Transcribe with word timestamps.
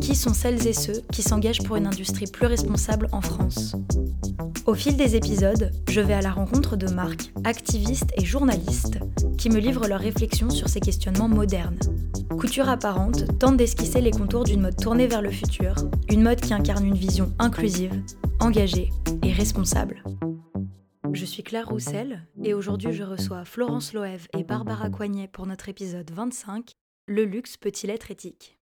Qui 0.00 0.14
sont 0.14 0.34
celles 0.34 0.66
et 0.66 0.72
ceux 0.72 1.02
qui 1.12 1.22
s'engagent 1.22 1.62
pour 1.62 1.76
une 1.76 1.86
industrie 1.86 2.26
plus 2.26 2.46
responsable 2.46 3.08
en 3.12 3.20
France 3.20 3.74
Au 4.66 4.74
fil 4.74 4.96
des 4.96 5.16
épisodes, 5.16 5.72
je 5.88 6.00
vais 6.00 6.14
à 6.14 6.22
la 6.22 6.30
rencontre 6.30 6.76
de 6.76 6.88
marques, 6.88 7.32
activistes 7.44 8.12
et 8.16 8.24
journalistes 8.24 8.98
qui 9.36 9.50
me 9.50 9.58
livrent 9.58 9.88
leurs 9.88 10.00
réflexions 10.00 10.50
sur 10.50 10.68
ces 10.68 10.80
questionnements 10.80 11.28
modernes. 11.28 11.78
Couture 12.38 12.68
apparente 12.68 13.38
tente 13.38 13.56
d'esquisser 13.56 14.00
les 14.00 14.10
contours 14.10 14.44
d'une 14.44 14.60
mode 14.60 14.76
tournée 14.76 15.06
vers 15.06 15.22
le 15.22 15.30
futur, 15.30 15.74
une 16.08 16.22
mode 16.22 16.40
qui 16.40 16.54
incarne 16.54 16.86
une 16.86 16.94
vision 16.94 17.32
inclusive, 17.38 18.02
engagée 18.40 18.90
et 19.22 19.32
responsable. 19.32 20.04
Je 21.12 21.24
suis 21.24 21.42
Claire 21.42 21.68
Roussel 21.68 22.22
et 22.44 22.54
aujourd'hui 22.54 22.92
je 22.92 23.02
reçois 23.02 23.44
Florence 23.44 23.92
Loev 23.92 24.28
et 24.36 24.44
Barbara 24.44 24.90
Coignet 24.90 25.28
pour 25.28 25.46
notre 25.46 25.68
épisode 25.68 26.10
25 26.10 26.72
Le 27.06 27.24
luxe 27.24 27.56
peut-il 27.56 27.90
être 27.90 28.10
éthique? 28.10 28.57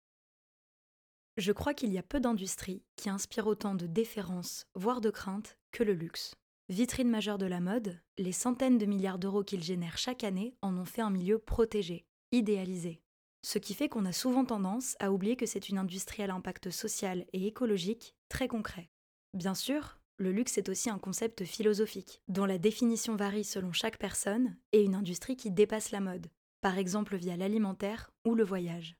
Je 1.38 1.52
crois 1.52 1.74
qu'il 1.74 1.92
y 1.92 1.98
a 1.98 2.04
peu 2.04 2.22
d'industries 2.22 2.82
qui 2.96 3.10
inspirent 3.10 3.48
autant 3.48 3.76
de 3.76 3.88
déférence, 3.88 4.68
voire 4.74 5.02
de 5.02 5.10
crainte, 5.10 5.58
que 5.72 5.84
le 5.84 5.94
luxe. 5.94 6.34
Vitrine 6.70 7.10
majeure 7.10 7.38
de 7.38 7.46
la 7.46 7.60
mode, 7.60 8.00
les 8.18 8.32
centaines 8.32 8.78
de 8.78 8.86
milliards 8.86 9.20
d'euros 9.20 9.44
qu'il 9.44 9.62
génère 9.62 9.98
chaque 9.98 10.24
année 10.24 10.56
en 10.62 10.78
ont 10.78 10.86
fait 10.86 11.02
un 11.02 11.10
milieu 11.10 11.38
protégé, 11.38 12.06
idéalisé. 12.32 13.02
Ce 13.44 13.60
qui 13.60 13.74
fait 13.74 13.90
qu'on 13.90 14.06
a 14.06 14.14
souvent 14.14 14.46
tendance 14.46 14.96
à 15.00 15.12
oublier 15.12 15.36
que 15.36 15.46
c'est 15.46 15.68
une 15.68 15.78
industrie 15.78 16.24
à 16.24 16.28
l'impact 16.28 16.72
social 16.72 17.26
et 17.34 17.46
écologique 17.46 18.16
très 18.30 18.48
concret. 18.48 18.90
Bien 19.34 19.56
sûr, 19.56 20.00
le 20.18 20.32
luxe 20.32 20.58
est 20.58 20.70
aussi 20.70 20.90
un 20.90 21.00
concept 21.00 21.44
philosophique, 21.44 22.22
dont 22.30 22.46
la 22.46 22.58
définition 22.58 23.18
varie 23.18 23.44
selon 23.44 23.74
chaque 23.74 24.00
personne, 24.00 24.56
et 24.72 24.84
une 24.84 24.96
industrie 24.96 25.36
qui 25.36 25.52
dépasse 25.52 25.92
la 25.92 26.00
mode, 26.00 26.28
par 26.62 26.78
exemple 26.78 27.18
via 27.18 27.36
l'alimentaire 27.36 28.10
ou 28.24 28.36
le 28.36 28.46
voyage. 28.46 28.96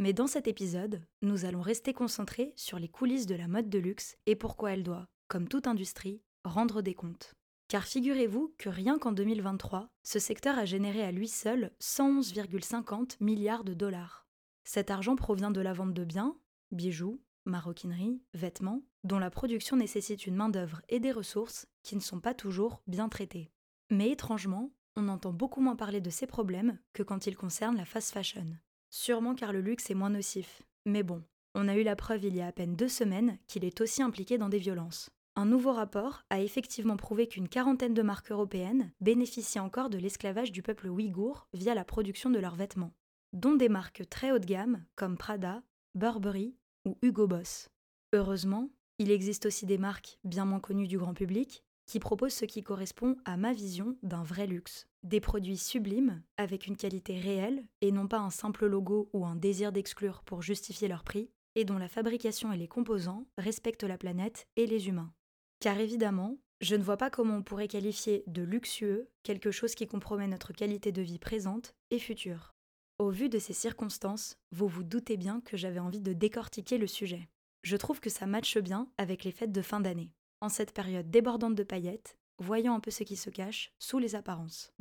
Mais 0.00 0.14
dans 0.14 0.26
cet 0.26 0.48
épisode, 0.48 1.02
nous 1.20 1.44
allons 1.44 1.60
rester 1.60 1.92
concentrés 1.92 2.54
sur 2.56 2.78
les 2.78 2.88
coulisses 2.88 3.26
de 3.26 3.34
la 3.34 3.48
mode 3.48 3.68
de 3.68 3.78
luxe 3.78 4.16
et 4.24 4.34
pourquoi 4.34 4.72
elle 4.72 4.82
doit, 4.82 5.10
comme 5.28 5.46
toute 5.46 5.66
industrie, 5.66 6.22
rendre 6.42 6.80
des 6.80 6.94
comptes. 6.94 7.34
Car 7.68 7.84
figurez-vous 7.84 8.54
que 8.56 8.70
rien 8.70 8.98
qu'en 8.98 9.12
2023, 9.12 9.90
ce 10.02 10.18
secteur 10.18 10.58
a 10.58 10.64
généré 10.64 11.04
à 11.04 11.12
lui 11.12 11.28
seul 11.28 11.72
111,50 11.82 13.18
milliards 13.20 13.62
de 13.62 13.74
dollars. 13.74 14.26
Cet 14.64 14.90
argent 14.90 15.16
provient 15.16 15.50
de 15.50 15.60
la 15.60 15.74
vente 15.74 15.92
de 15.92 16.04
biens, 16.06 16.34
bijoux, 16.72 17.20
maroquinerie, 17.44 18.22
vêtements, 18.32 18.82
dont 19.04 19.18
la 19.18 19.30
production 19.30 19.76
nécessite 19.76 20.26
une 20.26 20.34
main-d'œuvre 20.34 20.80
et 20.88 20.98
des 20.98 21.12
ressources 21.12 21.66
qui 21.82 21.94
ne 21.94 22.00
sont 22.00 22.20
pas 22.20 22.32
toujours 22.32 22.80
bien 22.86 23.10
traitées. 23.10 23.52
Mais 23.90 24.08
étrangement, 24.08 24.72
on 24.96 25.08
entend 25.08 25.34
beaucoup 25.34 25.60
moins 25.60 25.76
parler 25.76 26.00
de 26.00 26.08
ces 26.08 26.26
problèmes 26.26 26.78
que 26.94 27.02
quand 27.02 27.26
ils 27.26 27.36
concernent 27.36 27.76
la 27.76 27.84
fast 27.84 28.12
fashion. 28.14 28.56
Sûrement 28.90 29.34
car 29.34 29.52
le 29.52 29.60
luxe 29.60 29.88
est 29.90 29.94
moins 29.94 30.10
nocif. 30.10 30.62
Mais 30.84 31.02
bon, 31.02 31.22
on 31.54 31.68
a 31.68 31.76
eu 31.76 31.82
la 31.82 31.96
preuve 31.96 32.24
il 32.24 32.36
y 32.36 32.40
a 32.40 32.48
à 32.48 32.52
peine 32.52 32.74
deux 32.74 32.88
semaines 32.88 33.38
qu'il 33.46 33.64
est 33.64 33.80
aussi 33.80 34.02
impliqué 34.02 34.36
dans 34.36 34.48
des 34.48 34.58
violences. 34.58 35.10
Un 35.36 35.46
nouveau 35.46 35.72
rapport 35.72 36.24
a 36.28 36.40
effectivement 36.40 36.96
prouvé 36.96 37.28
qu'une 37.28 37.48
quarantaine 37.48 37.94
de 37.94 38.02
marques 38.02 38.32
européennes 38.32 38.92
bénéficient 39.00 39.60
encore 39.60 39.90
de 39.90 39.98
l'esclavage 39.98 40.50
du 40.50 40.62
peuple 40.62 40.88
ouïghour 40.88 41.46
via 41.54 41.74
la 41.74 41.84
production 41.84 42.30
de 42.30 42.40
leurs 42.40 42.56
vêtements, 42.56 42.92
dont 43.32 43.54
des 43.54 43.68
marques 43.68 44.08
très 44.10 44.32
haut 44.32 44.40
de 44.40 44.46
gamme 44.46 44.84
comme 44.96 45.16
Prada, 45.16 45.62
Burberry 45.94 46.56
ou 46.84 46.98
Hugo 47.00 47.28
Boss. 47.28 47.68
Heureusement, 48.12 48.70
il 48.98 49.12
existe 49.12 49.46
aussi 49.46 49.66
des 49.66 49.78
marques 49.78 50.18
bien 50.24 50.44
moins 50.44 50.60
connues 50.60 50.88
du 50.88 50.98
grand 50.98 51.14
public 51.14 51.64
qui 51.90 51.98
proposent 51.98 52.34
ce 52.34 52.44
qui 52.44 52.62
correspond 52.62 53.16
à 53.24 53.36
ma 53.36 53.52
vision 53.52 53.96
d'un 54.04 54.22
vrai 54.22 54.46
luxe. 54.46 54.86
Des 55.02 55.18
produits 55.18 55.56
sublimes, 55.56 56.22
avec 56.36 56.68
une 56.68 56.76
qualité 56.76 57.18
réelle 57.18 57.64
et 57.80 57.90
non 57.90 58.06
pas 58.06 58.20
un 58.20 58.30
simple 58.30 58.66
logo 58.66 59.10
ou 59.12 59.26
un 59.26 59.34
désir 59.34 59.72
d'exclure 59.72 60.22
pour 60.22 60.40
justifier 60.40 60.86
leur 60.86 61.02
prix, 61.02 61.32
et 61.56 61.64
dont 61.64 61.78
la 61.78 61.88
fabrication 61.88 62.52
et 62.52 62.56
les 62.56 62.68
composants 62.68 63.26
respectent 63.38 63.82
la 63.82 63.98
planète 63.98 64.46
et 64.54 64.68
les 64.68 64.86
humains. 64.86 65.12
Car 65.58 65.80
évidemment, 65.80 66.38
je 66.60 66.76
ne 66.76 66.82
vois 66.84 66.96
pas 66.96 67.10
comment 67.10 67.38
on 67.38 67.42
pourrait 67.42 67.66
qualifier 67.66 68.22
de 68.28 68.42
luxueux 68.42 69.08
quelque 69.24 69.50
chose 69.50 69.74
qui 69.74 69.88
compromet 69.88 70.28
notre 70.28 70.52
qualité 70.52 70.92
de 70.92 71.02
vie 71.02 71.18
présente 71.18 71.74
et 71.90 71.98
future. 71.98 72.54
Au 73.00 73.10
vu 73.10 73.28
de 73.28 73.40
ces 73.40 73.52
circonstances, 73.52 74.36
vous 74.52 74.68
vous 74.68 74.84
doutez 74.84 75.16
bien 75.16 75.40
que 75.40 75.56
j'avais 75.56 75.80
envie 75.80 76.00
de 76.00 76.12
décortiquer 76.12 76.78
le 76.78 76.86
sujet. 76.86 77.28
Je 77.64 77.76
trouve 77.76 77.98
que 77.98 78.10
ça 78.10 78.28
matche 78.28 78.58
bien 78.58 78.88
avec 78.96 79.24
les 79.24 79.32
fêtes 79.32 79.50
de 79.50 79.62
fin 79.62 79.80
d'année. 79.80 80.12
En 80.42 80.48
cette 80.48 80.72
période 80.72 81.10
débordante 81.10 81.54
de 81.54 81.62
paillettes, 81.62 82.16
voyons 82.38 82.74
un 82.74 82.80
peu 82.80 82.90
ce 82.90 83.04
qui 83.04 83.16
se 83.16 83.28
cache 83.28 83.74
sous 83.78 83.98
les 83.98 84.14
apparences. 84.14 84.72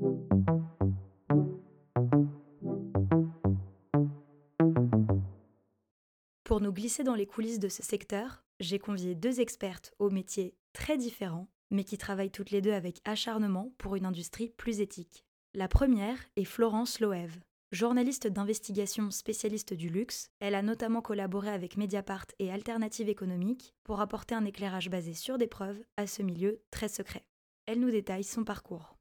Pour 6.46 6.62
nous 6.62 6.72
glisser 6.72 7.04
dans 7.04 7.14
les 7.14 7.26
coulisses 7.26 7.60
de 7.60 7.68
ce 7.68 7.84
secteur, 7.84 8.46
j'ai 8.62 8.80
convié 8.80 9.16
deux 9.16 9.42
expertes 9.42 9.94
aux 10.00 10.10
métiers 10.10 10.56
très 10.72 10.98
différents, 10.98 11.50
mais 11.72 11.84
qui 11.84 11.98
travaillent 11.98 12.32
toutes 12.32 12.52
les 12.52 12.62
deux 12.62 12.72
avec 12.72 13.02
acharnement 13.04 13.74
pour 13.78 13.98
une 13.98 14.06
industrie 14.06 14.54
plus 14.56 14.80
éthique. 14.80 15.26
La 15.54 15.68
première 15.68 16.20
est 16.38 16.46
Florence 16.46 17.02
Loev, 17.02 17.38
Journaliste 17.72 18.26
d'investigation 18.26 19.12
spécialiste 19.12 19.76
du 19.76 19.90
luxe, 19.90 20.32
elle 20.40 20.56
a 20.56 20.64
notamment 20.64 21.04
collaboré 21.04 21.50
avec 21.50 21.78
Mediapart 21.78 22.26
et 22.40 22.52
Alternative 22.52 23.10
économique 23.10 23.76
pour 23.84 24.02
apporter 24.02 24.34
un 24.34 24.44
éclairage 24.46 24.90
basé 24.90 25.14
sur 25.14 25.38
des 25.38 25.46
preuves 25.46 25.80
à 25.96 26.08
ce 26.08 26.24
milieu 26.24 26.64
très 26.72 26.88
secret. 26.90 27.24
Elle 27.68 27.80
nous 27.80 27.92
détaille 27.92 28.24
son 28.24 28.44
parcours. 28.44 28.96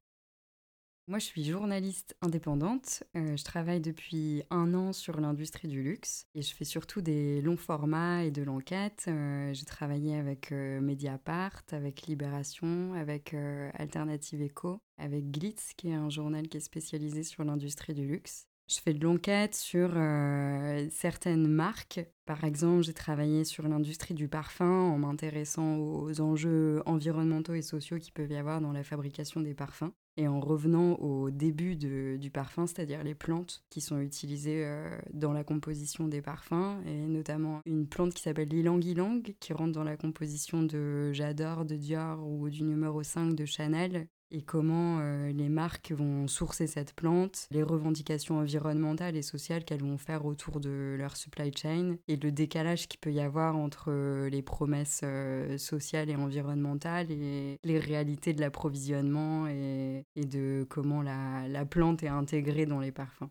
Moi, 1.07 1.19
je 1.19 1.25
suis 1.25 1.43
journaliste 1.43 2.15
indépendante. 2.21 3.05
Euh, 3.17 3.35
je 3.39 3.43
travaille 3.43 3.81
depuis 3.81 4.43
un 4.51 4.75
an 4.75 4.93
sur 4.93 5.19
l'industrie 5.19 5.69
du 5.69 5.83
luxe 5.83 6.27
et 6.35 6.43
je 6.43 6.55
fais 6.55 6.67
surtout 6.67 7.01
des 7.01 7.41
longs 7.41 7.57
formats 7.57 8.25
et 8.25 8.31
de 8.31 8.43
l'enquête. 8.43 9.07
Euh, 9.09 9.51
j'ai 9.55 9.65
travaillé 9.65 10.15
avec 10.15 10.53
euh, 10.53 10.83
Mediapart, 10.83 11.63
avec 11.73 12.03
Libération, 12.03 12.93
avec 12.93 13.35
Alternative 13.73 14.43
Eco, 14.43 14.83
avec 14.99 15.31
Glitz, 15.31 15.73
qui 15.75 15.89
est 15.89 15.95
un 15.95 16.11
journal 16.11 16.47
qui 16.49 16.59
est 16.59 16.61
spécialisé 16.61 17.23
sur 17.23 17.43
l'industrie 17.43 17.95
du 17.95 18.07
luxe. 18.07 18.47
Je 18.69 18.81
fais 18.81 18.93
de 18.93 19.03
l'enquête 19.03 19.55
sur 19.55 19.93
euh, 19.97 20.87
certaines 20.91 21.49
marques. 21.49 22.01
Par 22.27 22.45
exemple, 22.45 22.83
j'ai 22.83 22.93
travaillé 22.93 23.45
sur 23.45 23.67
l'industrie 23.67 24.13
du 24.13 24.29
parfum 24.29 24.69
en 24.69 24.99
m'intéressant 24.99 25.79
aux 25.79 26.21
enjeux 26.21 26.83
environnementaux 26.85 27.55
et 27.55 27.63
sociaux 27.63 27.99
qui 27.99 28.13
peuvent 28.13 28.31
y 28.31 28.37
avoir 28.37 28.61
dans 28.61 28.73
la 28.73 28.85
fabrication 28.85 29.41
des 29.41 29.55
parfums. 29.55 29.91
Et 30.19 30.29
en 30.29 30.39
revenant 30.41 30.97
au 30.97 31.31
début 31.31 31.77
du 31.77 32.31
parfum, 32.31 32.67
c'est-à-dire 32.67 33.05
les 33.05 33.15
plantes 33.15 33.63
qui 33.71 33.81
sont 33.81 34.01
utilisées 34.01 34.67
euh, 34.67 34.99
dans 35.15 35.33
la 35.33 35.45
composition 35.45 36.07
des 36.07 36.21
parfums, 36.21 36.83
et 36.85 37.07
notamment 37.07 37.63
une 37.65 37.87
plante 37.87 38.13
qui 38.13 38.23
s'appelle 38.23 38.49
l'ilang-ilang, 38.49 39.23
qui 39.41 39.53
rentre 39.55 39.73
dans 39.73 39.85
la 39.85 39.97
composition 39.97 40.63
de 40.63 41.11
J'adore 41.15 41.65
de 41.65 41.77
Dior 41.77 42.23
ou 42.27 42.51
du 42.51 42.65
numéro 42.65 43.03
5 43.03 43.35
de 43.35 43.47
Chanel, 43.47 44.09
et 44.31 44.43
comment 44.43 44.99
euh, 45.01 45.33
les 45.33 45.49
marques 45.49 45.93
vont 45.93 46.27
sourcer 46.29 46.67
cette 46.67 46.95
plante, 46.95 47.47
les 47.51 47.63
revendications 47.63 48.39
environnementales 48.39 49.17
et 49.17 49.23
sociales 49.23 49.65
qu'elles 49.65 49.83
vont 49.83 49.97
faire 49.97 50.27
autour 50.27 50.61
de 50.61 50.97
leur 50.99 51.17
supply 51.17 51.51
chain 51.57 51.97
et 52.09 52.17
le 52.17 52.31
décalage 52.31 52.89
qu'il 52.89 53.01
peut 53.01 53.13
y 53.13 53.21
avoir 53.21 53.57
entre 53.57 53.87
euh, 53.89 54.29
les 54.29 54.43
promesses 54.43 55.01
euh, 55.05 55.57
sociales 55.57 56.11
et 56.11 56.17
environnementales 56.17 57.11
et 57.11 57.59
les 57.63 57.79
réalités 57.79 58.35
de 58.35 58.41
l'approvisionnement 58.41 59.47
et, 59.47 60.05
de 60.17 60.67
comment 60.69 61.03
la, 61.03 61.49
la, 61.49 61.65
plante 61.65 62.03
est 62.03 62.09
intégrée 62.09 62.67
dans 62.67 62.81
les 62.81 62.93
parfums. 62.93 63.31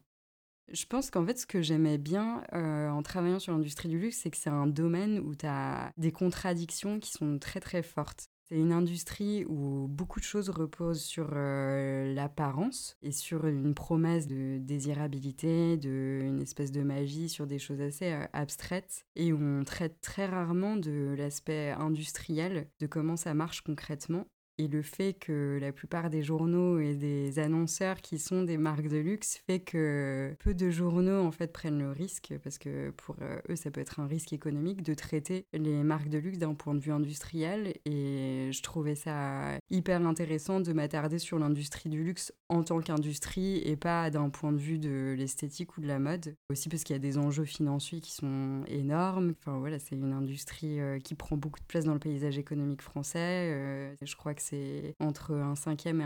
Je 0.72 0.86
pense 0.86 1.12
qu'en 1.12 1.26
fait, 1.26 1.38
ce 1.38 1.46
que 1.46 1.62
j'aimais 1.62 1.98
bien 1.98 2.44
en 2.52 3.02
travaillant 3.02 3.40
sur 3.40 3.54
l'industrie 3.54 3.88
du 3.88 4.00
luxe, 4.00 4.18
c'est 4.18 4.30
que 4.30 4.38
c'est 4.38 4.50
un 4.50 4.68
domaine 4.68 5.20
où 5.20 5.34
tu 5.34 5.46
as 5.46 5.94
des 5.96 6.12
contradictions 6.12 7.00
qui 7.00 7.12
sont 7.12 7.40
très 7.40 7.62
très 7.62 7.84
fortes. 7.84 8.30
C'est 8.50 8.58
une 8.58 8.72
industrie 8.72 9.44
où 9.46 9.88
beaucoup 9.90 10.22
de 10.22 10.26
choses 10.26 10.50
reposent 10.50 11.04
sur 11.04 11.32
euh, 11.34 12.14
l'apparence 12.14 12.98
et 13.02 13.12
sur 13.12 13.46
une 13.46 13.74
promesse 13.74 14.26
de 14.26 14.58
désirabilité, 14.60 15.76
de 15.76 16.40
espèce 16.42 16.72
de 16.72 16.82
magie, 16.82 17.28
sur 17.28 17.46
des 17.46 17.60
choses 17.60 17.82
assez 17.82 18.14
euh, 18.14 18.26
abstraites 18.32 19.06
et 19.18 19.34
on 19.34 19.64
traite 19.66 20.00
très 20.00 20.28
rarement 20.28 20.78
de 20.78 21.14
l'aspect 21.18 21.72
industriel, 21.72 22.70
de 22.80 22.88
comment 22.88 23.18
ça 23.18 23.34
marche 23.34 23.62
concrètement. 23.62 24.28
Et 24.57 24.68
le 24.68 24.81
fait 24.81 25.13
que 25.13 25.59
la 25.62 25.71
plupart 25.71 26.09
des 26.09 26.24
journaux 26.24 26.80
et 26.80 26.95
des 26.95 27.39
annonceurs 27.39 28.01
qui 28.01 28.18
sont 28.18 28.44
des 28.44 28.57
marques 28.57 28.88
de 28.88 28.98
luxe 28.98 29.42
fait 29.45 29.59
que 29.59 30.36
peu 30.39 30.54
de 30.54 30.69
journaux 30.69 31.21
en 31.21 31.31
fait 31.31 31.54
prennent 31.54 31.80
le 31.80 31.92
risque, 31.92 32.33
parce 32.44 32.57
que 32.57 32.89
pour 32.92 33.15
euh, 33.21 33.39
eux 33.50 33.56
ça 33.56 33.69
peut 33.69 33.81
être 33.81 34.00
un 34.00 34.07
risque 34.07 34.33
économique, 34.33 34.81
de 34.81 34.94
traiter 34.94 35.45
les 35.54 35.83
marques 35.83 36.09
de 36.09 36.18
luxe 36.18 36.39
d'un 36.39 36.54
point 36.54 36.74
de 36.74 36.80
vue 36.80 36.92
industriel. 36.92 37.74
Et 37.86 38.50
je 38.51 38.62
trouvais 38.63 38.95
ça 38.95 39.59
hyper 39.69 40.06
intéressant 40.06 40.59
de 40.59 40.74
m'attarder 40.74 41.19
sur 41.19 41.38
l'industrie 41.39 41.89
du 41.89 42.04
luxe 42.04 42.33
en 42.50 42.63
tant 42.63 42.80
qu'industrie 42.80 43.57
et 43.65 43.75
pas 43.75 44.09
d'un 44.09 44.30
point 44.30 44.51
de 44.51 44.57
vue 44.57 44.80
de 44.80 45.15
l'esthétique 45.18 45.77
ou 45.77 45.81
de 45.81 45.88
la 45.88 46.00
mode. 46.00 46.36
Aussi 46.50 46.69
parce 46.69 46.83
qu'il 46.83 46.95
y 46.95 46.98
a 46.98 47.00
des 47.00 47.18
enjeux 47.18 47.45
financiers 47.45 48.00
qui 48.00 48.12
sont 48.12 48.63
énormes. 48.68 49.33
Enfin 49.39 49.57
voilà, 49.59 49.80
c'est 49.80 49.95
une 49.95 50.13
industrie 50.13 50.80
euh, 50.80 51.00
qui 51.00 51.15
prend 51.15 51.38
beaucoup 51.38 51.59
de 51.59 51.65
place 51.65 51.86
dans 51.86 51.94
le 51.94 52.00
paysage 52.00 52.38
économique 52.38 52.81
français. 52.81 53.51
Euh, 53.54 53.95
je 54.01 54.15
crois 54.15 54.33
que 54.33 54.42
c'est 54.50 54.96
entre 55.00 55.34
un 55.34 55.56
cinquième 55.56 56.02
et 56.02 56.06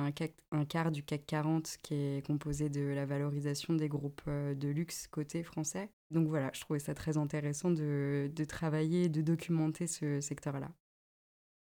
un, 0.52 0.66
quart 0.66 0.92
du 0.92 1.04
CAC 1.04 1.26
40 1.26 1.78
qui 1.84 1.94
est 1.94 2.26
composé 2.26 2.70
de 2.70 2.82
la 2.82 3.06
valorisation 3.06 3.74
des 3.74 3.88
groupes 3.88 4.22
euh, 4.28 4.56
de 4.56 4.70
luxe 4.70 5.08
côté 5.08 5.44
français. 5.44 5.90
Donc 6.10 6.28
voilà, 6.28 6.50
je 6.54 6.62
trouvais 6.62 6.80
ça 6.80 6.94
très 6.94 7.18
intéressant 7.18 7.72
de, 7.72 8.32
travailler 8.48 9.10
de 9.10 9.22
documenter 9.22 9.88
ce 9.88 10.20
secteur-là. 10.22 10.72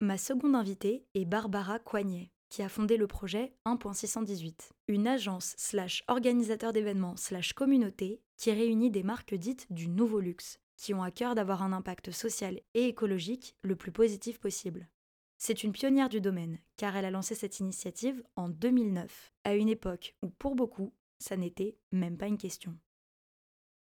Ma 0.01 0.19
seconde 0.19 0.55
invitée 0.55 1.05
est 1.15 1.25
Barbara 1.25 1.79
Coignet 1.79 2.31
qui 2.51 2.63
a 2.63 2.69
fondé 2.69 2.97
le 2.97 3.07
projet 3.07 3.53
1.618, 3.67 4.71
une 4.89 5.07
agence 5.07 5.55
slash 5.59 6.03
organisateur 6.09 6.73
d'événements 6.73 7.17
slash 7.17 7.53
communauté 7.53 8.23
qui 8.39 8.51
réunit 8.53 8.91
des 8.91 9.03
marques 9.03 9.35
dites 9.35 9.67
du 9.71 9.89
nouveau 9.89 10.21
luxe, 10.21 10.59
qui 10.77 10.95
ont 10.95 11.03
à 11.03 11.11
cœur 11.11 11.35
d'avoir 11.35 11.63
un 11.63 11.73
impact 11.73 12.11
social 12.11 12.61
et 12.73 12.87
écologique 12.87 13.55
le 13.63 13.77
plus 13.77 13.93
positif 13.93 14.39
possible. 14.39 14.89
C'est 15.41 15.63
une 15.63 15.71
pionnière 15.71 16.09
du 16.09 16.21
domaine, 16.21 16.59
car 16.77 16.97
elle 16.97 17.05
a 17.05 17.13
lancé 17.13 17.37
cette 17.37 17.61
initiative 17.61 18.25
en 18.35 18.49
2009, 18.49 19.33
à 19.45 19.55
une 19.55 19.69
époque 19.69 20.17
où 20.21 20.31
pour 20.31 20.57
beaucoup, 20.57 20.93
ça 21.21 21.37
n'était 21.37 21.79
même 21.93 22.19
pas 22.19 22.27
une 22.27 22.39
question. 22.39 22.77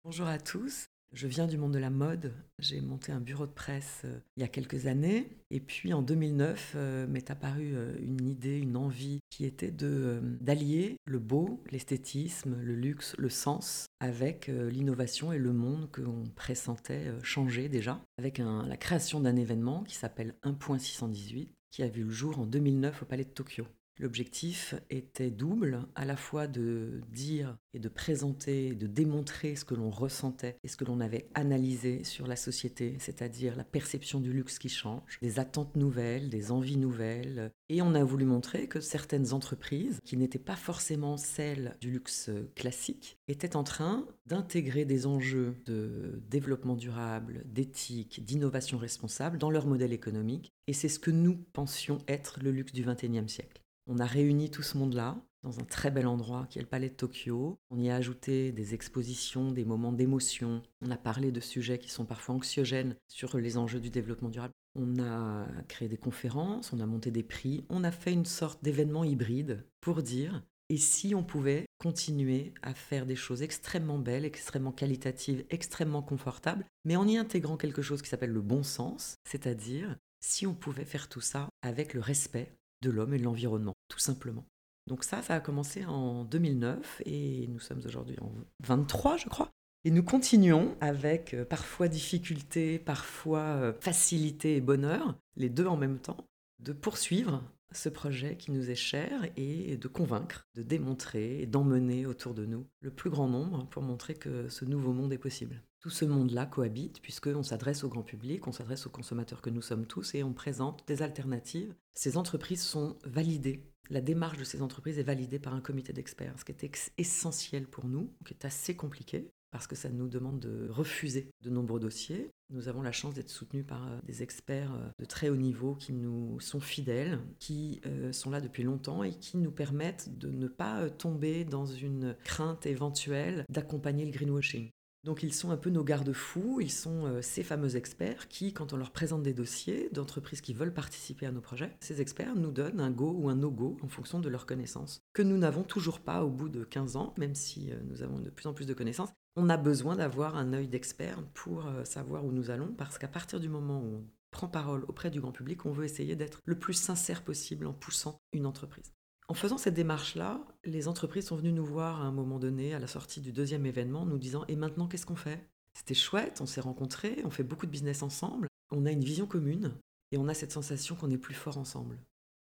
Bonjour 0.04 0.28
à 0.28 0.38
tous, 0.38 0.90
je 1.16 1.28
viens 1.28 1.48
du 1.48 1.58
monde 1.58 1.72
de 1.72 1.80
la 1.80 1.90
mode. 1.90 2.34
J'ai 2.60 2.82
monté 2.82 3.12
un 3.12 3.22
bureau 3.22 3.48
de 3.48 3.52
presse 3.52 4.02
euh, 4.06 4.20
il 4.36 4.42
y 4.42 4.44
a 4.44 4.50
quelques 4.50 4.86
années. 4.86 5.30
Et 5.50 5.60
puis 5.62 5.94
en 5.94 6.02
2009 6.02 6.74
euh, 6.76 7.08
m'est 7.08 7.32
apparue 7.32 7.74
euh, 7.74 7.96
une 8.02 8.28
idée, 8.28 8.58
une 8.58 8.76
envie 8.76 9.20
qui 9.30 9.46
était 9.46 9.72
de, 9.72 10.20
d'allier 10.42 10.98
le 11.06 11.20
beau, 11.20 11.64
l'esthétisme, 11.72 12.58
le 12.62 12.76
luxe, 12.76 13.16
le 13.18 13.30
sens 13.30 13.88
avec 14.00 14.48
l'innovation 14.48 15.32
et 15.32 15.38
le 15.38 15.54
monde 15.54 15.90
qu'on 15.92 16.26
pressentait 16.36 17.12
changer 17.24 17.70
déjà. 17.70 18.00
Avec 18.18 18.38
la 18.38 18.78
création 18.78 19.20
d'un 19.20 19.36
événement 19.36 19.84
qui 19.84 19.96
s'appelle 19.96 20.36
1.618 20.44 21.48
qui 21.72 21.84
a 21.84 21.88
vu 21.88 22.04
le 22.04 22.12
jour 22.12 22.40
en 22.40 22.46
2009 22.46 23.04
au 23.04 23.06
Palais 23.06 23.26
de 23.26 23.30
Tokyo. 23.30 23.66
L'objectif 23.98 24.76
était 24.90 25.32
double, 25.32 25.88
à 25.96 26.04
la 26.04 26.18
fois 26.18 26.48
de 26.48 27.02
dire 27.14 27.58
et 27.74 27.80
de 27.80 27.88
présenter, 27.88 28.76
de 28.76 28.88
démontrer 28.88 29.56
ce 29.56 29.64
que 29.64 29.74
l'on 29.74 29.90
ressentait 29.90 30.58
et 30.64 30.68
ce 30.68 30.76
que 30.76 30.84
l'on 30.84 31.00
avait 31.00 31.30
analysé 31.34 32.04
sur 32.04 32.28
la 32.28 32.36
société, 32.36 32.98
c'est-à-dire 33.00 33.56
la 33.56 33.64
perception 33.64 34.20
du 34.20 34.34
luxe 34.34 34.60
qui 34.60 34.68
change, 34.68 35.18
des 35.22 35.40
attentes 35.40 35.78
nouvelles, 35.78 36.30
des 36.30 36.52
envies 36.52 36.78
nouvelles. 36.78 37.52
Et 37.70 37.82
on 37.82 37.96
a 37.96 38.04
voulu 38.04 38.26
montrer 38.26 38.68
que 38.68 38.82
certaines 38.82 39.32
entreprises, 39.32 40.00
qui 40.04 40.18
n'étaient 40.18 40.40
pas 40.40 40.58
forcément 40.58 41.16
celles 41.16 41.78
du 41.80 41.92
luxe 41.92 42.30
classique, 42.56 43.18
étaient 43.30 43.56
en 43.56 43.64
train 43.64 44.06
d'intégrer 44.26 44.84
des 44.84 45.06
enjeux 45.06 45.56
de 45.66 46.22
développement 46.30 46.76
durable, 46.76 47.44
d'éthique, 47.46 48.24
d'innovation 48.26 48.78
responsable 48.78 49.38
dans 49.38 49.52
leur 49.52 49.68
modèle 49.68 49.94
économique. 49.94 50.52
Et 50.68 50.74
c'est 50.74 50.90
ce 50.90 51.00
que 51.00 51.12
nous 51.12 51.38
pensions 51.54 52.00
être 52.08 52.40
le 52.42 52.52
luxe 52.52 52.74
du 52.74 52.84
XXIe 52.84 53.30
siècle. 53.30 53.65
On 53.88 54.00
a 54.00 54.06
réuni 54.06 54.50
tout 54.50 54.64
ce 54.64 54.78
monde-là 54.78 55.18
dans 55.44 55.60
un 55.60 55.64
très 55.64 55.92
bel 55.92 56.08
endroit 56.08 56.48
qui 56.50 56.58
est 56.58 56.62
le 56.62 56.68
Palais 56.68 56.90
de 56.90 56.96
Tokyo. 56.96 57.60
On 57.70 57.80
y 57.80 57.92
a 57.92 57.96
ajouté 57.96 58.52
des 58.52 58.74
expositions, 58.74 59.52
des 59.52 59.64
moments 59.64 59.92
d'émotion. 59.92 60.64
On 60.82 60.90
a 60.90 60.98
parlé 60.98 61.32
de 61.32 61.40
sujets 61.40 61.78
qui 61.78 61.92
sont 61.92 62.06
parfois 62.06 62.36
anxiogènes 62.36 62.96
sur 63.08 63.38
les 63.38 63.58
enjeux 63.58 63.80
du 63.80 63.92
développement 63.92 64.30
durable. 64.30 64.54
On 64.74 65.00
a 65.00 65.48
créé 65.68 65.88
des 65.88 65.98
conférences, 65.98 66.74
on 66.74 66.80
a 66.80 66.86
monté 66.86 67.12
des 67.12 67.24
prix, 67.24 67.66
on 67.70 67.84
a 67.84 67.92
fait 67.92 68.12
une 68.12 68.26
sorte 68.26 68.64
d'événement 68.64 69.04
hybride 69.04 69.66
pour 69.82 70.02
dire 70.02 70.42
et 70.70 70.78
si 70.78 71.14
on 71.14 71.24
pouvait 71.24 71.68
continuer 71.78 72.54
à 72.64 72.74
faire 72.74 73.06
des 73.06 73.16
choses 73.16 73.44
extrêmement 73.44 74.00
belles, 74.00 74.26
extrêmement 74.26 74.72
qualitatives, 74.72 75.46
extrêmement 75.52 76.02
confortables, 76.02 76.66
mais 76.86 76.96
en 76.96 77.08
y 77.08 77.18
intégrant 77.18 77.56
quelque 77.56 77.84
chose 77.84 78.02
qui 78.02 78.10
s'appelle 78.10 78.32
le 78.32 78.42
bon 78.42 78.64
sens, 78.64 79.16
c'est-à-dire 79.26 79.96
si 80.22 80.48
on 80.48 80.56
pouvait 80.56 80.86
faire 80.86 81.08
tout 81.08 81.22
ça 81.22 81.50
avec 81.62 81.94
le 81.94 82.02
respect 82.02 82.52
de 82.86 82.92
l'homme 82.92 83.14
et 83.14 83.18
de 83.18 83.24
l'environnement, 83.24 83.74
tout 83.90 84.00
simplement. 84.00 84.46
Donc 84.88 85.04
ça, 85.04 85.22
ça 85.22 85.36
a 85.36 85.40
commencé 85.40 85.84
en 85.86 86.24
2009 86.26 87.02
et 87.06 87.48
nous 87.48 87.60
sommes 87.60 87.82
aujourd'hui 87.86 88.18
en 88.22 88.32
23, 88.64 89.18
je 89.18 89.28
crois. 89.30 89.50
Et 89.84 89.92
nous 89.92 90.04
continuons 90.04 90.76
avec 90.82 91.34
euh, 91.34 91.46
parfois 91.46 91.88
difficulté, 91.88 92.80
parfois 92.80 93.40
euh, 93.40 93.74
facilité 93.82 94.56
et 94.56 94.62
bonheur, 94.62 95.16
les 95.36 95.50
deux 95.50 95.66
en 95.66 95.78
même 95.78 96.00
temps, 96.00 96.28
de 96.60 96.74
poursuivre 96.74 97.44
ce 97.72 97.90
projet 97.90 98.38
qui 98.38 98.52
nous 98.52 98.70
est 98.70 98.76
cher 98.76 99.28
et 99.36 99.78
de 99.78 99.88
convaincre, 99.88 100.48
de 100.56 100.64
démontrer 100.64 101.42
et 101.42 101.46
d'emmener 101.46 102.06
autour 102.06 102.34
de 102.34 102.46
nous 102.46 102.66
le 102.82 102.92
plus 102.92 103.10
grand 103.10 103.28
nombre 103.28 103.68
pour 103.70 103.84
montrer 103.84 104.14
que 104.14 104.50
ce 104.50 104.66
nouveau 104.66 104.94
monde 104.94 105.14
est 105.14 105.18
possible. 105.18 105.62
Tout 105.86 105.92
ce 105.92 106.06
monde-là 106.06 106.48
cohabite 106.48 107.00
puisqu'on 107.00 107.44
s'adresse 107.44 107.84
au 107.84 107.90
grand 107.90 108.02
public, 108.02 108.48
on 108.48 108.52
s'adresse 108.52 108.88
aux 108.88 108.90
consommateurs 108.90 109.44
que 109.44 109.52
nous 109.52 109.62
sommes 109.62 109.86
tous 109.86 110.16
et 110.16 110.24
on 110.24 110.34
présente 110.34 110.84
des 110.88 111.04
alternatives. 111.04 111.76
Ces 111.94 112.18
entreprises 112.18 112.64
sont 112.64 112.98
validées. 113.04 113.70
La 113.92 114.02
démarche 114.02 114.40
de 114.40 114.44
ces 114.44 114.64
entreprises 114.64 114.98
est 114.98 115.04
validée 115.04 115.38
par 115.38 115.54
un 115.54 115.62
comité 115.62 115.94
d'experts, 115.94 116.40
ce 116.40 116.44
qui 116.44 116.54
est 116.54 116.92
essentiel 116.98 117.68
pour 117.68 117.86
nous, 117.86 118.12
qui 118.26 118.34
est 118.34 118.46
assez 118.46 118.76
compliqué 118.76 119.30
parce 119.52 119.68
que 119.68 119.76
ça 119.76 119.90
nous 119.90 120.08
demande 120.08 120.40
de 120.40 120.68
refuser 120.72 121.30
de 121.44 121.52
nombreux 121.52 121.80
dossiers. 121.80 122.32
Nous 122.50 122.68
avons 122.68 122.82
la 122.82 122.92
chance 122.92 123.14
d'être 123.14 123.30
soutenus 123.30 123.68
par 123.68 123.86
euh, 123.86 124.00
des 124.06 124.24
experts 124.24 124.74
euh, 124.74 124.90
de 124.98 125.06
très 125.06 125.30
haut 125.30 125.36
niveau 125.36 125.76
qui 125.76 125.94
nous 125.94 126.40
sont 126.40 126.62
fidèles, 126.62 127.20
qui 127.38 127.80
euh, 127.86 128.12
sont 128.12 128.32
là 128.32 128.42
depuis 128.42 128.64
longtemps 128.64 129.04
et 129.04 129.12
qui 129.12 129.38
nous 129.38 129.52
permettent 129.52 130.18
de 130.18 130.32
ne 130.32 130.48
pas 130.48 130.90
tomber 130.90 131.46
dans 131.46 131.68
une 131.68 132.16
crainte 132.24 132.66
éventuelle 132.66 133.46
d'accompagner 133.50 134.04
le 134.04 134.12
greenwashing. 134.12 134.72
Donc 135.06 135.22
ils 135.22 135.34
sont 135.34 135.52
un 135.52 135.58
peu 135.58 135.70
nos 135.70 135.84
garde-fous, 135.84 136.60
ils 136.62 136.72
sont 136.72 137.06
euh, 137.06 137.22
ces 137.22 137.44
fameux 137.44 137.76
experts 137.76 138.28
qui, 138.28 138.54
quand 138.54 138.74
on 138.74 138.78
leur 138.78 138.90
présente 138.90 139.22
des 139.22 139.36
dossiers 139.36 139.88
d'entreprises 139.92 140.42
qui 140.42 140.56
veulent 140.56 140.74
participer 140.74 141.28
à 141.28 141.32
nos 141.32 141.42
projets, 141.42 141.78
ces 141.80 142.02
experts 142.02 142.36
nous 142.36 142.52
donnent 142.52 142.80
un 142.80 142.90
go 142.90 143.14
ou 143.16 143.30
un 143.30 143.36
no-go 143.36 143.78
en 143.84 143.88
fonction 143.88 144.20
de 144.20 144.30
leurs 144.30 144.48
connaissances, 144.48 145.04
que 145.14 145.22
nous 145.22 145.38
n'avons 145.38 145.62
toujours 145.62 146.00
pas 146.00 146.26
au 146.26 146.32
bout 146.32 146.50
de 146.50 146.64
15 146.64 146.96
ans, 146.96 147.14
même 147.20 147.36
si 147.36 147.72
euh, 147.72 147.76
nous 147.88 148.02
avons 148.02 148.20
de 148.20 148.32
plus 148.32 148.48
en 148.48 148.54
plus 148.54 148.66
de 148.66 148.74
connaissances. 148.74 149.12
On 149.36 149.48
a 149.50 149.58
besoin 149.58 149.96
d'avoir 149.96 150.38
un 150.38 150.54
œil 150.54 150.68
d'expert 150.68 151.22
pour 151.36 151.68
euh, 151.68 151.86
savoir 151.86 152.26
où 152.26 152.32
nous 152.32 152.50
allons, 152.50 152.74
parce 152.76 152.98
qu'à 152.98 153.08
partir 153.08 153.40
du 153.40 153.48
moment 153.48 153.82
où 153.82 153.98
on 153.98 154.10
prend 154.32 154.48
parole 154.48 154.86
auprès 154.88 155.12
du 155.12 155.22
grand 155.22 155.32
public, 155.32 155.68
on 155.68 155.72
veut 155.72 155.86
essayer 155.86 156.16
d'être 156.16 156.40
le 156.46 156.58
plus 156.58 156.74
sincère 156.74 157.24
possible 157.24 157.68
en 157.68 157.74
poussant 157.74 158.18
une 158.34 158.48
entreprise. 158.48 158.92
En 159.28 159.34
faisant 159.34 159.58
cette 159.58 159.74
démarche-là, 159.74 160.40
les 160.66 160.88
entreprises 160.88 161.28
sont 161.28 161.36
venues 161.36 161.52
nous 161.52 161.66
voir 161.66 162.02
à 162.02 162.06
un 162.06 162.12
moment 162.12 162.38
donné, 162.38 162.76
à 162.76 162.80
la 162.80 162.88
sortie 162.88 163.22
du 163.22 163.32
deuxième 163.32 163.66
événement, 163.66 164.06
nous 164.06 164.20
disant 164.20 164.46
Et 164.48 164.56
maintenant, 164.56 164.88
qu'est-ce 164.88 165.06
qu'on 165.06 165.16
fait? 165.16 165.48
C'était 165.74 165.96
chouette, 165.96 166.42
on 166.42 166.46
s'est 166.46 166.62
rencontrés, 166.62 167.22
on 167.26 167.32
fait 167.32 167.44
beaucoup 167.44 167.66
de 167.66 167.72
business 167.72 168.04
ensemble, 168.04 168.48
on 168.72 168.86
a 168.86 168.92
une 168.92 169.04
vision 169.04 169.26
commune 169.26 169.74
et 170.12 170.18
on 170.18 170.28
a 170.28 170.34
cette 170.34 170.52
sensation 170.52 170.96
qu'on 170.96 171.10
est 171.10 171.18
plus 171.18 171.34
fort 171.34 171.58
ensemble. 171.58 171.98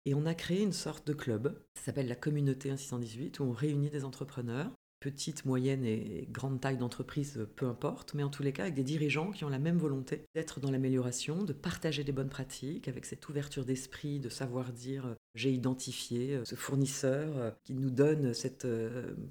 Et 0.05 0.15
on 0.15 0.25
a 0.25 0.35
créé 0.35 0.63
une 0.63 0.73
sorte 0.73 1.07
de 1.07 1.13
club, 1.13 1.61
ça 1.75 1.83
s'appelle 1.83 2.09
la 2.09 2.15
communauté 2.15 2.69
1618, 2.69 3.41
où 3.41 3.43
on 3.43 3.53
réunit 3.53 3.91
des 3.91 4.05
entrepreneurs 4.05 4.71
petite, 5.00 5.45
moyenne 5.45 5.85
et 5.85 6.28
grande 6.31 6.61
taille 6.61 6.76
d'entreprise, 6.76 7.47
peu 7.57 7.67
importe, 7.67 8.14
mais 8.14 8.23
en 8.23 8.31
tous 8.31 8.43
les 8.43 8.52
cas 8.52 8.62
avec 8.62 8.75
des 8.75 8.83
dirigeants 8.83 9.31
qui 9.31 9.45
ont 9.45 9.49
la 9.49 9.59
même 9.59 9.78
volonté 9.78 10.25
d'être 10.35 10.61
dans 10.61 10.71
l'amélioration, 10.71 11.45
de 11.45 11.52
partager 11.52 12.05
des 12.05 12.12
bonnes 12.12 12.28
pratiques, 12.28 12.88
avec 12.88 13.05
cette 13.05 13.28
ouverture 13.28 13.64
d'esprit, 13.64 14.21
de 14.21 14.28
savoir 14.28 14.73
dire 14.73 15.07
euh, 15.07 15.14
j'ai 15.35 15.52
identifié 15.52 16.35
euh, 16.35 16.45
ce 16.45 16.55
fournisseur 16.55 17.37
euh, 17.37 17.50
qui 17.64 17.75
nous 17.75 17.90
donne 17.90 18.35
cette 18.35 18.67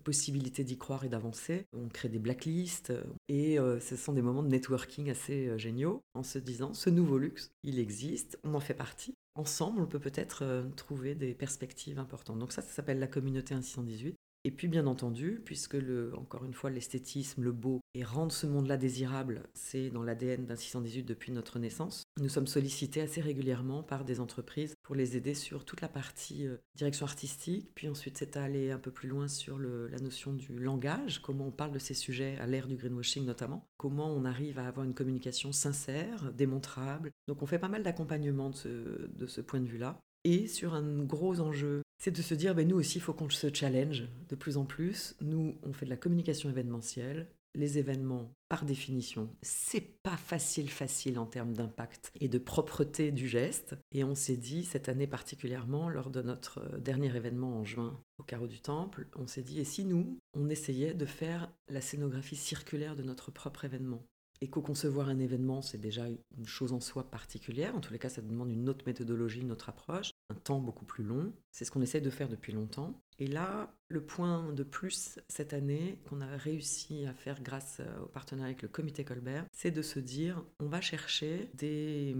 possibilité 0.04 0.64
d'y 0.64 0.78
croire 0.78 1.04
et 1.04 1.10
d'avancer. 1.10 1.66
On 1.74 1.90
crée 1.90 2.10
des 2.10 2.20
blacklists 2.20 2.94
et 3.28 3.58
ce 3.58 3.96
sont 3.96 4.14
des 4.14 4.22
moments 4.22 4.44
de 4.44 4.48
networking 4.48 5.10
assez 5.10 5.58
géniaux 5.58 6.02
en 6.14 6.24
se 6.24 6.40
disant 6.40 6.74
ce 6.74 6.90
nouveau 6.90 7.18
luxe, 7.18 7.52
il 7.64 7.80
existe, 7.80 8.40
on 8.44 8.54
en 8.54 8.60
fait 8.60 8.74
partie. 8.74 9.16
Ensemble, 9.36 9.82
on 9.82 9.86
peut 9.86 10.00
peut-être 10.00 10.66
trouver 10.76 11.16
des 11.16 11.34
perspectives 11.34 12.00
importantes. 12.00 12.40
Donc 12.40 12.52
ça, 12.52 12.62
ça 12.62 12.70
s'appelle 12.70 13.00
la 13.00 13.08
communauté 13.08 13.54
1618. 13.54 14.17
Et 14.48 14.52
puis 14.52 14.70
bien 14.70 14.88
entendu, 14.88 15.42
puisque 15.44 15.74
le, 15.74 16.16
encore 16.16 16.46
une 16.46 16.54
fois 16.54 16.70
l'esthétisme, 16.70 17.44
le 17.44 17.52
beau 17.52 17.82
et 17.94 18.06
rendre 18.06 18.32
ce 18.32 18.48
monde-là 18.48 18.78
désirable, 18.78 19.44
c'est 19.54 19.90
dans 19.90 20.04
l'ADN 20.04 20.46
d'un 20.46 20.56
618 20.56 21.04
depuis 21.04 21.34
notre 21.34 21.60
naissance, 21.60 22.04
nous 22.18 22.30
sommes 22.30 22.48
sollicités 22.48 23.02
assez 23.02 23.20
régulièrement 23.20 23.84
par 23.84 24.06
des 24.06 24.22
entreprises 24.22 24.74
pour 24.84 24.96
les 24.96 25.18
aider 25.18 25.34
sur 25.34 25.66
toute 25.66 25.82
la 25.82 25.90
partie 25.90 26.48
euh, 26.48 26.56
direction 26.78 27.06
artistique, 27.06 27.72
puis 27.76 27.90
ensuite 27.90 28.18
c'est 28.18 28.38
à 28.38 28.44
aller 28.44 28.72
un 28.72 28.80
peu 28.80 28.90
plus 28.90 29.10
loin 29.10 29.28
sur 29.28 29.60
la 29.60 30.00
notion 30.00 30.32
du 30.32 30.58
langage, 30.58 31.22
comment 31.22 31.48
on 31.48 31.52
parle 31.52 31.74
de 31.74 31.80
ces 31.80 31.94
sujets 31.94 32.38
à 32.40 32.48
l'ère 32.48 32.68
du 32.68 32.78
greenwashing 32.78 33.26
notamment, 33.26 33.68
comment 33.76 34.10
on 34.10 34.24
arrive 34.24 34.60
à 34.60 34.68
avoir 34.70 34.86
une 34.86 34.94
communication 34.94 35.52
sincère, 35.52 36.32
démontrable. 36.32 37.12
Donc 37.28 37.42
on 37.42 37.48
fait 37.48 37.60
pas 37.60 37.68
mal 37.68 37.84
d'accompagnement 37.84 38.50
de 38.52 39.12
de 39.14 39.28
ce 39.28 39.42
point 39.42 39.60
de 39.60 39.68
vue-là. 39.68 40.00
Et 40.24 40.48
sur 40.48 40.74
un 40.74 41.04
gros 41.04 41.40
enjeu. 41.40 41.82
C'est 42.00 42.16
de 42.16 42.22
se 42.22 42.36
dire, 42.36 42.54
ben, 42.54 42.68
nous 42.68 42.78
aussi, 42.78 43.00
il 43.00 43.02
faut 43.02 43.14
qu'on 43.14 43.30
se 43.30 43.54
challenge 43.54 44.08
de 44.30 44.36
plus 44.36 44.58
en 44.58 44.66
plus. 44.66 45.16
Nous, 45.22 45.58
on 45.64 45.74
fait 45.74 45.86
de 45.86 45.90
la 45.90 45.98
communication 45.98 46.50
événementielle. 46.50 47.28
Les 47.56 47.80
événements, 47.80 48.32
par 48.50 48.66
définition, 48.66 49.36
c'est 49.42 50.00
pas 50.04 50.16
facile, 50.16 50.70
facile 50.70 51.18
en 51.18 51.26
termes 51.26 51.54
d'impact 51.54 52.12
et 52.20 52.28
de 52.28 52.38
propreté 52.38 53.12
du 53.12 53.28
geste. 53.28 53.76
Et 53.92 54.04
on 54.04 54.14
s'est 54.14 54.38
dit, 54.38 54.64
cette 54.64 54.90
année 54.90 55.08
particulièrement, 55.08 55.90
lors 55.90 56.12
de 56.12 56.22
notre 56.22 56.60
euh, 56.60 56.78
dernier 56.78 57.16
événement 57.16 57.58
en 57.58 57.66
juin 57.66 58.00
au 58.20 58.24
Carreau 58.24 58.46
du 58.46 58.62
Temple, 58.62 59.08
on 59.16 59.26
s'est 59.26 59.42
dit, 59.42 59.60
et 59.60 59.64
si 59.64 59.86
nous, 59.86 60.20
on 60.36 60.50
essayait 60.50 60.94
de 60.94 61.06
faire 61.06 61.52
la 61.68 61.82
scénographie 61.82 62.36
circulaire 62.36 62.96
de 62.96 63.04
notre 63.04 63.32
propre 63.32 63.66
événement? 63.66 64.06
Et 64.42 64.50
co-concevoir 64.50 65.10
un 65.10 65.20
événement, 65.20 65.62
c'est 65.62 65.78
déjà 65.78 66.08
une 66.08 66.46
chose 66.46 66.74
en 66.74 66.80
soi 66.80 67.10
particulière. 67.10 67.76
En 67.76 67.80
tous 67.80 67.94
les 67.94 68.00
cas, 68.00 68.10
ça 68.10 68.22
demande 68.22 68.52
une 68.52 68.70
autre 68.70 68.86
méthodologie, 68.86 69.42
une 69.42 69.52
autre 69.52 69.70
approche, 69.70 70.12
un 70.30 70.36
temps 70.36 70.60
beaucoup 70.60 70.86
plus 70.86 71.04
long. 71.04 71.34
C'est 71.52 71.66
ce 71.66 71.72
qu'on 71.72 71.82
essaie 71.82 72.02
de 72.02 72.10
faire 72.10 72.30
depuis 72.30 72.54
longtemps. 72.54 73.02
Et 73.20 73.28
là, 73.28 73.74
le 73.90 74.02
point 74.02 74.54
de 74.54 74.64
plus 74.64 75.20
cette 75.28 75.54
année 75.54 76.00
qu'on 76.08 76.22
a 76.22 76.38
réussi 76.38 77.06
à 77.06 77.14
faire 77.14 77.42
grâce 77.42 77.78
euh, 77.80 78.04
au 78.04 78.08
partenariat 78.08 78.52
avec 78.52 78.62
le 78.62 78.68
comité 78.68 79.04
Colbert, 79.04 79.46
c'est 79.52 79.72
de 79.72 79.82
se 79.82 80.00
dire 80.00 80.44
on 80.60 80.68
va 80.68 80.82
chercher 80.82 81.50
des 81.56 82.16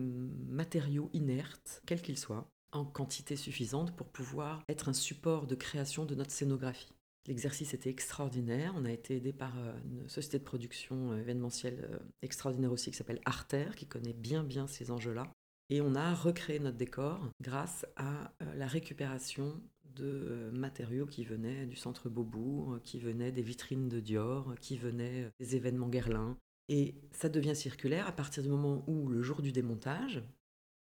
matériaux 0.48 1.10
inertes, 1.14 1.82
quels 1.86 2.02
qu'ils 2.02 2.18
soient, 2.18 2.50
en 2.72 2.86
quantité 2.86 3.36
suffisante 3.36 3.96
pour 3.96 4.08
pouvoir 4.08 4.64
être 4.70 4.90
un 4.90 4.94
support 4.94 5.48
de 5.48 5.56
création 5.56 6.06
de 6.06 6.16
notre 6.16 6.32
scénographie. 6.32 6.97
L'exercice 7.28 7.74
était 7.74 7.90
extraordinaire. 7.90 8.74
On 8.78 8.86
a 8.86 8.92
été 8.92 9.18
aidé 9.18 9.34
par 9.34 9.58
euh, 9.60 9.74
une 9.86 10.08
société 10.08 10.40
de 10.40 10.44
production 10.44 11.12
euh, 11.12 11.20
événementielle 11.20 11.90
euh, 11.92 12.00
extraordinaire 12.22 12.72
aussi 12.72 12.90
qui 12.90 12.98
s'appelle 12.98 13.22
Arter, 13.26 13.68
qui 13.76 13.86
connaît 13.86 14.14
bien 14.14 14.44
bien 14.44 14.66
ces 14.68 14.92
enjeux-là. 14.92 15.30
Et 15.70 15.82
on 15.82 15.96
a 15.96 16.14
recréé 16.14 16.60
notre 16.60 16.78
décor 16.78 17.30
grâce 17.42 17.86
à 17.98 18.32
la 18.56 18.68
récupération 18.68 19.62
de 19.84 20.50
matériaux 20.54 21.06
qui 21.06 21.26
venaient 21.26 21.66
du 21.66 21.76
centre 21.76 22.08
Beaubourg, 22.08 22.80
qui 22.86 23.02
venaient 23.02 23.34
des 23.34 23.42
vitrines 23.42 23.90
de 23.90 24.00
Dior, 24.00 24.56
qui 24.62 24.78
venaient 24.78 25.30
des 25.42 25.58
événements 25.58 25.90
Guerlain. 25.90 26.38
Et 26.70 26.96
ça 27.12 27.28
devient 27.28 27.54
circulaire 27.54 28.08
à 28.08 28.14
partir 28.14 28.44
du 28.44 28.50
moment 28.50 28.86
où, 28.88 29.10
le 29.10 29.22
jour 29.22 29.42
du 29.42 29.52
démontage, 29.52 30.24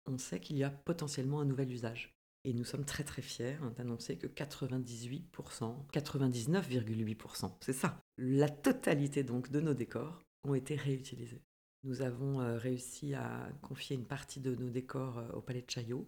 on 0.06 0.20
sait 0.20 0.40
qu'il 0.40 0.58
y 0.58 0.64
a 0.64 0.70
potentiellement 0.70 1.40
un 1.40 1.46
nouvel 1.46 1.72
usage. 1.72 2.16
Et 2.46 2.54
nous 2.54 2.64
sommes 2.64 2.86
très 2.86 3.04
très 3.04 3.24
fiers 3.24 3.58
d'annoncer 3.75 4.18
que 4.18 4.28
98%, 4.28 5.90
99,8%, 5.92 7.52
c'est 7.60 7.74
ça, 7.74 8.00
la 8.18 8.50
totalité 8.50 9.24
donc 9.24 9.50
de 9.50 9.60
nos 9.60 9.74
décors 9.74 10.22
ont 10.44 10.54
été 10.54 10.75
réutilisés. 10.75 11.42
Nous 11.84 12.04
avons 12.04 12.42
euh, 12.42 12.58
réussi 12.58 13.16
à 13.16 13.50
confier 13.64 13.96
une 13.96 14.06
partie 14.06 14.40
de 14.40 14.54
nos 14.54 14.70
décors 14.70 15.18
euh, 15.18 15.28
au 15.34 15.42
Palais 15.42 15.64
de 15.64 15.70
Chaillot, 15.72 16.08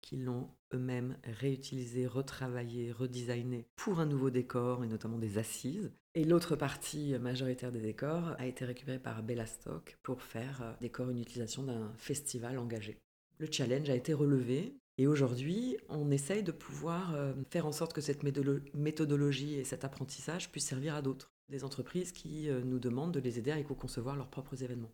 qui 0.00 0.16
l'ont 0.16 0.48
eux-mêmes 0.72 1.16
réutilisé, 1.24 2.06
retravaillé, 2.06 2.92
redesigné 2.92 3.66
pour 3.74 3.98
un 3.98 4.06
nouveau 4.06 4.30
décor 4.30 4.84
et 4.84 4.86
notamment 4.86 5.18
des 5.18 5.38
assises. 5.38 5.92
Et 6.14 6.24
l'autre 6.24 6.54
partie 6.54 7.18
majoritaire 7.18 7.72
des 7.72 7.80
décors 7.80 8.36
a 8.38 8.46
été 8.46 8.64
récupérée 8.64 9.00
par 9.00 9.24
Bellastock 9.24 9.98
pour 10.04 10.22
faire 10.22 10.62
euh, 10.62 10.72
décor 10.80 11.10
une 11.10 11.18
utilisation 11.18 11.64
d'un 11.64 11.92
festival 11.96 12.58
engagé. 12.58 13.00
Le 13.38 13.50
challenge 13.50 13.90
a 13.90 13.96
été 13.96 14.14
relevé 14.14 14.76
et 14.96 15.08
aujourd'hui, 15.08 15.76
on 15.88 16.12
essaye 16.12 16.44
de 16.44 16.52
pouvoir 16.52 17.14
euh, 17.14 17.32
faire 17.50 17.66
en 17.66 17.72
sorte 17.72 17.92
que 17.92 18.00
cette 18.00 18.22
méthodologie 18.22 19.54
et 19.54 19.64
cet 19.64 19.84
apprentissage 19.84 20.52
puissent 20.52 20.68
servir 20.68 20.94
à 20.94 21.02
d'autres, 21.02 21.32
des 21.48 21.64
entreprises 21.64 22.12
qui 22.12 22.48
euh, 22.48 22.62
nous 22.62 22.78
demandent 22.78 23.12
de 23.12 23.18
les 23.18 23.38
aider 23.38 23.50
à 23.50 23.58
éco-concevoir 23.58 24.14
leurs 24.14 24.30
propres 24.30 24.62
événements. 24.62 24.92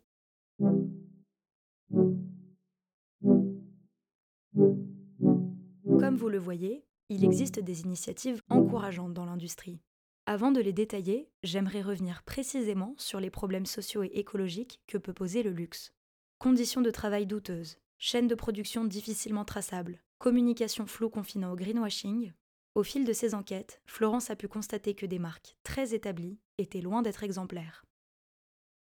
Comme 5.98 6.16
vous 6.16 6.30
le 6.30 6.38
voyez, 6.38 6.86
il 7.10 7.22
existe 7.22 7.60
des 7.60 7.82
initiatives 7.82 8.40
encourageantes 8.48 9.12
dans 9.12 9.26
l'industrie. 9.26 9.80
Avant 10.24 10.50
de 10.50 10.60
les 10.60 10.72
détailler, 10.72 11.28
j'aimerais 11.42 11.82
revenir 11.82 12.22
précisément 12.22 12.94
sur 12.96 13.20
les 13.20 13.30
problèmes 13.30 13.66
sociaux 13.66 14.02
et 14.02 14.12
écologiques 14.14 14.80
que 14.86 14.96
peut 14.96 15.12
poser 15.12 15.42
le 15.42 15.50
luxe. 15.50 15.92
Conditions 16.38 16.80
de 16.80 16.90
travail 16.90 17.26
douteuses, 17.26 17.78
chaîne 18.02 18.28
de 18.28 18.34
production 18.34 18.84
difficilement 18.84 19.44
traçable, 19.44 20.00
communication 20.18 20.86
floue 20.86 21.10
confinant 21.10 21.52
au 21.52 21.54
greenwashing, 21.54 22.32
au 22.74 22.82
fil 22.82 23.04
de 23.04 23.12
ses 23.12 23.34
enquêtes, 23.34 23.82
Florence 23.84 24.30
a 24.30 24.36
pu 24.36 24.48
constater 24.48 24.94
que 24.94 25.04
des 25.04 25.18
marques 25.18 25.58
très 25.64 25.92
établies 25.92 26.38
étaient 26.56 26.80
loin 26.80 27.02
d'être 27.02 27.24
exemplaires. 27.24 27.84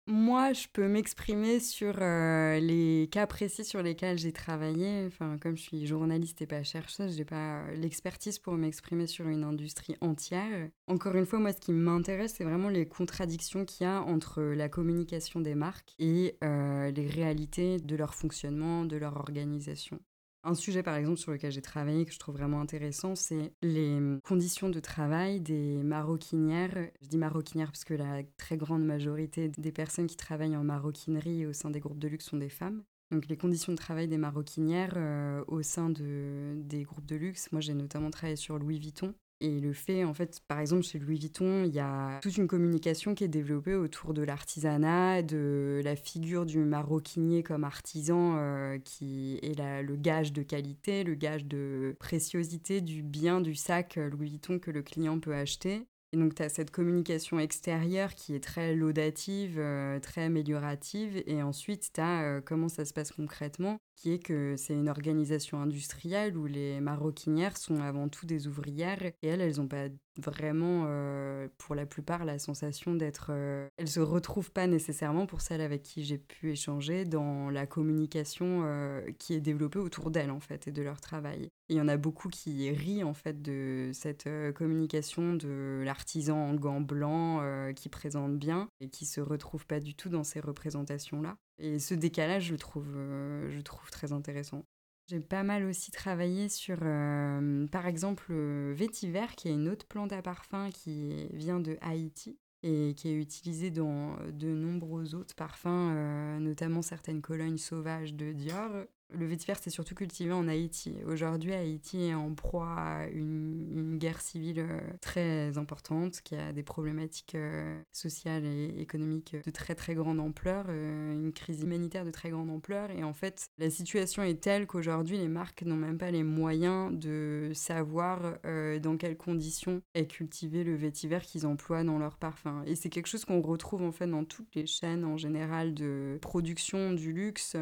Moi, 0.07 0.53
je 0.53 0.67
peux 0.71 0.88
m'exprimer 0.88 1.59
sur 1.59 1.95
euh, 2.00 2.59
les 2.59 3.09
cas 3.12 3.25
précis 3.25 3.65
sur 3.65 3.81
lesquels 3.81 4.19
j'ai 4.19 4.31
travaillé. 4.31 5.03
Enfin, 5.07 5.39
comme 5.39 5.57
je 5.57 5.63
suis 5.63 5.88
journaliste 5.88 6.43
et 6.43 6.45
pas 6.45 6.62
chercheuse, 6.62 7.17
j'ai 7.17 7.25
pas 7.25 7.63
euh, 7.63 7.75
l'expertise 7.75 8.38
pour 8.38 8.53
m'exprimer 8.53 9.07
sur 9.07 9.27
une 9.27 9.43
industrie 9.43 9.95
entière. 10.01 10.69
Encore 10.85 11.15
une 11.15 11.25
fois, 11.25 11.39
moi, 11.39 11.53
ce 11.53 11.59
qui 11.59 11.71
m'intéresse, 11.71 12.35
c'est 12.38 12.43
vraiment 12.43 12.69
les 12.69 12.88
contradictions 12.88 13.65
qu'il 13.65 13.88
y 13.88 13.89
a 13.89 14.03
entre 14.03 14.43
la 14.43 14.69
communication 14.69 15.39
des 15.39 15.55
marques 15.55 15.95
et 15.97 16.38
euh, 16.43 16.91
les 16.91 17.07
réalités 17.07 17.79
de 17.79 17.95
leur 17.95 18.13
fonctionnement, 18.13 18.85
de 18.85 18.97
leur 18.97 19.17
organisation. 19.17 20.00
Un 20.48 20.54
sujet, 20.54 20.84
par 20.84 20.96
exemple, 20.96 21.18
sur 21.18 21.32
lequel 21.32 21.52
j'ai 21.52 21.64
travaillé, 21.64 22.06
que 22.06 22.14
je 22.14 22.20
trouve 22.20 22.36
vraiment 22.36 22.62
intéressant, 22.62 23.16
c'est 23.16 23.52
les 23.64 24.00
conditions 24.24 24.70
de 24.70 24.80
travail 24.80 25.42
des 25.42 25.82
maroquinières. 25.82 26.92
Je 27.02 27.08
dis 27.08 27.18
maroquinières 27.18 27.72
parce 27.72 27.84
que 27.84 27.96
la 27.96 28.22
très 28.38 28.56
grande 28.56 28.86
majorité 28.86 29.50
des 29.50 29.72
personnes 29.72 30.06
qui 30.06 30.16
travaillent 30.16 30.56
en 30.56 30.64
maroquinerie 30.64 31.48
au 31.48 31.54
sein 31.54 31.72
des 31.72 31.80
groupes 31.80 31.98
de 31.98 32.08
luxe 32.08 32.25
sont 32.25 32.38
des 32.38 32.50
femmes. 32.50 32.84
Donc 33.10 33.28
les 33.28 33.38
conditions 33.38 33.72
de 33.72 33.78
travail 33.78 34.08
des 34.08 34.20
maroquinières 34.20 34.94
euh, 34.98 35.44
au 35.48 35.64
sein 35.64 35.90
de, 35.90 36.54
des 36.58 36.84
groupes 36.84 37.08
de 37.08 37.16
luxe. 37.16 37.52
Moi, 37.52 37.62
j'ai 37.62 37.74
notamment 37.74 38.12
travaillé 38.12 38.36
sur 38.36 38.60
Louis 38.60 38.78
Vuitton. 38.78 39.16
Et 39.42 39.60
le 39.60 39.74
fait, 39.74 40.06
en 40.06 40.13
fait, 40.13 40.39
par 40.48 40.60
exemple, 40.60 40.84
chez 40.84 40.98
Louis 40.98 41.20
Vuitton, 41.20 41.65
il 41.65 41.74
y 41.74 41.80
a 41.80 42.20
toute 42.22 42.38
une 42.38 42.48
communication 42.48 43.13
qui 43.15 43.25
est 43.25 43.30
développée 43.30 43.75
autour 43.75 44.13
de 44.13 44.22
l'artisanat, 44.22 45.24
de 45.24 45.82
la 45.84 45.98
figure 45.98 46.46
du 46.46 46.60
maroquinier 46.60 47.44
comme 47.44 47.65
artisan 47.65 48.38
euh, 48.38 48.77
qui 48.80 49.39
est 49.42 49.60
le 49.82 49.96
gage 49.98 50.32
de 50.32 50.42
qualité, 50.42 51.04
le 51.04 51.15
gage 51.15 51.46
de 51.46 51.98
préciosité 52.00 52.80
du 52.80 53.04
bien 53.04 53.42
du 53.42 53.56
sac 53.56 53.98
euh, 53.98 54.10
Louis 54.10 54.30
Vuitton 54.30 54.58
que 54.58 54.72
le 54.72 54.82
client 54.82 55.20
peut 55.20 55.36
acheter. 55.36 55.86
Et 56.13 56.18
donc, 56.18 56.36
tu 56.36 56.42
as 56.42 56.48
cette 56.48 56.72
communication 56.72 57.38
extérieure 57.38 58.15
qui 58.15 58.36
est 58.36 58.44
très 58.44 58.74
laudative, 58.74 59.60
euh, 59.60 60.00
très 60.00 60.24
améliorative. 60.24 61.22
Et 61.25 61.44
ensuite, 61.44 61.92
tu 61.94 62.00
as 62.00 62.39
comment 62.46 62.70
ça 62.70 62.86
se 62.86 62.94
passe 62.94 63.12
concrètement? 63.12 63.80
Qui 63.96 64.14
est 64.14 64.20
que 64.20 64.56
c'est 64.58 64.74
une 64.74 64.90
organisation 64.90 65.62
industrielle 65.62 66.38
où 66.38 66.46
les 66.46 66.80
maroquinières 66.82 67.58
sont 67.58 67.82
avant 67.82 68.10
tout 68.10 68.25
des 68.25 68.48
ouvrières 68.48 69.04
et 69.04 69.16
elles, 69.24 69.42
elles 69.42 69.58
n'ont 69.58 69.68
pas 69.68 69.88
vraiment, 70.18 70.86
euh, 70.88 71.48
pour 71.58 71.75
la 71.75 71.86
plupart, 71.86 72.25
la 72.25 72.40
sensation 72.40 72.96
d'être... 72.96 73.28
Euh, 73.32 73.68
elles 73.78 73.88
se 73.88 74.00
retrouvent 74.00 74.52
pas 74.52 74.68
nécessairement, 74.68 75.25
pour 75.25 75.42
celles 75.42 75.62
avec 75.62 75.84
qui 75.84 76.04
j'ai 76.04 76.18
pu 76.18 76.52
échanger, 76.52 77.06
dans 77.06 77.50
la 77.50 77.66
communication 77.66 78.62
euh, 78.64 79.02
qui 79.20 79.34
est 79.34 79.42
développée 79.42 79.80
autour 79.80 80.12
d'elles, 80.12 80.32
en 80.32 80.40
fait, 80.40 80.68
et 80.68 80.72
de 80.72 80.82
leur 80.82 81.02
travail. 81.02 81.50
Il 81.70 81.75
y 81.75 81.82
en 81.82 81.88
a 81.88 81.98
beaucoup 81.98 82.30
qui 82.30 82.70
rient, 82.72 83.04
en 83.04 83.14
fait, 83.14 83.42
de 83.42 83.92
cette 83.94 84.30
communication 84.56 85.34
de 85.34 85.82
l'artisan 85.84 86.38
en 86.38 86.54
gants 86.54 86.82
blancs 86.82 87.74
qui 87.75 87.90
présente 87.90 88.38
bien 88.38 88.70
et 88.80 88.90
qui 88.90 89.06
se 89.06 89.20
retrouve 89.20 89.66
pas 89.66 89.80
du 89.80 89.96
tout 89.96 90.10
dans 90.10 90.24
ces 90.24 90.40
représentations-là. 90.40 91.38
Et 91.57 91.79
ce 91.79 91.93
décalage, 91.93 92.45
je 92.45 92.55
trouve, 92.55 92.93
euh, 92.95 93.50
je 93.50 93.62
trouve 93.62 93.89
très 93.89 94.12
intéressant. 94.12 94.65
J'ai 95.07 95.19
pas 95.19 95.43
mal 95.43 95.65
aussi 95.65 95.91
travaillé 95.91 96.50
sur, 96.50 96.79
euh, 96.81 97.67
par 97.67 97.85
exemple, 97.85 98.33
vétiver, 98.74 99.27
qui 99.38 99.50
est 99.50 99.53
une 99.53 99.69
autre 99.69 99.85
plante 99.85 100.12
à 100.12 100.21
parfum 100.21 100.71
qui 100.71 101.27
vient 101.31 101.59
de 101.59 101.77
Haïti 101.81 102.39
et 102.63 102.95
qui 102.95 103.09
est 103.09 103.15
utilisée 103.15 103.69
dans 103.69 104.17
de 104.31 104.47
nombreux 104.47 105.13
autres 105.13 105.35
parfums, 105.35 105.67
euh, 105.93 106.39
notamment 106.39 106.81
certaines 106.81 107.21
colognes 107.21 107.59
sauvages 107.59 108.15
de 108.15 108.33
Dior. 108.33 108.71
Le 109.13 109.25
vétiver, 109.27 109.53
c'est 109.62 109.69
surtout 109.69 109.93
cultivé 109.93 110.31
en 110.31 110.47
Haïti. 110.47 110.95
Aujourd'hui, 111.05 111.53
Haïti 111.53 112.05
est 112.05 112.13
en 112.15 112.33
proie 112.33 112.75
à 112.75 113.07
une, 113.07 113.97
guerre 113.97 114.19
civile 114.19 114.59
euh, 114.59 114.79
très 115.00 115.57
importante 115.57 116.21
qui 116.21 116.35
a 116.35 116.51
des 116.51 116.63
problématiques 116.63 117.35
euh, 117.35 117.79
sociales 117.91 118.43
et 118.45 118.74
économiques 118.79 119.35
de 119.45 119.51
très 119.51 119.75
très 119.75 119.93
grande 119.93 120.19
ampleur, 120.19 120.65
euh, 120.69 121.13
une 121.13 121.31
crise 121.31 121.62
humanitaire 121.62 122.03
de 122.03 122.12
très 122.12 122.29
grande 122.29 122.50
ampleur. 122.50 122.89
Et 122.91 123.03
en 123.03 123.13
fait, 123.13 123.47
la 123.57 123.69
situation 123.69 124.24
est 124.24 124.41
telle 124.41 124.65
qu'aujourd'hui, 124.65 125.17
les 125.17 125.27
marques 125.27 125.62
n'ont 125.62 125.75
même 125.75 125.97
pas 125.97 126.12
les 126.12 126.24
moyens 126.24 126.91
de 126.97 127.51
savoir 127.53 128.39
dans 128.81 128.97
quelles 128.97 129.17
conditions 129.17 129.81
est 129.93 130.07
cultivé 130.07 130.63
le 130.63 130.75
vétiver 130.75 131.19
qu'ils 131.21 131.45
emploient 131.45 131.83
dans 131.83 131.97
leurs 131.97 132.17
parfums. 132.17 132.63
Et 132.65 132.75
c'est 132.75 132.89
quelque 132.89 133.07
chose 133.07 133.25
qu'on 133.25 133.41
retrouve 133.41 133.83
en 133.83 133.91
fait 133.91 134.07
dans 134.07 134.25
toutes 134.25 134.53
les 134.55 134.65
chaînes 134.65 135.05
en 135.05 135.17
général 135.17 135.74
de 135.74 136.17
production 136.21 136.93
du 136.93 137.13
luxe. 137.13 137.55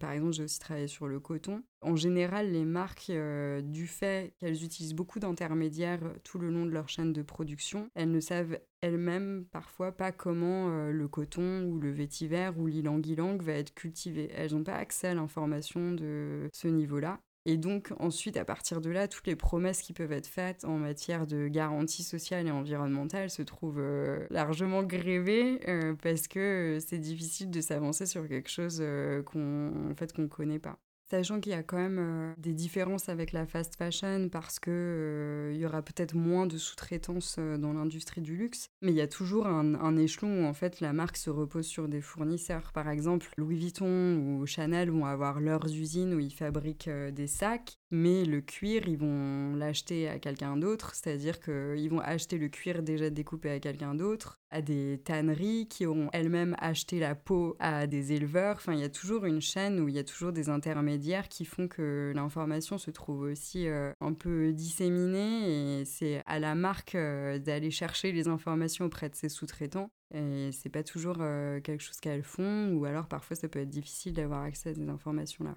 par 0.00 0.12
exemple, 0.12 0.32
j'ai 0.32 0.44
aussi 0.44 0.58
travaillé 0.58 0.87
sur 0.88 1.08
le 1.08 1.20
coton. 1.20 1.62
En 1.80 1.94
général, 1.94 2.50
les 2.50 2.64
marques, 2.64 3.10
euh, 3.10 3.60
du 3.62 3.86
fait 3.86 4.34
qu'elles 4.38 4.64
utilisent 4.64 4.94
beaucoup 4.94 5.20
d'intermédiaires 5.20 6.04
euh, 6.04 6.14
tout 6.24 6.38
le 6.38 6.50
long 6.50 6.66
de 6.66 6.70
leur 6.70 6.88
chaîne 6.88 7.12
de 7.12 7.22
production, 7.22 7.88
elles 7.94 8.10
ne 8.10 8.20
savent 8.20 8.58
elles-mêmes 8.80 9.44
parfois 9.52 9.92
pas 9.92 10.12
comment 10.12 10.70
euh, 10.70 10.90
le 10.90 11.08
coton 11.08 11.64
ou 11.64 11.78
le 11.78 11.90
vétiver 11.90 12.50
ou 12.56 12.66
l'ilang-ilang 12.66 13.38
va 13.40 13.52
être 13.52 13.74
cultivé. 13.74 14.30
Elles 14.34 14.52
n'ont 14.54 14.64
pas 14.64 14.74
accès 14.74 15.08
à 15.08 15.14
l'information 15.14 15.92
de 15.92 16.48
ce 16.52 16.68
niveau-là. 16.68 17.20
Et 17.48 17.56
donc 17.56 17.94
ensuite, 17.98 18.36
à 18.36 18.44
partir 18.44 18.82
de 18.82 18.90
là, 18.90 19.08
toutes 19.08 19.26
les 19.26 19.34
promesses 19.34 19.80
qui 19.80 19.94
peuvent 19.94 20.12
être 20.12 20.26
faites 20.26 20.66
en 20.66 20.76
matière 20.76 21.26
de 21.26 21.48
garantie 21.48 22.02
sociale 22.02 22.46
et 22.46 22.50
environnementale 22.50 23.30
se 23.30 23.40
trouvent 23.40 23.80
euh, 23.80 24.26
largement 24.28 24.82
grévées 24.82 25.58
euh, 25.66 25.94
parce 25.94 26.28
que 26.28 26.76
c'est 26.86 26.98
difficile 26.98 27.50
de 27.50 27.62
s'avancer 27.62 28.04
sur 28.04 28.28
quelque 28.28 28.50
chose 28.50 28.84
qu'on 29.24 29.90
en 29.90 29.94
fait 29.94 30.12
qu'on 30.12 30.28
connaît 30.28 30.58
pas. 30.58 30.78
Sachant 31.10 31.40
qu'il 31.40 31.52
y 31.52 31.54
a 31.54 31.62
quand 31.62 31.78
même 31.78 31.98
euh, 31.98 32.34
des 32.36 32.52
différences 32.52 33.08
avec 33.08 33.32
la 33.32 33.46
fast 33.46 33.76
fashion 33.76 34.28
parce 34.30 34.58
que 34.58 34.70
euh, 34.70 35.52
il 35.54 35.60
y 35.60 35.64
aura 35.64 35.80
peut-être 35.80 36.14
moins 36.14 36.46
de 36.46 36.58
sous-traitance 36.58 37.36
euh, 37.38 37.56
dans 37.56 37.72
l'industrie 37.72 38.20
du 38.20 38.36
luxe, 38.36 38.68
mais 38.82 38.92
il 38.92 38.96
y 38.96 39.00
a 39.00 39.08
toujours 39.08 39.46
un, 39.46 39.74
un, 39.74 39.96
échelon 39.96 40.44
où 40.44 40.46
en 40.46 40.52
fait 40.52 40.80
la 40.80 40.92
marque 40.92 41.16
se 41.16 41.30
repose 41.30 41.64
sur 41.64 41.88
des 41.88 42.02
fournisseurs. 42.02 42.72
Par 42.74 42.90
exemple, 42.90 43.30
Louis 43.38 43.56
Vuitton 43.56 44.18
ou 44.18 44.44
Chanel 44.44 44.90
vont 44.90 45.06
avoir 45.06 45.40
leurs 45.40 45.66
usines 45.66 46.12
où 46.12 46.20
ils 46.20 46.34
fabriquent 46.34 46.90
des 46.90 47.26
sacs, 47.26 47.78
mais 47.90 48.24
le 48.24 48.40
cuir, 48.40 48.86
ils 48.86 48.98
vont 48.98 49.54
l'acheter 49.54 50.08
à 50.08 50.18
quelqu'un 50.18 50.56
d'autre, 50.56 50.94
c'est-à-dire 50.94 51.40
qu'ils 51.40 51.88
vont 51.88 52.00
acheter 52.00 52.36
le 52.36 52.48
cuir 52.48 52.82
déjà 52.82 53.08
découpé 53.10 53.50
à 53.50 53.60
quelqu'un 53.60 53.94
d'autre, 53.94 54.40
à 54.50 54.60
des 54.60 55.00
tanneries 55.04 55.68
qui 55.68 55.86
auront 55.86 56.10
elles-mêmes 56.12 56.54
acheté 56.58 56.98
la 56.98 57.14
peau 57.14 57.56
à 57.58 57.86
des 57.86 58.12
éleveurs. 58.12 58.56
Enfin, 58.56 58.74
il 58.74 58.80
y 58.80 58.84
a 58.84 58.90
toujours 58.90 59.24
une 59.24 59.40
chaîne 59.40 59.80
où 59.80 59.88
il 59.88 59.94
y 59.94 59.98
a 59.98 60.04
toujours 60.04 60.32
des 60.32 60.48
intermédiaires 60.48 61.28
qui 61.28 61.44
font 61.44 61.68
que 61.68 62.12
l'information 62.14 62.78
se 62.78 62.90
trouve 62.90 63.20
aussi 63.20 63.66
euh, 63.68 63.92
un 64.00 64.12
peu 64.12 64.52
disséminée 64.52 65.80
et 65.80 65.84
c'est 65.84 66.22
à 66.26 66.38
la 66.38 66.54
marque 66.54 66.94
euh, 66.94 67.38
d'aller 67.38 67.70
chercher 67.70 68.12
les 68.12 68.28
informations 68.28 68.84
auprès 68.86 69.08
de 69.08 69.14
ses 69.14 69.28
sous-traitants. 69.28 69.90
Et 70.14 70.50
c'est 70.52 70.70
pas 70.70 70.82
toujours 70.82 71.16
euh, 71.20 71.60
quelque 71.60 71.82
chose 71.82 72.00
qu'elles 72.00 72.22
font, 72.22 72.72
ou 72.72 72.86
alors 72.86 73.08
parfois 73.08 73.36
ça 73.36 73.48
peut 73.48 73.60
être 73.60 73.68
difficile 73.68 74.14
d'avoir 74.14 74.42
accès 74.42 74.70
à 74.70 74.74
ces 74.74 74.88
informations-là 74.88 75.56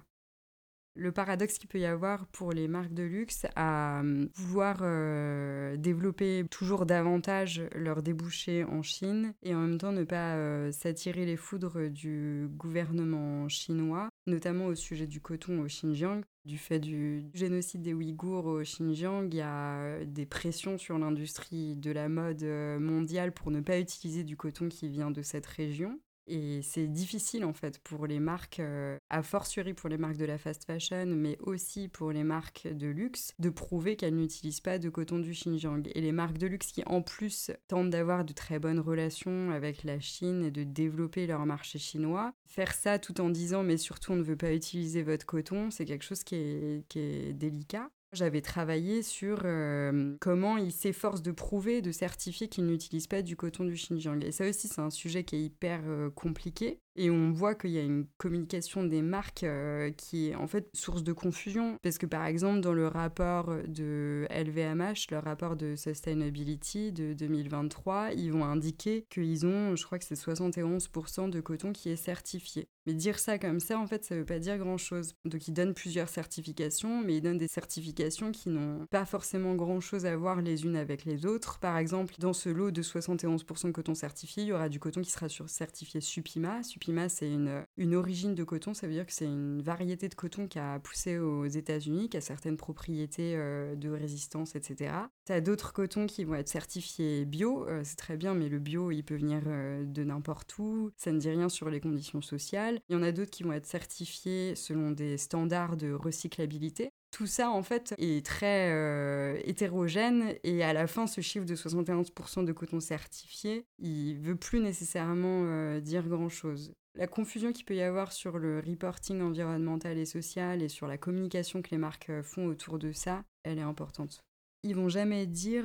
le 0.94 1.12
paradoxe 1.12 1.58
qu'il 1.58 1.68
peut 1.68 1.78
y 1.78 1.86
avoir 1.86 2.26
pour 2.28 2.52
les 2.52 2.68
marques 2.68 2.92
de 2.92 3.02
luxe 3.02 3.46
à 3.56 4.02
euh, 4.02 4.26
vouloir 4.34 4.78
euh, 4.82 5.76
développer 5.76 6.44
toujours 6.50 6.86
davantage 6.86 7.62
leurs 7.74 8.02
débouchés 8.02 8.64
en 8.64 8.82
Chine 8.82 9.34
et 9.42 9.54
en 9.54 9.60
même 9.60 9.78
temps 9.78 9.92
ne 9.92 10.04
pas 10.04 10.34
euh, 10.34 10.70
s'attirer 10.70 11.24
les 11.24 11.36
foudres 11.36 11.88
du 11.90 12.46
gouvernement 12.50 13.48
chinois, 13.48 14.08
notamment 14.26 14.66
au 14.66 14.74
sujet 14.74 15.06
du 15.06 15.20
coton 15.20 15.60
au 15.60 15.66
Xinjiang. 15.66 16.22
Du 16.44 16.58
fait 16.58 16.80
du 16.80 17.24
génocide 17.34 17.82
des 17.82 17.94
Ouïghours 17.94 18.46
au 18.46 18.62
Xinjiang, 18.62 19.28
il 19.30 19.36
y 19.36 19.42
a 19.42 20.04
des 20.04 20.26
pressions 20.26 20.76
sur 20.76 20.98
l'industrie 20.98 21.76
de 21.76 21.92
la 21.92 22.08
mode 22.08 22.42
mondiale 22.80 23.30
pour 23.32 23.52
ne 23.52 23.60
pas 23.60 23.78
utiliser 23.78 24.24
du 24.24 24.36
coton 24.36 24.68
qui 24.68 24.88
vient 24.88 25.12
de 25.12 25.22
cette 25.22 25.46
région. 25.46 26.00
Et 26.26 26.62
c'est 26.62 26.86
difficile 26.86 27.44
en 27.44 27.52
fait 27.52 27.78
pour 27.80 28.06
les 28.06 28.20
marques, 28.20 28.60
euh, 28.60 28.96
a 29.10 29.22
fortiori 29.22 29.74
pour 29.74 29.88
les 29.88 29.98
marques 29.98 30.16
de 30.16 30.24
la 30.24 30.38
fast 30.38 30.64
fashion, 30.64 31.06
mais 31.06 31.36
aussi 31.40 31.88
pour 31.88 32.12
les 32.12 32.24
marques 32.24 32.68
de 32.68 32.86
luxe, 32.86 33.34
de 33.38 33.50
prouver 33.50 33.96
qu'elles 33.96 34.14
n'utilisent 34.14 34.60
pas 34.60 34.78
de 34.78 34.88
coton 34.88 35.18
du 35.18 35.32
Xinjiang. 35.32 35.82
Et 35.94 36.00
les 36.00 36.12
marques 36.12 36.38
de 36.38 36.46
luxe 36.46 36.72
qui 36.72 36.82
en 36.86 37.02
plus 37.02 37.50
tentent 37.68 37.90
d'avoir 37.90 38.24
de 38.24 38.32
très 38.32 38.58
bonnes 38.58 38.80
relations 38.80 39.50
avec 39.50 39.84
la 39.84 40.00
Chine 40.00 40.44
et 40.44 40.50
de 40.50 40.62
développer 40.62 41.26
leur 41.26 41.44
marché 41.44 41.78
chinois, 41.78 42.32
faire 42.46 42.72
ça 42.72 42.98
tout 42.98 43.20
en 43.20 43.30
disant 43.30 43.62
mais 43.62 43.76
surtout 43.76 44.12
on 44.12 44.16
ne 44.16 44.22
veut 44.22 44.36
pas 44.36 44.52
utiliser 44.52 45.02
votre 45.02 45.26
coton, 45.26 45.70
c'est 45.70 45.84
quelque 45.84 46.04
chose 46.04 46.22
qui 46.24 46.36
est, 46.36 46.84
qui 46.88 46.98
est 47.00 47.32
délicat. 47.32 47.90
J'avais 48.12 48.42
travaillé 48.42 49.02
sur 49.02 49.40
euh, 49.44 50.16
comment 50.20 50.58
ils 50.58 50.72
s'efforcent 50.72 51.22
de 51.22 51.32
prouver, 51.32 51.80
de 51.80 51.92
certifier 51.92 52.46
qu'ils 52.46 52.66
n'utilisent 52.66 53.06
pas 53.06 53.22
du 53.22 53.36
coton 53.36 53.64
du 53.64 53.72
Xinjiang. 53.72 54.22
Et 54.22 54.32
ça 54.32 54.46
aussi, 54.46 54.68
c'est 54.68 54.82
un 54.82 54.90
sujet 54.90 55.24
qui 55.24 55.36
est 55.36 55.42
hyper 55.42 55.80
euh, 55.86 56.10
compliqué 56.10 56.78
et 56.96 57.10
on 57.10 57.32
voit 57.32 57.54
qu'il 57.54 57.70
y 57.70 57.78
a 57.78 57.82
une 57.82 58.06
communication 58.18 58.84
des 58.84 59.02
marques 59.02 59.44
euh, 59.44 59.90
qui 59.90 60.28
est 60.28 60.34
en 60.34 60.46
fait 60.46 60.68
source 60.74 61.02
de 61.02 61.12
confusion. 61.12 61.76
Parce 61.82 61.98
que 61.98 62.06
par 62.06 62.26
exemple, 62.26 62.60
dans 62.60 62.72
le 62.72 62.86
rapport 62.86 63.54
de 63.66 64.26
LVMH, 64.30 65.10
le 65.10 65.18
rapport 65.18 65.56
de 65.56 65.74
Sustainability 65.76 66.92
de 66.92 67.14
2023, 67.14 68.12
ils 68.12 68.32
vont 68.32 68.44
indiquer 68.44 69.06
qu'ils 69.10 69.46
ont, 69.46 69.76
je 69.76 69.84
crois 69.84 69.98
que 69.98 70.04
c'est 70.04 70.14
71% 70.14 71.30
de 71.30 71.40
coton 71.40 71.72
qui 71.72 71.88
est 71.88 71.96
certifié. 71.96 72.68
Mais 72.86 72.94
dire 72.94 73.18
ça 73.18 73.38
comme 73.38 73.60
ça, 73.60 73.78
en 73.78 73.86
fait, 73.86 74.04
ça 74.04 74.16
veut 74.16 74.24
pas 74.24 74.40
dire 74.40 74.58
grand-chose. 74.58 75.14
Donc 75.24 75.46
ils 75.46 75.52
donnent 75.52 75.74
plusieurs 75.74 76.08
certifications, 76.08 77.02
mais 77.02 77.16
ils 77.16 77.20
donnent 77.20 77.38
des 77.38 77.48
certifications 77.48 78.32
qui 78.32 78.48
n'ont 78.48 78.86
pas 78.86 79.04
forcément 79.04 79.54
grand-chose 79.54 80.04
à 80.04 80.16
voir 80.16 80.42
les 80.42 80.64
unes 80.64 80.76
avec 80.76 81.04
les 81.04 81.24
autres. 81.24 81.60
Par 81.60 81.78
exemple, 81.78 82.14
dans 82.18 82.32
ce 82.32 82.48
lot 82.48 82.72
de 82.72 82.82
71% 82.82 83.66
de 83.66 83.70
coton 83.70 83.94
certifié, 83.94 84.42
il 84.42 84.48
y 84.48 84.52
aura 84.52 84.68
du 84.68 84.80
coton 84.80 85.00
qui 85.00 85.10
sera 85.10 85.28
certifié. 85.46 86.00
Supima, 86.00 86.62
c'est 87.08 87.30
une, 87.30 87.64
une 87.76 87.94
origine 87.94 88.34
de 88.34 88.44
coton, 88.44 88.74
ça 88.74 88.86
veut 88.86 88.92
dire 88.92 89.06
que 89.06 89.12
c'est 89.12 89.26
une 89.26 89.62
variété 89.62 90.08
de 90.08 90.14
coton 90.14 90.48
qui 90.48 90.58
a 90.58 90.78
poussé 90.78 91.18
aux 91.18 91.46
États-Unis, 91.46 92.08
qui 92.08 92.16
a 92.16 92.20
certaines 92.20 92.56
propriétés 92.56 93.34
euh, 93.36 93.74
de 93.74 93.90
résistance, 93.90 94.54
etc. 94.54 94.94
Tu 95.26 95.32
as 95.32 95.40
d'autres 95.40 95.72
cotons 95.72 96.06
qui 96.06 96.24
vont 96.24 96.34
être 96.34 96.48
certifiés 96.48 97.24
bio, 97.24 97.66
euh, 97.68 97.82
c'est 97.84 97.96
très 97.96 98.16
bien, 98.16 98.34
mais 98.34 98.48
le 98.48 98.58
bio, 98.58 98.90
il 98.90 99.02
peut 99.04 99.16
venir 99.16 99.42
euh, 99.46 99.84
de 99.84 100.04
n'importe 100.04 100.58
où, 100.58 100.90
ça 100.96 101.12
ne 101.12 101.18
dit 101.18 101.30
rien 101.30 101.48
sur 101.48 101.70
les 101.70 101.80
conditions 101.80 102.22
sociales. 102.22 102.80
Il 102.88 102.94
y 102.94 102.96
en 102.96 103.02
a 103.02 103.12
d'autres 103.12 103.30
qui 103.30 103.42
vont 103.42 103.52
être 103.52 103.66
certifiés 103.66 104.54
selon 104.54 104.90
des 104.90 105.18
standards 105.18 105.76
de 105.76 105.92
recyclabilité. 105.92 106.92
Tout 107.12 107.26
ça, 107.26 107.50
en 107.50 107.62
fait, 107.62 107.94
est 107.98 108.24
très 108.24 108.70
euh, 108.72 109.38
hétérogène 109.44 110.34
et 110.44 110.64
à 110.64 110.72
la 110.72 110.86
fin, 110.86 111.06
ce 111.06 111.20
chiffre 111.20 111.44
de 111.44 111.54
71% 111.54 112.46
de 112.46 112.52
coton 112.52 112.80
certifié, 112.80 113.66
il 113.78 114.18
veut 114.18 114.34
plus 114.34 114.60
nécessairement 114.60 115.42
euh, 115.44 115.78
dire 115.80 116.08
grand-chose. 116.08 116.72
La 116.94 117.06
confusion 117.06 117.52
qu'il 117.52 117.66
peut 117.66 117.74
y 117.74 117.82
avoir 117.82 118.12
sur 118.12 118.38
le 118.38 118.60
reporting 118.66 119.20
environnemental 119.20 119.98
et 119.98 120.06
social 120.06 120.62
et 120.62 120.68
sur 120.70 120.86
la 120.86 120.96
communication 120.96 121.60
que 121.60 121.70
les 121.70 121.78
marques 121.78 122.08
euh, 122.08 122.22
font 122.22 122.46
autour 122.46 122.78
de 122.78 122.92
ça, 122.92 123.24
elle 123.42 123.58
est 123.58 123.62
importante. 123.62 124.24
Ils 124.62 124.74
vont 124.74 124.88
jamais 124.88 125.26
dire, 125.26 125.64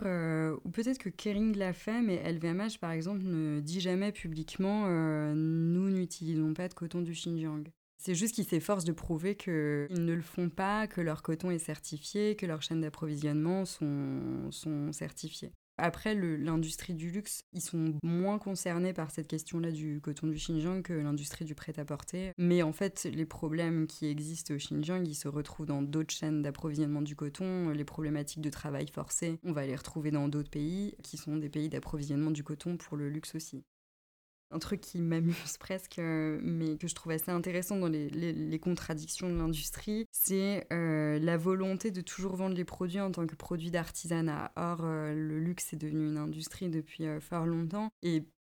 ou 0.65 0.71
peut-être 0.71 0.97
que 0.97 1.09
Kering 1.09 1.55
l'a 1.55 1.71
fait, 1.71 2.01
mais 2.01 2.19
LVMH 2.33 2.79
par 2.81 2.89
exemple 2.89 3.21
ne 3.23 3.59
dit 3.59 3.79
jamais 3.79 4.11
publiquement 4.11 4.87
nous 5.35 5.91
n'utilisons 5.91 6.55
pas 6.55 6.67
de 6.67 6.73
coton 6.73 7.01
du 7.01 7.11
Xinjiang. 7.11 7.65
C'est 7.97 8.15
juste 8.15 8.35
qu'ils 8.35 8.45
s'efforcent 8.45 8.85
de 8.85 8.91
prouver 8.91 9.35
qu'ils 9.35 9.87
ne 9.91 10.13
le 10.13 10.21
font 10.21 10.49
pas, 10.49 10.87
que 10.87 11.01
leur 11.01 11.23
coton 11.23 11.49
est 11.49 11.59
certifié, 11.59 12.35
que 12.35 12.45
leurs 12.45 12.61
chaînes 12.61 12.81
d'approvisionnement 12.81 13.65
sont, 13.65 14.91
certifiées. 14.91 15.51
Après, 15.79 16.15
l'industrie 16.15 16.95
du 16.95 17.11
luxe, 17.11 17.41
ils 17.53 17.61
sont 17.61 17.93
moins 18.01 18.39
concernés 18.39 18.93
par 18.93 19.11
cette 19.11 19.27
question-là 19.27 19.71
du 19.71 20.01
coton 20.01 20.25
du 20.25 20.35
Xinjiang 20.35 20.81
que 20.81 20.93
l'industrie 20.93 21.45
du 21.45 21.53
prêt-à-porter. 21.53 22.31
Mais 22.39 22.63
en 22.63 22.73
fait, 22.73 23.07
les 23.13 23.27
problèmes 23.27 23.85
qui 23.85 24.07
existent 24.07 24.55
au 24.55 24.57
Xinjiang, 24.57 25.05
ils 25.05 25.13
se 25.13 25.27
retrouvent 25.27 25.67
dans 25.67 25.83
d'autres 25.83 26.13
chaînes 26.13 26.41
d'approvisionnement 26.41 27.03
du 27.03 27.15
coton. 27.15 27.69
Les 27.69 27.85
problématiques 27.85 28.41
de 28.41 28.49
travail 28.49 28.87
forcé, 28.91 29.39
on 29.43 29.51
va 29.51 29.67
les 29.67 29.75
retrouver 29.75 30.09
dans 30.09 30.27
d'autres 30.27 30.49
pays 30.49 30.95
qui 31.03 31.17
sont 31.17 31.37
des 31.37 31.49
pays 31.49 31.69
d'approvisionnement 31.69 32.31
du 32.31 32.43
coton 32.43 32.77
pour 32.77 32.97
le 32.97 33.09
luxe 33.09 33.35
aussi 33.35 33.63
un 34.51 34.59
truc 34.59 34.81
qui 34.81 35.01
m'amuse 35.01 35.57
presque, 35.59 35.99
euh, 35.99 36.39
mais 36.41 36.77
que 36.77 36.87
je 36.87 36.95
trouve 36.95 37.11
assez 37.11 37.31
intéressant 37.31 37.77
dans 37.77 37.87
les, 37.87 38.59
contradictions 38.59 39.29
de 39.29 39.37
l'industrie, 39.37 40.07
c'est 40.11 40.65
euh, 40.73 41.19
la 41.19 41.37
volonté 41.37 41.91
de 41.91 42.01
toujours 42.01 42.35
vendre 42.35 42.55
les 42.55 42.65
produits 42.65 42.99
en 42.99 43.11
tant 43.11 43.27
que 43.27 43.35
produits 43.35 43.71
d'artisanat. 43.71 44.51
Or, 44.55 44.79
euh, 44.83 45.13
le 45.13 45.39
luxe 45.39 45.73
est 45.73 45.77
devenu 45.77 46.07
une 46.07 46.17
industrie 46.17 46.69
depuis 46.69 47.05
fort 47.21 47.45
longtemps, 47.45 47.91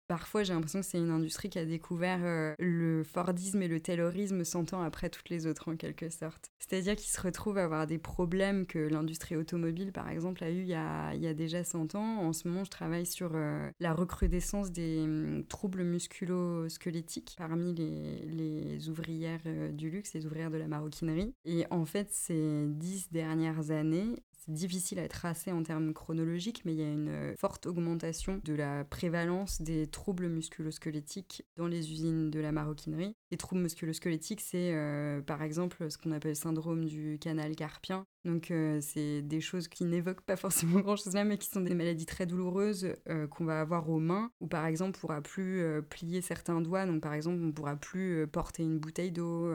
Parfois, 0.08 0.44
j'ai 0.44 0.54
l'impression 0.54 0.82
que 0.82 0.86
c'est 0.86 0.98
une 0.98 1.10
industrie 1.10 1.50
qui 1.50 1.60
a 1.60 1.66
découvert 1.66 2.20
euh, 2.24 2.54
le 2.60 3.04
Fordisme 3.04 3.62
et 3.62 3.68
le 3.68 3.80
Taylorisme 3.80 4.44
100 4.44 4.74
ans 4.74 4.82
après 4.82 5.10
toutes 5.10 5.30
les 5.30 5.48
autres, 5.48 5.72
en 5.72 5.78
quelque 5.78 6.10
sorte. 6.10 6.52
C'est-à-dire 6.60 6.96
qu'ils 6.96 7.12
se 7.12 7.22
retrouvent 7.22 7.58
à 7.58 7.64
avoir 7.64 7.88
des 7.88 7.98
problèmes 7.98 8.66
que 8.66 8.80
l'industrie 8.80 9.36
automobile, 9.36 9.92
par 9.94 10.10
exemple, 10.10 10.44
a 10.44 10.50
eu 10.50 10.62
il 10.64 10.68
y 10.68 10.76
a, 10.76 11.34
déjà 11.34 11.64
100 11.64 11.96
ans. 11.96 12.18
En 12.20 12.34
ce 12.34 12.48
moment, 12.48 12.64
je 12.64 12.70
travaille 12.70 13.06
sur 13.06 13.32
euh, 13.34 13.70
la 13.80 13.94
recrudescence 13.94 14.72
des 14.72 15.00
hum, 15.00 15.46
troubles 15.48 15.84
musculo-squelettiques 15.84 17.36
parmi 17.38 17.74
les, 17.74 18.26
les 18.26 18.90
ouvrières 18.90 19.42
euh, 19.46 19.72
du 19.72 19.90
luxe, 19.90 20.14
les 20.14 20.26
ouvrières 20.26 20.52
de 20.52 20.58
la 20.58 20.68
maroquinerie. 20.68 21.34
Et 21.46 21.66
en 21.72 21.86
fait, 21.86 22.10
ces 22.12 22.66
dix 22.68 23.12
dernières 23.12 23.72
années, 23.72 24.24
c'est 24.46 24.54
difficile 24.54 25.00
à 25.00 25.08
tracer 25.08 25.54
en 25.54 25.64
termes 25.64 25.94
chronologiques, 25.94 26.64
mais 26.66 26.74
il 26.74 26.80
y 26.80 26.84
a 26.84 26.92
une 26.92 27.08
euh, 27.08 27.36
forte 27.38 27.66
augmentation 27.66 28.42
de 28.44 28.54
la 28.54 28.84
prévalence 28.84 29.62
des 29.62 29.88
troubles 29.88 30.28
musculosquelettiques 30.28 31.46
dans 31.56 31.68
les 31.68 31.92
usines 31.92 32.30
de 32.30 32.40
la 32.42 32.52
maroquinerie. 32.52 33.16
Les 33.32 33.38
troubles 33.38 33.62
musculosquelettiques, 33.62 34.42
c'est 34.42 34.74
euh, 34.74 35.22
par 35.22 35.44
exemple 35.44 35.90
ce 35.90 35.98
qu'on 35.98 36.12
appelle 36.12 36.32
le 36.32 36.36
syndrome 36.36 36.86
du 36.86 37.20
canal 37.22 37.56
carpien, 37.56 38.06
donc 38.26 38.52
euh, 38.52 38.80
c'est 38.82 39.22
des 39.22 39.42
choses 39.42 39.68
qui 39.68 39.84
n'évoquent 39.84 40.22
pas 40.22 40.36
forcément 40.36 40.80
grand-chose 40.82 41.14
là, 41.14 41.24
mais 41.24 41.38
qui 41.38 41.50
sont 41.50 41.62
des 41.62 41.76
maladies 41.76 42.06
très 42.06 42.26
douloureuses 42.26 42.94
euh, 43.10 43.28
qu'on 43.28 43.46
va 43.46 43.60
avoir 43.60 43.90
aux 43.90 44.00
mains, 44.00 44.32
ou 44.40 44.48
par 44.48 44.66
exemple 44.66 44.98
on 44.98 45.00
pourra 45.00 45.22
plus 45.22 45.62
euh, 45.62 45.82
plier 45.82 46.22
certains 46.22 46.62
doigts, 46.62 46.86
donc 46.86 47.02
par 47.02 47.14
exemple 47.14 47.42
on 47.44 47.52
pourra 47.52 47.76
plus 47.76 48.26
porter 48.28 48.64
une 48.64 48.80
bouteille 48.80 49.12
d'eau. 49.12 49.54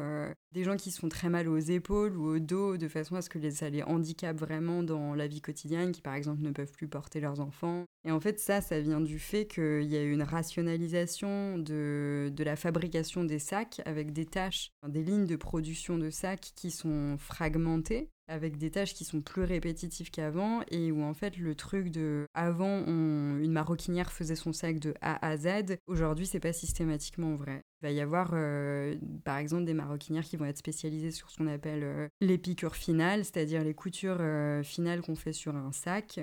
des 0.52 0.64
gens 0.64 0.76
qui 0.76 0.90
se 0.90 1.00
font 1.00 1.08
très 1.08 1.28
mal 1.28 1.48
aux 1.48 1.58
épaules 1.58 2.16
ou 2.16 2.36
au 2.36 2.38
dos 2.38 2.76
de 2.76 2.88
façon 2.88 3.16
à 3.16 3.22
ce 3.22 3.30
que 3.30 3.50
ça 3.50 3.70
les 3.70 3.82
handicape 3.82 4.38
vraiment 4.38 4.82
dans 4.82 5.14
la 5.14 5.26
vie 5.26 5.40
quotidienne, 5.40 5.92
qui 5.92 6.02
par 6.02 6.14
exemple 6.14 6.42
ne 6.42 6.50
peuvent 6.50 6.72
plus 6.72 6.88
porter 6.88 7.20
leurs 7.20 7.40
enfants. 7.40 7.84
Et 8.04 8.10
en 8.10 8.20
fait 8.20 8.38
ça, 8.38 8.60
ça 8.60 8.80
vient 8.80 9.00
du 9.00 9.18
fait 9.18 9.46
qu'il 9.46 9.84
y 9.84 9.96
a 9.96 10.02
une 10.02 10.22
rationalisation 10.22 11.58
de, 11.58 12.30
de 12.34 12.44
la 12.44 12.56
fabrication 12.56 13.24
des 13.24 13.38
sacs 13.38 13.80
avec 13.84 14.12
des 14.12 14.26
tâches, 14.26 14.72
des 14.86 15.02
lignes 15.02 15.26
de 15.26 15.36
production 15.36 15.98
de 15.98 16.10
sacs 16.10 16.52
qui 16.54 16.70
sont 16.70 17.16
fragmentées 17.18 18.10
avec 18.28 18.56
des 18.56 18.70
tâches 18.70 18.94
qui 18.94 19.04
sont 19.04 19.20
plus 19.20 19.42
répétitives 19.42 20.10
qu'avant 20.10 20.60
et 20.70 20.92
où 20.92 21.02
en 21.02 21.14
fait 21.14 21.36
le 21.36 21.54
truc 21.54 21.90
de 21.90 22.26
avant 22.34 22.84
une 22.86 23.52
maroquinière 23.52 24.12
faisait 24.12 24.36
son 24.36 24.52
sac 24.52 24.78
de 24.78 24.94
A 25.00 25.26
à 25.26 25.36
Z, 25.36 25.78
aujourd'hui 25.86 26.26
c'est 26.26 26.40
pas 26.40 26.52
systématiquement 26.52 27.34
vrai. 27.34 27.64
Il 27.80 27.86
va 27.86 27.92
y 27.92 28.00
avoir 28.00 28.30
euh, 28.32 28.96
par 29.24 29.36
exemple 29.36 29.64
des 29.64 29.74
maroquinières 29.74 30.24
qui 30.24 30.36
vont 30.36 30.46
être 30.46 30.58
spécialisées 30.58 31.12
sur 31.12 31.30
ce 31.30 31.38
qu'on 31.38 31.46
appelle 31.46 31.84
euh, 31.84 32.08
les 32.20 32.36
piqûres 32.36 32.74
finales, 32.74 33.24
c'est-à-dire 33.24 33.62
les 33.62 33.74
coutures 33.74 34.18
euh, 34.18 34.64
finales 34.64 35.00
qu'on 35.00 35.14
fait 35.14 35.32
sur 35.32 35.54
un 35.54 35.70
sac, 35.70 36.20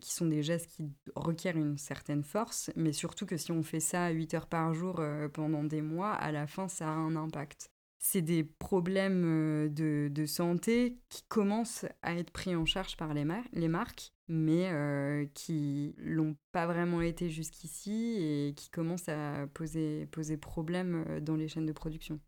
qui 0.00 0.12
sont 0.12 0.26
des 0.26 0.42
gestes 0.42 0.70
qui 0.70 0.90
requièrent 1.14 1.56
une 1.56 1.78
certaine 1.78 2.24
force, 2.24 2.70
mais 2.74 2.92
surtout 2.92 3.26
que 3.26 3.36
si 3.36 3.52
on 3.52 3.62
fait 3.62 3.80
ça 3.80 4.10
8 4.10 4.34
heures 4.34 4.46
par 4.46 4.74
jour 4.74 5.00
pendant 5.32 5.62
des 5.62 5.82
mois, 5.82 6.12
à 6.12 6.32
la 6.32 6.46
fin 6.46 6.68
ça 6.68 6.88
a 6.88 6.92
un 6.92 7.16
impact 7.16 7.70
c'est 8.04 8.20
des 8.20 8.42
problèmes 8.42 9.22
euh, 9.24 10.08
de, 10.08 10.26
santé 10.26 10.98
qui 11.08 11.22
commencent 11.28 11.86
à 12.02 12.14
être 12.16 12.32
pris 12.32 12.54
en 12.54 12.66
charge 12.66 12.96
par 12.96 13.14
les, 13.14 13.24
les 13.52 13.68
marques, 13.68 14.12
mais 14.28 14.68
euh, 14.72 15.24
qui 15.34 15.94
l'ont 15.98 16.36
pas 16.50 16.66
vraiment 16.66 17.00
été 17.00 17.30
jusqu'ici 17.30 18.16
et 18.20 18.54
qui 18.56 18.70
commencent 18.70 19.08
à 19.08 19.46
poser, 19.54 20.06
poser 20.06 20.36
problème 20.36 21.04
euh, 21.08 21.20
dans 21.20 21.36
les 21.36 21.46
chaînes 21.46 21.64
de 21.66 21.72
production. 21.72 22.18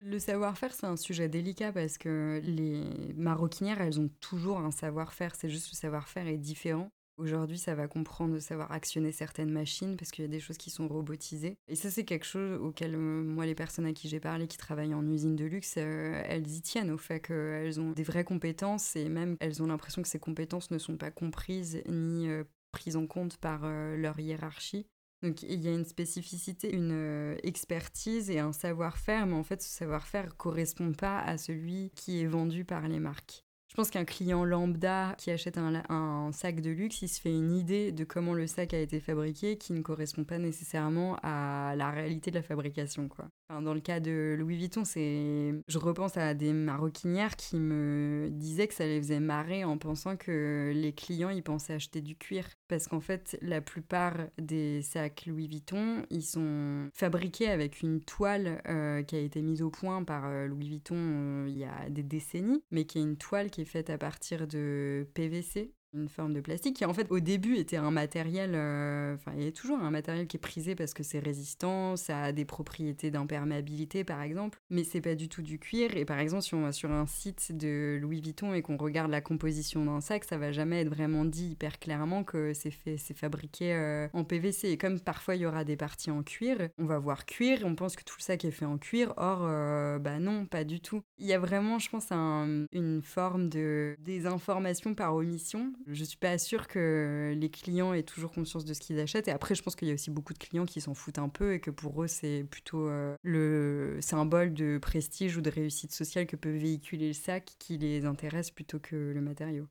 Le 0.00 0.18
savoir-faire, 0.18 0.74
c'est 0.74 0.86
un 0.86 0.96
sujet 0.96 1.28
délicat 1.28 1.72
parce 1.72 1.96
que 1.96 2.40
les 2.42 3.14
maroquinières, 3.14 3.80
elles 3.80 4.00
ont 4.00 4.10
toujours 4.20 4.58
un 4.58 4.72
savoir-faire, 4.72 5.34
c'est 5.36 5.48
juste 5.48 5.70
le 5.72 5.76
savoir-faire 5.76 6.26
est 6.26 6.38
différent. 6.38 6.90
Aujourd'hui, 7.18 7.58
ça 7.58 7.74
va 7.74 7.88
comprendre 7.88 8.34
de 8.34 8.38
savoir 8.38 8.70
actionner 8.70 9.10
certaines 9.10 9.50
machines 9.50 9.96
parce 9.96 10.12
qu'il 10.12 10.22
y 10.22 10.24
a 10.24 10.30
des 10.30 10.38
choses 10.38 10.56
qui 10.56 10.70
sont 10.70 10.86
robotisées. 10.86 11.58
Et 11.66 11.74
ça, 11.74 11.90
c'est 11.90 12.04
quelque 12.04 12.24
chose 12.24 12.60
auquel 12.60 12.94
euh, 12.94 12.98
moi, 12.98 13.44
les 13.44 13.56
personnes 13.56 13.86
à 13.86 13.92
qui 13.92 14.08
j'ai 14.08 14.20
parlé 14.20 14.46
qui 14.46 14.56
travaillent 14.56 14.94
en 14.94 15.04
usine 15.04 15.34
de 15.34 15.44
luxe, 15.44 15.74
euh, 15.78 16.22
elles 16.26 16.46
y 16.46 16.62
tiennent 16.62 16.92
au 16.92 16.96
fait 16.96 17.18
qu'elles 17.18 17.80
ont 17.80 17.90
des 17.90 18.04
vraies 18.04 18.22
compétences 18.22 18.94
et 18.94 19.08
même 19.08 19.36
elles 19.40 19.60
ont 19.60 19.66
l'impression 19.66 20.00
que 20.00 20.06
ces 20.06 20.20
compétences 20.20 20.70
ne 20.70 20.78
sont 20.78 20.96
pas 20.96 21.10
comprises 21.10 21.82
ni 21.88 22.28
euh, 22.28 22.44
prises 22.70 22.94
en 22.94 23.08
compte 23.08 23.36
par 23.38 23.62
leur 23.62 24.20
hiérarchie. 24.20 24.86
Donc 25.22 25.42
il 25.42 25.60
y 25.60 25.68
a 25.68 25.72
une 25.72 25.86
spécificité, 25.86 26.72
une 26.72 27.36
expertise 27.42 28.30
et 28.30 28.38
un 28.38 28.52
savoir-faire, 28.52 29.26
mais 29.26 29.34
en 29.34 29.42
fait 29.42 29.62
ce 29.62 29.68
savoir-faire 29.68 30.26
ne 30.26 30.30
correspond 30.30 30.92
pas 30.92 31.18
à 31.18 31.38
celui 31.38 31.90
qui 31.96 32.20
est 32.20 32.26
vendu 32.26 32.64
par 32.64 32.86
les 32.86 33.00
marques. 33.00 33.47
Je 33.68 33.74
pense 33.74 33.90
qu'un 33.90 34.04
client 34.04 34.44
lambda 34.44 35.14
qui 35.18 35.30
achète 35.30 35.58
un, 35.58 36.30
sac 36.32 36.60
de 36.60 36.70
luxe, 36.70 37.02
il 37.02 37.08
se 37.08 37.20
fait 37.20 37.30
une 37.30 37.52
idée 37.52 37.92
de 37.92 38.04
comment 38.04 38.32
le 38.32 38.46
sac 38.46 38.72
a 38.72 38.80
été 38.80 38.98
fabriqué 38.98 39.58
qui 39.58 39.72
ne 39.72 39.82
correspond 39.82 40.24
pas 40.24 40.38
nécessairement 40.38 41.16
à 41.22 41.74
la 41.76 41.90
réalité 41.90 42.30
de 42.30 42.36
la 42.36 42.42
fabrication. 42.42 43.08
Quoi. 43.08 43.28
dans 43.60 43.74
le 43.74 43.80
cas 43.80 44.00
de 44.00 44.36
Louis 44.38 44.56
Vuitton, 44.56 44.84
je 44.84 45.78
repense 45.78 46.16
à 46.16 46.34
des 46.34 46.52
maroquinières 46.52 47.36
qui 47.36 47.56
me 47.56 48.28
disaient 48.30 48.68
que 48.68 48.74
ça 48.74 48.86
les 48.86 49.00
faisait 49.00 49.20
marrer 49.20 49.64
en 49.64 49.76
pensant 49.76 50.16
que 50.16 50.72
les 50.74 50.92
clients 50.92 51.30
ils 51.30 51.42
pensaient 51.42 51.74
acheter 51.74 52.00
du 52.00 52.16
cuir. 52.16 52.46
Parce 52.68 52.86
qu'en 52.86 53.00
fait, 53.00 53.38
la 53.40 53.60
plupart 53.60 54.16
des 54.38 54.82
sacs 54.82 55.24
Louis 55.26 55.46
Vuitton, 55.46 56.04
ils 56.10 56.22
sont 56.22 56.90
fabriqués 56.94 57.48
avec 57.48 57.80
une 57.80 58.00
toile 58.00 58.62
euh, 58.68 59.02
qui 59.02 59.16
a 59.16 59.20
été 59.20 59.40
mise 59.40 59.62
au 59.62 59.70
point 59.70 60.04
par 60.04 60.26
euh, 60.26 60.46
Louis 60.46 60.68
Vuitton 60.68 60.96
euh, 60.96 61.46
il 61.48 61.56
y 61.56 61.64
a 61.64 61.88
des 61.88 62.02
décennies, 62.02 62.62
mais 62.70 62.84
qui 62.84 62.98
est 62.98 63.02
une 63.02 63.16
toile 63.16 63.50
qui 63.50 63.57
est 63.60 63.64
faite 63.64 63.90
à 63.90 63.98
partir 63.98 64.46
de 64.46 65.08
PVC, 65.14 65.72
une 65.94 66.08
forme 66.08 66.34
de 66.34 66.40
plastique 66.40 66.76
qui 66.76 66.84
en 66.84 66.92
fait 66.92 67.10
au 67.10 67.20
début 67.20 67.56
était 67.56 67.76
un 67.76 67.90
matériel, 67.90 68.52
euh, 68.54 69.14
enfin 69.14 69.32
il 69.36 69.44
y 69.44 69.46
a 69.46 69.52
toujours 69.52 69.78
un 69.78 69.90
matériel 69.90 70.26
qui 70.26 70.36
est 70.36 70.40
prisé 70.40 70.74
parce 70.74 70.94
que 70.94 71.02
c'est 71.02 71.18
résistant, 71.18 71.96
ça 71.96 72.22
a 72.24 72.32
des 72.32 72.44
propriétés 72.44 73.10
d'imperméabilité 73.10 74.04
par 74.04 74.20
exemple, 74.22 74.60
mais 74.70 74.84
c'est 74.84 75.00
pas 75.00 75.14
du 75.14 75.28
tout 75.28 75.42
du 75.42 75.58
cuir. 75.58 75.96
Et 75.96 76.04
par 76.04 76.18
exemple 76.18 76.42
si 76.42 76.54
on 76.54 76.62
va 76.62 76.72
sur 76.72 76.90
un 76.90 77.06
site 77.06 77.56
de 77.56 77.98
Louis 78.00 78.20
Vuitton 78.20 78.52
et 78.54 78.62
qu'on 78.62 78.76
regarde 78.76 79.10
la 79.10 79.20
composition 79.20 79.84
d'un 79.84 80.00
sac, 80.00 80.24
ça 80.24 80.36
va 80.36 80.52
jamais 80.52 80.82
être 80.82 80.88
vraiment 80.88 81.24
dit 81.24 81.50
hyper 81.50 81.78
clairement 81.78 82.24
que 82.24 82.52
c'est 82.52 82.70
fait, 82.70 82.98
c'est 82.98 83.16
fabriqué 83.16 83.74
euh, 83.74 84.08
en 84.12 84.24
PVC 84.24 84.68
et 84.68 84.76
comme 84.76 85.00
parfois 85.00 85.36
il 85.36 85.42
y 85.42 85.46
aura 85.46 85.64
des 85.64 85.76
parties 85.76 86.10
en 86.10 86.22
cuir, 86.22 86.68
on 86.78 86.84
va 86.84 86.98
voir 86.98 87.24
cuir, 87.24 87.60
on 87.64 87.74
pense 87.74 87.96
que 87.96 88.04
tout 88.04 88.16
le 88.18 88.22
sac 88.22 88.44
est 88.44 88.50
fait 88.50 88.64
en 88.64 88.78
cuir, 88.78 89.14
or 89.16 89.40
euh, 89.42 89.98
bah 89.98 90.18
non 90.18 90.46
pas 90.46 90.64
du 90.64 90.80
tout. 90.80 91.02
Il 91.18 91.26
y 91.26 91.32
a 91.32 91.38
vraiment 91.38 91.78
je 91.78 91.88
pense 91.88 92.08
une 92.10 93.02
forme 93.02 93.48
de 93.48 93.96
désinformation 94.00 94.94
par 94.94 95.14
omission 95.14 95.72
je 95.86 96.04
suis 96.04 96.16
pas 96.16 96.38
sûre 96.38 96.68
que 96.68 97.34
les 97.36 97.50
clients 97.50 97.92
aient 97.92 98.02
toujours 98.02 98.32
conscience 98.32 98.64
de 98.64 98.74
ce 98.74 98.80
qu'ils 98.80 98.98
achètent. 99.00 99.28
Et 99.28 99.30
après, 99.30 99.54
je 99.54 99.62
pense 99.62 99.76
qu'il 99.76 99.88
y 99.88 99.90
a 99.90 99.94
aussi 99.94 100.10
beaucoup 100.10 100.32
de 100.32 100.38
clients 100.38 100.66
qui 100.66 100.80
s'en 100.80 100.94
foutent 100.94 101.18
un 101.18 101.28
peu 101.28 101.54
et 101.54 101.60
que 101.60 101.70
pour 101.70 102.02
eux, 102.02 102.08
c'est 102.08 102.44
plutôt 102.50 102.88
euh, 102.88 103.16
le 103.22 103.98
symbole 104.00 104.52
de 104.52 104.78
prestige 104.78 105.36
ou 105.36 105.40
de 105.40 105.50
réussite 105.50 105.92
sociale 105.92 106.26
que 106.26 106.36
peut 106.36 106.50
véhiculer 106.50 107.08
le 107.08 107.12
sac 107.12 107.52
qui 107.58 107.78
les 107.78 108.04
intéresse 108.04 108.50
plutôt 108.50 108.78
que 108.78 108.96
le 108.96 109.20
matériau 109.20 109.66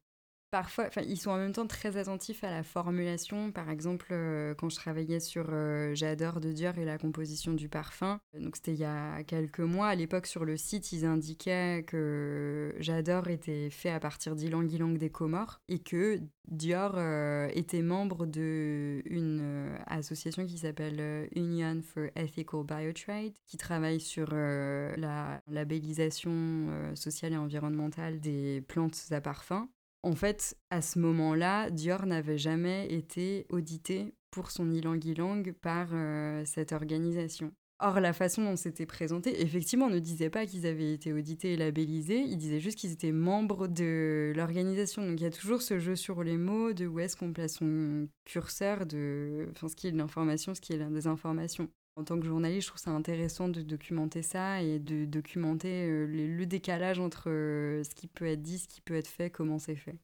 parfois, 0.52 0.90
ils 1.06 1.18
sont 1.18 1.32
en 1.32 1.38
même 1.38 1.52
temps 1.52 1.68
très 1.68 1.98
attentifs 1.98 2.44
à 2.44 2.52
la 2.52 2.64
formulation. 2.64 3.52
Par 3.52 3.70
exemple, 3.70 4.08
euh, 4.12 4.54
quand 4.56 4.70
je 4.70 4.76
travaillais 4.76 5.20
sur 5.20 5.48
euh, 5.50 5.94
J'adore 5.96 6.40
de 6.40 6.52
Dior 6.52 6.78
et 6.78 6.86
la 6.86 6.98
composition 6.98 7.54
du 7.54 7.70
parfum, 7.70 8.20
donc 8.34 8.56
c'était 8.56 8.74
il 8.74 8.80
y 8.80 8.86
a 8.86 9.24
quelques 9.24 9.60
mois, 9.60 9.88
à 9.88 9.96
l'époque 9.96 10.28
sur 10.28 10.46
le 10.46 10.58
site, 10.58 10.92
ils 10.92 11.06
indiquaient 11.06 11.84
que 11.88 12.76
J'adore 12.80 13.28
était 13.30 13.70
fait 13.70 13.90
à 13.90 14.00
partir 14.00 14.36
d'Ilang 14.36 14.70
Ilang 14.70 14.98
des 14.98 15.10
Comores 15.10 15.60
et 15.68 15.80
que 15.80 16.20
Dior 16.48 16.94
euh, 16.96 17.50
était 17.54 17.82
membre 17.82 18.26
d'une 18.26 19.78
association 19.88 20.46
qui 20.46 20.60
s'appelle 20.60 21.28
Union 21.36 21.82
for 21.82 22.06
Ethical 22.16 22.64
Biotrade, 22.64 23.34
qui 23.46 23.58
travaille 23.58 24.00
sur 24.00 24.34
la 24.34 25.42
labellisation 25.48 26.94
sociale 26.96 27.34
et 27.34 27.38
environnementale 27.38 28.20
des 28.20 28.62
plantes 28.68 28.98
à 29.12 29.20
parfum. 29.20 29.70
En 30.04 30.16
fait, 30.16 30.56
à 30.70 30.82
ce 30.82 31.00
moment-là, 31.00 31.70
Dior 31.70 32.06
n'avait 32.06 32.38
jamais 32.38 32.88
été 32.94 33.46
audité 33.50 34.14
pour 34.32 34.52
son 34.52 34.72
ilang-ilang 34.72 35.52
par 35.62 35.90
euh, 35.94 36.44
cette 36.46 36.72
organisation. 36.72 37.52
Or, 37.80 38.00
la 38.00 38.12
façon 38.12 38.44
dont 38.44 38.56
c'était 38.56 38.88
présenté, 38.88 39.42
effectivement, 39.42 39.90
ne 39.90 40.00
disait 40.00 40.32
pas 40.32 40.48
qu'ils 40.48 40.66
avaient 40.66 40.94
été 40.94 41.14
audités 41.14 41.54
et 41.54 41.58
labellisés, 41.58 42.22
il 42.22 42.38
disait 42.38 42.60
juste 42.60 42.80
qu'ils 42.80 42.92
étaient 42.92 43.12
membres 43.12 43.68
de 43.68 44.34
l'organisation. 44.36 45.06
Donc 45.06 45.20
il 45.20 45.24
y 45.24 45.28
a 45.28 45.32
toujours 45.32 45.62
ce 45.62 45.78
jeu 45.78 45.96
sur 45.96 46.24
les 46.24 46.38
mots 46.38 46.74
de 46.74 46.88
où 46.88 47.00
est-ce 47.00 47.16
qu'on 47.16 47.34
place 47.34 47.56
son 47.56 48.08
curseur, 48.26 48.88
de 48.88 49.48
enfin, 49.52 49.68
ce 49.68 49.76
qui 49.76 49.88
est 49.88 49.92
de 49.92 49.98
l'information, 49.98 50.56
ce 50.56 50.62
qui 50.62 50.74
est 50.74 50.78
la 50.78 50.90
désinformation. 50.90 51.70
En 51.98 52.04
tant 52.04 52.20
que 52.20 52.28
journaliste, 52.28 52.62
je 52.62 52.68
trouve 52.68 52.82
ça 52.82 52.92
intéressant 52.92 53.50
de 53.50 53.64
documenter 53.64 54.22
ça 54.22 54.62
et 54.62 54.78
de 54.78 55.06
documenter 55.06 55.90
euh, 55.90 56.06
le 56.06 56.46
décalage 56.46 57.00
entre 57.00 57.32
euh, 57.32 57.84
ce 57.84 57.96
qui 57.96 58.06
peut 58.06 58.28
être 58.28 58.44
dit, 58.44 58.60
ce 58.60 58.68
qui 58.68 58.82
peut 58.82 58.96
être 58.96 59.08
fait, 59.08 59.32
comment 59.32 59.58
c'est 59.58 59.76
fait. 59.76 59.98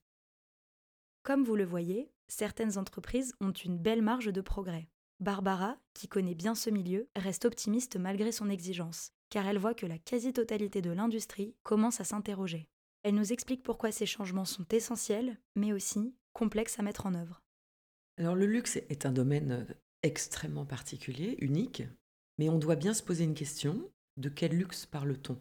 Comme 1.21 1.43
vous 1.43 1.55
le 1.55 1.65
voyez, 1.65 2.09
certaines 2.27 2.79
entreprises 2.79 3.35
ont 3.41 3.51
une 3.51 3.77
belle 3.77 4.01
marge 4.01 4.33
de 4.33 4.41
progrès. 4.41 4.89
Barbara, 5.19 5.77
qui 5.93 6.07
connaît 6.07 6.33
bien 6.33 6.55
ce 6.55 6.71
milieu, 6.71 7.07
reste 7.15 7.45
optimiste 7.45 7.97
malgré 7.97 8.31
son 8.31 8.49
exigence, 8.49 9.11
car 9.29 9.45
elle 9.45 9.59
voit 9.59 9.75
que 9.75 9.85
la 9.85 9.99
quasi-totalité 9.99 10.81
de 10.81 10.89
l'industrie 10.89 11.55
commence 11.61 12.01
à 12.01 12.05
s'interroger. 12.05 12.67
Elle 13.03 13.13
nous 13.13 13.33
explique 13.33 13.61
pourquoi 13.61 13.91
ces 13.91 14.07
changements 14.07 14.45
sont 14.45 14.65
essentiels, 14.71 15.37
mais 15.55 15.73
aussi 15.73 16.15
complexes 16.33 16.79
à 16.79 16.81
mettre 16.81 17.05
en 17.05 17.13
œuvre. 17.13 17.43
Alors 18.17 18.35
le 18.35 18.47
luxe 18.47 18.77
est 18.77 19.05
un 19.05 19.11
domaine 19.11 19.51
euh, 19.51 19.73
extrêmement 20.03 20.65
particulier, 20.65 21.37
unique, 21.39 21.83
mais 22.37 22.49
on 22.49 22.59
doit 22.59 22.75
bien 22.75 22.93
se 22.93 23.03
poser 23.03 23.23
une 23.23 23.33
question, 23.33 23.89
de 24.17 24.29
quel 24.29 24.51
luxe 24.51 24.85
parle-t-on? 24.85 25.39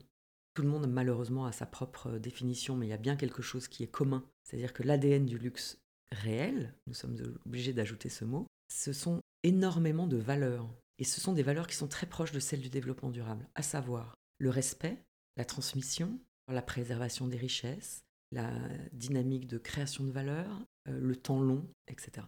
Tout 0.55 0.63
le 0.63 0.69
monde 0.69 0.87
malheureusement 0.87 1.47
a 1.47 1.53
sa 1.53 1.67
propre 1.67 2.19
définition, 2.19 2.77
mais 2.77 2.87
il 2.87 2.91
y 2.91 2.95
a 2.95 2.99
bien 2.99 3.17
quelque 3.17 3.43
chose 3.43 3.69
qui 3.69 3.83
est 3.83 3.91
commun, 3.91 4.25
c'est-à-dire 4.45 4.73
que 4.73 4.83
l'ADN 4.83 5.27
du 5.27 5.39
luxe 5.39 5.79
réel, 6.11 6.75
nous 6.87 6.95
sommes 6.95 7.17
obligés 7.47 7.73
d'ajouter 7.73 8.09
ce 8.09 8.25
mot, 8.25 8.47
ce 8.69 8.93
sont 8.93 9.21
énormément 9.43 10.07
de 10.07 10.17
valeurs, 10.17 10.69
et 10.99 11.05
ce 11.05 11.21
sont 11.21 11.33
des 11.33 11.43
valeurs 11.43 11.67
qui 11.67 11.77
sont 11.77 11.89
très 11.89 12.07
proches 12.07 12.33
de 12.33 12.41
celles 12.41 12.61
du 12.61 12.69
développement 12.69 13.11
durable, 13.11 13.49
à 13.55 13.63
savoir 13.63 14.15
le 14.39 14.51
respect, 14.51 15.03
la 15.37 15.45
transmission, 15.45 16.21
la 16.49 16.63
préservation 16.63 17.29
des 17.29 17.39
richesses, 17.39 18.05
la 18.31 18.51
dynamique 18.93 19.47
de 19.47 19.59
création 19.59 20.05
de 20.05 20.11
valeur, 20.11 20.49
euh, 20.89 20.99
le 21.01 21.17
temps 21.17 21.41
long, 21.41 21.67
etc. 21.89 22.27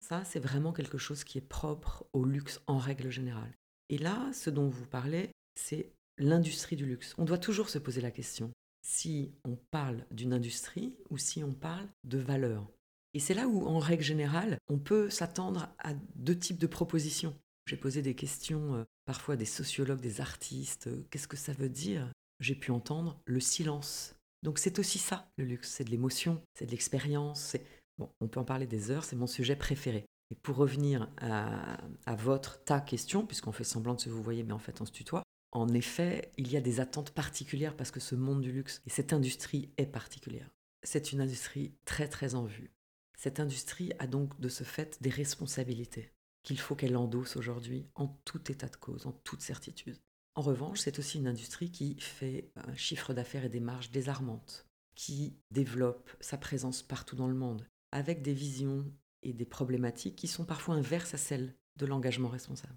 Ça, 0.00 0.24
c'est 0.24 0.40
vraiment 0.40 0.72
quelque 0.72 0.98
chose 0.98 1.24
qui 1.24 1.38
est 1.38 1.48
propre 1.48 2.06
au 2.12 2.24
luxe 2.24 2.60
en 2.66 2.78
règle 2.78 3.10
générale. 3.10 3.52
Et 3.88 3.98
là, 3.98 4.30
ce 4.32 4.50
dont 4.50 4.68
vous 4.68 4.86
parlez, 4.86 5.30
c'est 5.54 5.92
l'industrie 6.18 6.76
du 6.76 6.86
luxe. 6.86 7.14
On 7.18 7.24
doit 7.24 7.38
toujours 7.38 7.68
se 7.68 7.78
poser 7.78 8.00
la 8.00 8.10
question 8.10 8.50
si 8.82 9.32
on 9.44 9.56
parle 9.70 10.04
d'une 10.10 10.32
industrie 10.32 10.96
ou 11.10 11.18
si 11.18 11.44
on 11.44 11.52
parle 11.52 11.88
de 12.04 12.18
valeur. 12.18 12.66
Et 13.14 13.20
c'est 13.20 13.34
là 13.34 13.48
où, 13.48 13.66
en 13.66 13.78
règle 13.78 14.02
générale, 14.02 14.58
on 14.68 14.78
peut 14.78 15.10
s'attendre 15.10 15.68
à 15.78 15.94
deux 16.14 16.38
types 16.38 16.58
de 16.58 16.66
propositions. 16.66 17.36
J'ai 17.66 17.76
posé 17.76 18.00
des 18.00 18.14
questions, 18.14 18.76
euh, 18.76 18.84
parfois 19.04 19.36
des 19.36 19.44
sociologues, 19.44 20.00
des 20.00 20.20
artistes, 20.20 20.86
euh, 20.86 21.04
qu'est-ce 21.10 21.28
que 21.28 21.36
ça 21.36 21.52
veut 21.52 21.68
dire? 21.68 22.10
J'ai 22.40 22.54
pu 22.54 22.70
entendre 22.70 23.20
le 23.26 23.40
silence. 23.40 24.14
Donc 24.42 24.58
c'est 24.58 24.78
aussi 24.78 24.98
ça, 24.98 25.28
le 25.36 25.44
luxe, 25.44 25.70
c'est 25.70 25.84
de 25.84 25.90
l'émotion, 25.90 26.40
c'est 26.54 26.66
de 26.66 26.70
l'expérience, 26.70 27.56
on 27.98 28.28
peut 28.28 28.40
en 28.40 28.44
parler 28.44 28.66
des 28.66 28.90
heures, 28.90 29.04
c'est 29.04 29.16
mon 29.16 29.26
sujet 29.26 29.56
préféré. 29.56 30.06
Et 30.30 30.34
pour 30.34 30.56
revenir 30.56 31.10
à, 31.16 31.78
votre, 32.16 32.62
ta 32.64 32.80
question, 32.80 33.26
puisqu'on 33.26 33.52
fait 33.52 33.64
semblant 33.64 33.94
de 33.94 34.00
se 34.00 34.10
vous 34.10 34.22
voyez, 34.22 34.42
mais 34.42 34.52
en 34.52 34.58
fait 34.58 34.80
on 34.80 34.84
se 34.84 34.92
tutoie, 34.92 35.22
En 35.52 35.68
effet, 35.68 36.32
il 36.36 36.52
y 36.52 36.56
a 36.56 36.60
des 36.60 36.80
attentes 36.80 37.12
particulières 37.12 37.76
parce 37.76 37.90
que 37.90 38.00
ce 38.00 38.14
monde 38.14 38.42
du 38.42 38.52
luxe 38.52 38.82
et 38.86 38.90
cette 38.90 39.14
industrie 39.14 39.72
est 39.78 39.86
particulière. 39.86 40.50
C'est 40.82 41.12
une 41.12 41.22
industrie 41.22 41.74
très 41.86 42.08
très 42.08 42.34
en 42.34 42.44
vue. 42.44 42.70
Cette 43.16 43.40
industrie 43.40 43.92
a 43.98 44.06
donc 44.06 44.38
de 44.38 44.48
ce 44.48 44.64
fait 44.64 44.98
des 45.00 45.10
responsabilités 45.10 46.12
qu'il 46.42 46.60
faut 46.60 46.76
qu'elle 46.76 46.96
endosse 46.96 47.36
aujourd'hui 47.36 47.86
en 47.94 48.08
tout 48.24 48.50
état 48.50 48.68
de 48.68 48.76
cause, 48.76 49.06
en 49.06 49.12
toute 49.12 49.40
certitude. 49.40 49.98
En 50.34 50.42
revanche, 50.42 50.80
c'est 50.80 50.98
aussi 50.98 51.18
une 51.18 51.26
industrie 51.26 51.70
qui 51.70 51.98
fait 51.98 52.52
un 52.54 52.76
chiffre 52.76 53.12
d'affaires 53.12 53.44
et 53.44 53.48
des 53.48 53.60
marges 53.60 53.90
désarmantes, 53.90 54.66
qui 54.94 55.36
développe 55.50 56.10
sa 56.20 56.38
présence 56.38 56.82
partout 56.82 57.16
dans 57.16 57.26
le 57.26 57.34
monde, 57.34 57.66
avec 57.92 58.22
des 58.22 58.32
visions 58.32 58.84
et 59.22 59.32
des 59.32 59.44
problématiques 59.44 60.16
qui 60.16 60.28
sont 60.28 60.44
parfois 60.44 60.74
inverses 60.74 61.14
à 61.14 61.18
celles 61.18 61.54
de 61.76 61.86
l'engagement 61.86 62.28
responsable. 62.28 62.76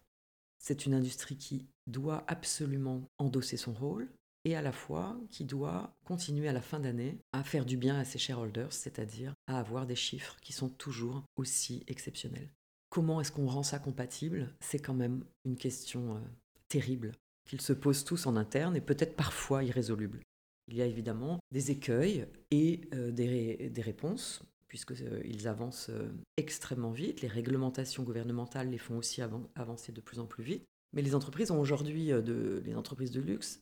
C'est 0.58 0.86
une 0.86 0.94
industrie 0.94 1.38
qui 1.38 1.68
doit 1.88 2.24
absolument 2.28 3.10
endosser 3.18 3.58
son 3.58 3.74
rôle 3.74 4.10
et 4.46 4.56
à 4.56 4.62
la 4.62 4.72
fois 4.72 5.20
qui 5.30 5.46
doit 5.46 5.96
continuer 6.04 6.48
à 6.48 6.54
la 6.54 6.62
fin 6.62 6.80
d'année 6.80 7.20
à 7.32 7.44
faire 7.44 7.66
du 7.66 7.78
bien 7.78 7.98
à 7.98 8.06
ses 8.06 8.20
shareholders, 8.20 8.74
c'est-à-dire 8.74 9.34
à 9.48 9.60
avoir 9.60 9.86
des 9.86 9.96
chiffres 9.96 10.38
qui 10.42 10.54
sont 10.54 10.70
toujours 10.70 11.24
aussi 11.36 11.84
exceptionnels. 11.88 12.50
Comment 12.90 13.22
est-ce 13.22 13.32
qu'on 13.32 13.48
rend 13.48 13.64
ça 13.64 13.80
compatible? 13.80 14.54
C'est 14.60 14.80
quand 14.80 14.94
même 14.94 15.24
une 15.46 15.56
question 15.56 16.16
euh, 16.16 16.20
terrible 16.68 17.14
qu'ils 17.46 17.62
se 17.62 17.74
posent 17.74 18.04
tous 18.04 18.26
en 18.26 18.36
interne 18.36 18.76
et 18.76 18.82
peut-être 18.82 19.16
parfois 19.16 19.64
irrésoluble. 19.64 20.22
Il 20.68 20.76
y 20.76 20.82
a 20.82 20.86
évidemment 20.86 21.40
des 21.52 21.72
écueils 21.72 22.28
et 22.52 22.82
euh, 22.94 23.12
des, 23.12 23.82
réponses, 23.82 24.44
puisqu'ils 24.72 25.06
euh, 25.06 25.50
avancent 25.50 25.92
extrêmement 26.38 26.92
vite. 26.92 27.20
Les 27.20 27.28
réglementations 27.28 28.04
gouvernementales 28.04 28.70
les 28.70 28.78
font 28.78 28.98
aussi 28.98 29.22
avancer 29.56 29.92
de 29.92 30.00
plus 30.00 30.20
en 30.20 30.26
plus 30.26 30.46
vite. 30.46 30.66
Mais 30.94 31.02
les 31.02 31.14
entreprises 31.14 31.52
ont 31.52 31.60
aujourd'hui, 31.60 32.08
de, 32.08 32.62
les 32.66 32.74
entreprises 32.76 33.12
de 33.12 33.20
luxe 33.20 33.62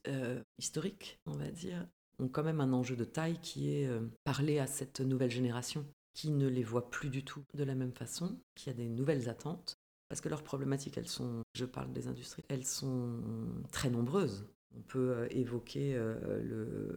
historiques, 0.59 1.19
on 1.25 1.33
va 1.33 1.49
dire, 1.49 1.87
ont 2.19 2.27
quand 2.27 2.43
même 2.43 2.61
un 2.61 2.73
enjeu 2.73 2.95
de 2.95 3.03
taille 3.03 3.39
qui 3.41 3.71
est 3.71 3.89
parler 4.23 4.59
à 4.59 4.67
cette 4.67 4.99
nouvelle 5.01 5.31
génération 5.31 5.83
qui 6.13 6.29
ne 6.29 6.47
les 6.47 6.63
voient 6.63 6.89
plus 6.89 7.09
du 7.09 7.23
tout 7.23 7.43
de 7.53 7.63
la 7.63 7.75
même 7.75 7.93
façon, 7.93 8.39
qui 8.55 8.69
a 8.69 8.73
des 8.73 8.87
nouvelles 8.87 9.29
attentes, 9.29 9.79
parce 10.09 10.21
que 10.21 10.29
leurs 10.29 10.43
problématiques, 10.43 10.97
elles 10.97 11.07
sont, 11.07 11.41
je 11.55 11.65
parle 11.65 11.93
des 11.93 12.07
industries, 12.07 12.43
elles 12.49 12.65
sont 12.65 13.21
très 13.71 13.89
nombreuses. 13.89 14.45
On 14.77 14.81
peut 14.81 15.11
euh, 15.11 15.27
évoquer 15.31 15.95
euh, 15.95 16.93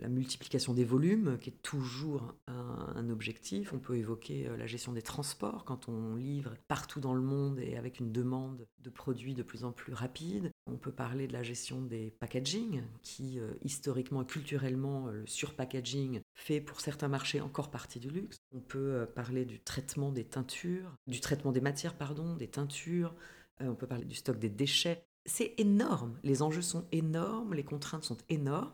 la 0.00 0.08
multiplication 0.08 0.72
des 0.72 0.84
volumes, 0.84 1.38
qui 1.40 1.50
est 1.50 1.62
toujours 1.62 2.34
un, 2.46 3.08
objectif. 3.10 3.72
On 3.72 3.78
peut 3.78 3.96
évoquer 3.96 4.46
euh, 4.46 4.56
la 4.56 4.66
gestion 4.66 4.92
des 4.92 5.02
transports, 5.02 5.64
quand 5.64 5.88
on 5.88 6.16
livre 6.16 6.54
partout 6.68 7.00
dans 7.00 7.14
le 7.14 7.20
monde 7.20 7.58
et 7.58 7.76
avec 7.76 8.00
une 8.00 8.12
demande 8.12 8.66
de 8.80 8.90
produits 8.90 9.34
de 9.34 9.42
plus 9.42 9.64
en 9.64 9.72
plus 9.72 9.92
rapide. 9.92 10.50
On 10.66 10.76
peut 10.76 10.92
parler 10.92 11.26
de 11.26 11.32
la 11.32 11.42
gestion 11.42 11.82
des 11.82 12.10
packaging, 12.20 12.82
qui 13.02 13.40
historiquement 13.62 14.22
et 14.22 14.26
culturellement, 14.26 15.08
le 15.08 15.26
surpackaging 15.26 16.20
fait 16.34 16.60
pour 16.60 16.80
certains 16.80 17.08
marchés 17.08 17.40
encore 17.40 17.70
partie 17.70 17.98
du 17.98 18.08
luxe. 18.08 18.36
On 18.54 18.60
peut 18.60 19.06
parler 19.14 19.44
du 19.44 19.60
traitement 19.60 20.12
des 20.12 20.24
teintures, 20.24 20.94
du 21.06 21.20
traitement 21.20 21.52
des 21.52 21.60
matières, 21.60 21.96
pardon, 21.96 22.36
des 22.36 22.48
teintures. 22.48 23.14
On 23.60 23.74
peut 23.74 23.86
parler 23.86 24.04
du 24.04 24.14
stock 24.14 24.38
des 24.38 24.48
déchets 24.48 25.04
c'est 25.26 25.54
énorme. 25.58 26.18
Les 26.22 26.42
enjeux 26.42 26.62
sont 26.62 26.86
énormes, 26.92 27.54
les 27.54 27.64
contraintes 27.64 28.04
sont 28.04 28.18
énormes. 28.28 28.72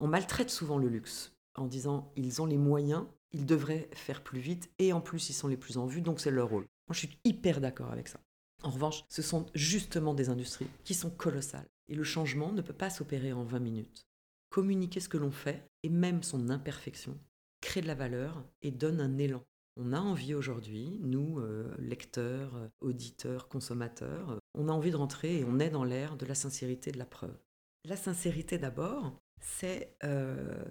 On 0.00 0.06
maltraite 0.06 0.50
souvent 0.50 0.78
le 0.78 0.88
luxe 0.88 1.32
en 1.56 1.66
disant 1.66 2.12
ils 2.16 2.40
ont 2.40 2.46
les 2.46 2.56
moyens, 2.56 3.04
ils 3.32 3.46
devraient 3.46 3.88
faire 3.92 4.22
plus 4.22 4.40
vite 4.40 4.70
et 4.78 4.92
en 4.92 5.00
plus 5.00 5.28
ils 5.28 5.34
sont 5.34 5.48
les 5.48 5.56
plus 5.56 5.76
en 5.76 5.86
vue, 5.86 6.00
donc 6.00 6.20
c'est 6.20 6.30
leur 6.30 6.48
rôle. 6.48 6.66
Moi 6.88 6.94
je 6.94 7.00
suis 7.00 7.18
hyper 7.24 7.60
d'accord 7.60 7.92
avec 7.92 8.08
ça. 8.08 8.20
En 8.62 8.70
revanche, 8.70 9.04
ce 9.08 9.22
sont 9.22 9.46
justement 9.54 10.14
des 10.14 10.28
industries 10.28 10.68
qui 10.84 10.94
sont 10.94 11.10
colossales 11.10 11.68
et 11.88 11.94
le 11.94 12.04
changement 12.04 12.52
ne 12.52 12.62
peut 12.62 12.74
pas 12.74 12.90
s'opérer 12.90 13.32
en 13.32 13.44
20 13.44 13.58
minutes. 13.58 14.06
Communiquer 14.50 15.00
ce 15.00 15.08
que 15.08 15.16
l'on 15.16 15.30
fait 15.30 15.66
et 15.82 15.88
même 15.88 16.22
son 16.22 16.50
imperfection 16.50 17.18
crée 17.60 17.80
de 17.80 17.86
la 17.86 17.94
valeur 17.94 18.44
et 18.62 18.70
donne 18.70 19.00
un 19.00 19.18
élan. 19.18 19.44
On 19.82 19.94
a 19.94 20.00
envie 20.00 20.34
aujourd'hui, 20.34 20.98
nous, 21.00 21.38
euh, 21.38 21.74
lecteurs, 21.78 22.54
euh, 22.54 22.68
auditeurs, 22.82 23.48
consommateurs, 23.48 24.32
euh, 24.32 24.38
on 24.52 24.68
a 24.68 24.72
envie 24.72 24.90
de 24.90 24.96
rentrer 24.96 25.38
et 25.38 25.44
on 25.44 25.58
est 25.58 25.70
dans 25.70 25.84
l'ère 25.84 26.18
de 26.18 26.26
la 26.26 26.34
sincérité 26.34 26.92
de 26.92 26.98
la 26.98 27.06
preuve. 27.06 27.34
La 27.86 27.96
sincérité 27.96 28.58
d'abord, 28.58 29.18
c'est 29.40 29.96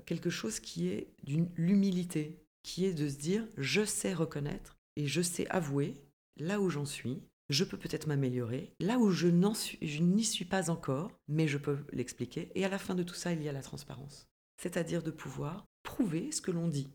quelque 0.06 0.30
chose 0.30 0.60
qui 0.60 0.89
est 0.89 1.15
d'une 1.24 1.50
l'humilité, 1.56 2.45
qui 2.62 2.86
est 2.86 2.93
de 2.93 3.10
se 3.10 3.17
dire 3.17 3.48
je 3.58 3.84
sais 3.84 4.13
reconnaître 4.13 4.78
et 4.95 5.08
je 5.08 5.24
sais 5.24 5.48
avouer 5.48 5.95
là 6.38 6.62
où 6.62 6.69
j'en 6.69 6.86
suis, 6.86 7.24
je 7.50 7.63
peux 7.63 7.78
peut-être 7.78 8.06
m'améliorer, 8.06 8.76
là 8.80 9.00
où 9.00 9.10
je 9.10 9.28
n'y 9.28 10.24
suis 10.24 10.45
pas 10.45 10.69
encore, 10.69 11.12
mais 11.28 11.48
je 11.48 11.58
peux 11.58 11.80
l'expliquer. 11.93 12.52
Et 12.54 12.63
à 12.63 12.69
la 12.69 12.78
fin 12.78 12.93
de 12.93 13.02
tout 13.02 13.15
ça, 13.15 13.32
il 13.32 13.41
y 13.41 13.50
a 13.50 13.54
la 13.54 13.63
transparence, 13.63 14.28
c'est-à-dire 14.62 15.02
de 15.02 15.10
pouvoir 15.10 15.65
prouver 15.82 16.32
ce 16.32 16.41
que 16.41 16.52
l'on 16.52 16.67
dit 16.67 16.91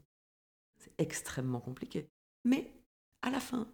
extrêmement 0.99 1.61
compliqué. 1.61 2.09
Mais 2.45 2.73
à 3.23 3.31
la 3.31 3.41
fin, 3.41 3.69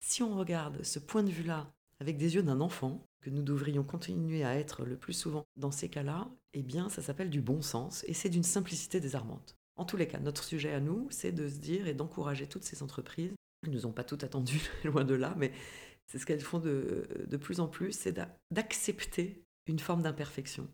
si 0.00 0.22
on 0.22 0.36
regarde 0.36 0.82
ce 0.82 0.98
point 0.98 1.22
de 1.22 1.30
vue-là 1.30 1.72
avec 1.98 2.18
des 2.18 2.34
yeux 2.34 2.42
d'un 2.42 2.60
enfant, 2.60 3.06
que 3.22 3.30
nous 3.30 3.42
devrions 3.42 3.82
continuer 3.82 4.44
à 4.44 4.56
être 4.56 4.84
le 4.84 4.96
plus 4.96 5.12
souvent 5.12 5.46
dans 5.56 5.72
ces 5.72 5.88
cas-là, 5.88 6.28
eh 6.52 6.62
bien 6.62 6.88
ça 6.88 7.02
s'appelle 7.02 7.30
du 7.30 7.40
bon 7.40 7.60
sens 7.60 8.04
et 8.06 8.14
c'est 8.14 8.28
d'une 8.28 8.44
simplicité 8.44 9.00
désarmante. 9.00 9.56
En 9.76 9.84
tous 9.84 9.96
les 9.96 10.06
cas, 10.06 10.20
notre 10.20 10.44
sujet 10.44 10.72
à 10.72 10.80
nous, 10.80 11.08
c'est 11.10 11.32
de 11.32 11.48
se 11.48 11.58
dire 11.58 11.88
et 11.88 11.94
d'encourager 11.94 12.46
toutes 12.46 12.64
ces 12.64 12.82
entreprises. 12.82 13.34
Elles 13.62 13.70
ne 13.70 13.74
nous 13.74 13.86
ont 13.86 13.92
pas 13.92 14.04
toutes 14.04 14.24
attendues, 14.24 14.62
loin 14.84 15.04
de 15.04 15.14
là, 15.14 15.34
mais 15.36 15.52
c'est 16.06 16.18
ce 16.18 16.26
qu'elles 16.26 16.40
font 16.40 16.60
de, 16.60 17.08
de 17.26 17.36
plus 17.36 17.58
en 17.58 17.66
plus, 17.66 17.92
c'est 17.92 18.18
d'accepter 18.52 19.42
une 19.66 19.80
forme 19.80 20.02
d'imperfection. 20.02 20.68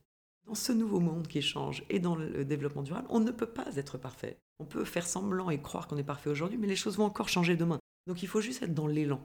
Dans 0.46 0.54
ce 0.54 0.72
nouveau 0.72 1.00
monde 1.00 1.28
qui 1.28 1.40
change 1.40 1.84
et 1.88 2.00
dans 2.00 2.16
le 2.16 2.44
développement 2.44 2.82
durable, 2.82 3.06
on 3.10 3.20
ne 3.20 3.30
peut 3.30 3.46
pas 3.46 3.76
être 3.76 3.96
parfait. 3.96 4.38
On 4.62 4.64
peut 4.64 4.84
faire 4.84 5.08
semblant 5.08 5.50
et 5.50 5.60
croire 5.60 5.88
qu'on 5.88 5.96
est 5.96 6.04
parfait 6.04 6.30
aujourd'hui, 6.30 6.56
mais 6.56 6.68
les 6.68 6.76
choses 6.76 6.96
vont 6.96 7.04
encore 7.04 7.28
changer 7.28 7.56
demain. 7.56 7.80
Donc 8.06 8.22
il 8.22 8.28
faut 8.28 8.40
juste 8.40 8.62
être 8.62 8.72
dans 8.72 8.86
l'élan. 8.86 9.20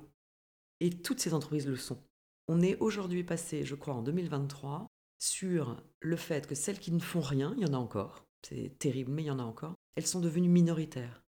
Et 0.80 0.90
toutes 0.90 1.20
ces 1.20 1.36
entreprises 1.36 1.68
le 1.68 1.76
sont. 1.76 2.02
On 2.48 2.60
est 2.64 2.76
aujourd'hui 2.80 3.24
passé, 3.24 3.64
je 3.64 3.76
crois, 3.76 3.94
en 3.94 4.02
2023, 4.02 4.88
sur 5.20 5.80
le 6.00 6.16
fait 6.16 6.48
que 6.48 6.56
celles 6.56 6.80
qui 6.80 6.92
ne 6.92 7.00
font 7.00 7.22
rien, 7.22 7.54
il 7.56 7.62
y 7.62 7.70
en 7.70 7.76
a 7.76 7.78
encore, 7.78 8.26
c'est 8.42 8.80
terrible, 8.80 9.12
mais 9.12 9.22
il 9.22 9.28
y 9.28 9.32
en 9.32 9.38
a 9.38 9.44
encore, 9.44 9.76
elles 9.96 10.08
sont 10.08 10.22
devenues 10.22 10.50
minoritaires. 10.50 11.22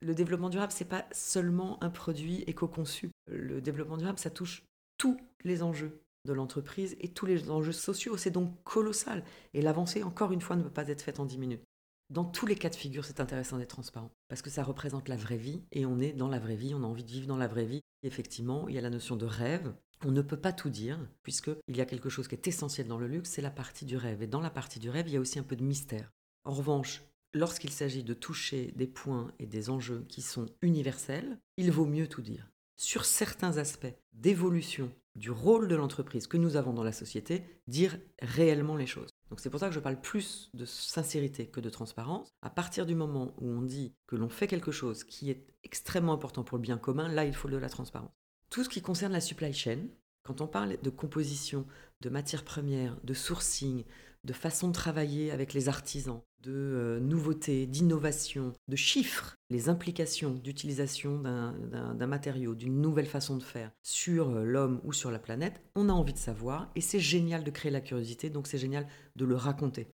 Le 0.00 0.14
développement 0.14 0.48
durable, 0.48 0.72
ce 0.72 0.82
n'est 0.82 0.88
pas 0.88 1.04
seulement 1.12 1.82
un 1.84 1.90
produit 1.90 2.44
éco-conçu. 2.46 3.10
Le 3.30 3.60
développement 3.60 3.98
durable, 3.98 4.18
ça 4.18 4.30
touche 4.30 4.64
tous 4.96 5.18
les 5.42 5.62
enjeux 5.62 6.00
de 6.24 6.32
l'entreprise 6.32 6.96
et 6.98 7.08
tous 7.08 7.26
les 7.26 7.50
enjeux 7.50 7.72
sociaux. 7.72 8.16
C'est 8.16 8.30
donc 8.30 8.54
colossal. 8.64 9.22
Et 9.52 9.60
l'avancée, 9.60 10.02
encore 10.02 10.32
une 10.32 10.40
fois, 10.40 10.56
ne 10.56 10.62
peut 10.62 10.70
pas 10.70 10.88
être 10.88 11.02
faite 11.02 11.20
en 11.20 11.26
10 11.26 11.36
minutes. 11.36 11.63
Dans 12.10 12.24
tous 12.24 12.44
les 12.44 12.56
cas 12.56 12.68
de 12.68 12.74
figure, 12.74 13.04
c'est 13.04 13.20
intéressant 13.20 13.56
d'être 13.56 13.70
transparent 13.70 14.10
parce 14.28 14.42
que 14.42 14.50
ça 14.50 14.62
représente 14.62 15.08
la 15.08 15.16
vraie 15.16 15.38
vie 15.38 15.62
et 15.72 15.86
on 15.86 16.00
est 16.00 16.12
dans 16.12 16.28
la 16.28 16.38
vraie 16.38 16.56
vie, 16.56 16.74
on 16.74 16.82
a 16.82 16.86
envie 16.86 17.04
de 17.04 17.10
vivre 17.10 17.26
dans 17.26 17.38
la 17.38 17.48
vraie 17.48 17.64
vie. 17.64 17.80
effectivement, 18.02 18.68
il 18.68 18.74
y 18.74 18.78
a 18.78 18.82
la 18.82 18.90
notion 18.90 19.16
de 19.16 19.24
rêve. 19.24 19.74
On 20.04 20.10
ne 20.10 20.20
peut 20.20 20.40
pas 20.40 20.52
tout 20.52 20.68
dire 20.68 20.98
puisqu'il 21.22 21.76
y 21.76 21.80
a 21.80 21.86
quelque 21.86 22.10
chose 22.10 22.28
qui 22.28 22.34
est 22.34 22.46
essentiel 22.46 22.88
dans 22.88 22.98
le 22.98 23.06
luxe, 23.06 23.30
c'est 23.30 23.42
la 23.42 23.50
partie 23.50 23.86
du 23.86 23.96
rêve. 23.96 24.22
Et 24.22 24.26
dans 24.26 24.40
la 24.40 24.50
partie 24.50 24.78
du 24.78 24.90
rêve, 24.90 25.08
il 25.08 25.14
y 25.14 25.16
a 25.16 25.20
aussi 25.20 25.38
un 25.38 25.44
peu 25.44 25.56
de 25.56 25.64
mystère. 25.64 26.12
En 26.44 26.52
revanche, 26.52 27.02
lorsqu'il 27.32 27.70
s'agit 27.70 28.04
de 28.04 28.12
toucher 28.12 28.72
des 28.76 28.86
points 28.86 29.32
et 29.38 29.46
des 29.46 29.70
enjeux 29.70 30.04
qui 30.08 30.20
sont 30.20 30.46
universels, 30.60 31.38
il 31.56 31.72
vaut 31.72 31.86
mieux 31.86 32.06
tout 32.06 32.22
dire. 32.22 32.50
Sur 32.76 33.06
certains 33.06 33.56
aspects 33.56 33.94
d'évolution 34.12 34.92
du 35.16 35.30
rôle 35.30 35.68
de 35.68 35.76
l'entreprise 35.76 36.26
que 36.26 36.36
nous 36.36 36.56
avons 36.56 36.74
dans 36.74 36.82
la 36.82 36.92
société, 36.92 37.44
dire 37.66 37.98
réellement 38.20 38.76
les 38.76 38.86
choses. 38.86 39.13
Donc 39.30 39.40
c'est 39.40 39.50
pour 39.50 39.60
ça 39.60 39.68
que 39.68 39.74
je 39.74 39.80
parle 39.80 40.00
plus 40.00 40.50
de 40.54 40.64
sincérité 40.64 41.46
que 41.46 41.60
de 41.60 41.70
transparence. 41.70 42.34
À 42.42 42.50
partir 42.50 42.86
du 42.86 42.94
moment 42.94 43.34
où 43.38 43.48
on 43.48 43.62
dit 43.62 43.94
que 44.06 44.16
l'on 44.16 44.28
fait 44.28 44.46
quelque 44.46 44.72
chose 44.72 45.04
qui 45.04 45.30
est 45.30 45.46
extrêmement 45.64 46.12
important 46.12 46.44
pour 46.44 46.58
le 46.58 46.62
bien 46.62 46.78
commun, 46.78 47.08
là 47.08 47.24
il 47.24 47.34
faut 47.34 47.48
de 47.48 47.56
la 47.56 47.68
transparence. 47.68 48.12
Tout 48.50 48.64
ce 48.64 48.68
qui 48.68 48.82
concerne 48.82 49.12
la 49.12 49.20
supply 49.20 49.52
chain, 49.52 49.88
quand 50.22 50.40
on 50.40 50.46
parle 50.46 50.78
de 50.80 50.90
composition, 50.90 51.66
de 52.00 52.10
matières 52.10 52.44
premières, 52.44 52.96
de 53.02 53.14
sourcing, 53.14 53.84
de 54.24 54.32
façon 54.32 54.68
de 54.68 54.72
travailler 54.72 55.30
avec 55.30 55.52
les 55.52 55.68
artisans, 55.68 56.22
de 56.42 56.52
euh, 56.52 57.00
nouveautés, 57.00 57.66
d'innovation, 57.66 58.52
de 58.68 58.76
chiffres, 58.76 59.36
les 59.50 59.68
implications 59.68 60.30
d'utilisation 60.30 61.18
d'un 61.18 62.06
matériau, 62.06 62.54
d'une 62.54 62.80
nouvelle 62.80 63.06
façon 63.06 63.36
de 63.36 63.42
faire 63.42 63.70
sur 63.82 64.30
euh, 64.30 64.44
l'homme 64.44 64.80
ou 64.84 64.92
sur 64.92 65.10
la 65.10 65.18
planète, 65.18 65.62
on 65.74 65.88
a 65.88 65.92
envie 65.92 66.12
de 66.12 66.18
savoir 66.18 66.70
et 66.74 66.80
c'est 66.80 67.00
génial 67.00 67.44
de 67.44 67.50
créer 67.50 67.70
la 67.70 67.80
curiosité, 67.80 68.30
donc 68.30 68.46
c'est 68.46 68.58
génial 68.58 68.86
de 69.16 69.24
le 69.24 69.36
raconter. 69.36 69.88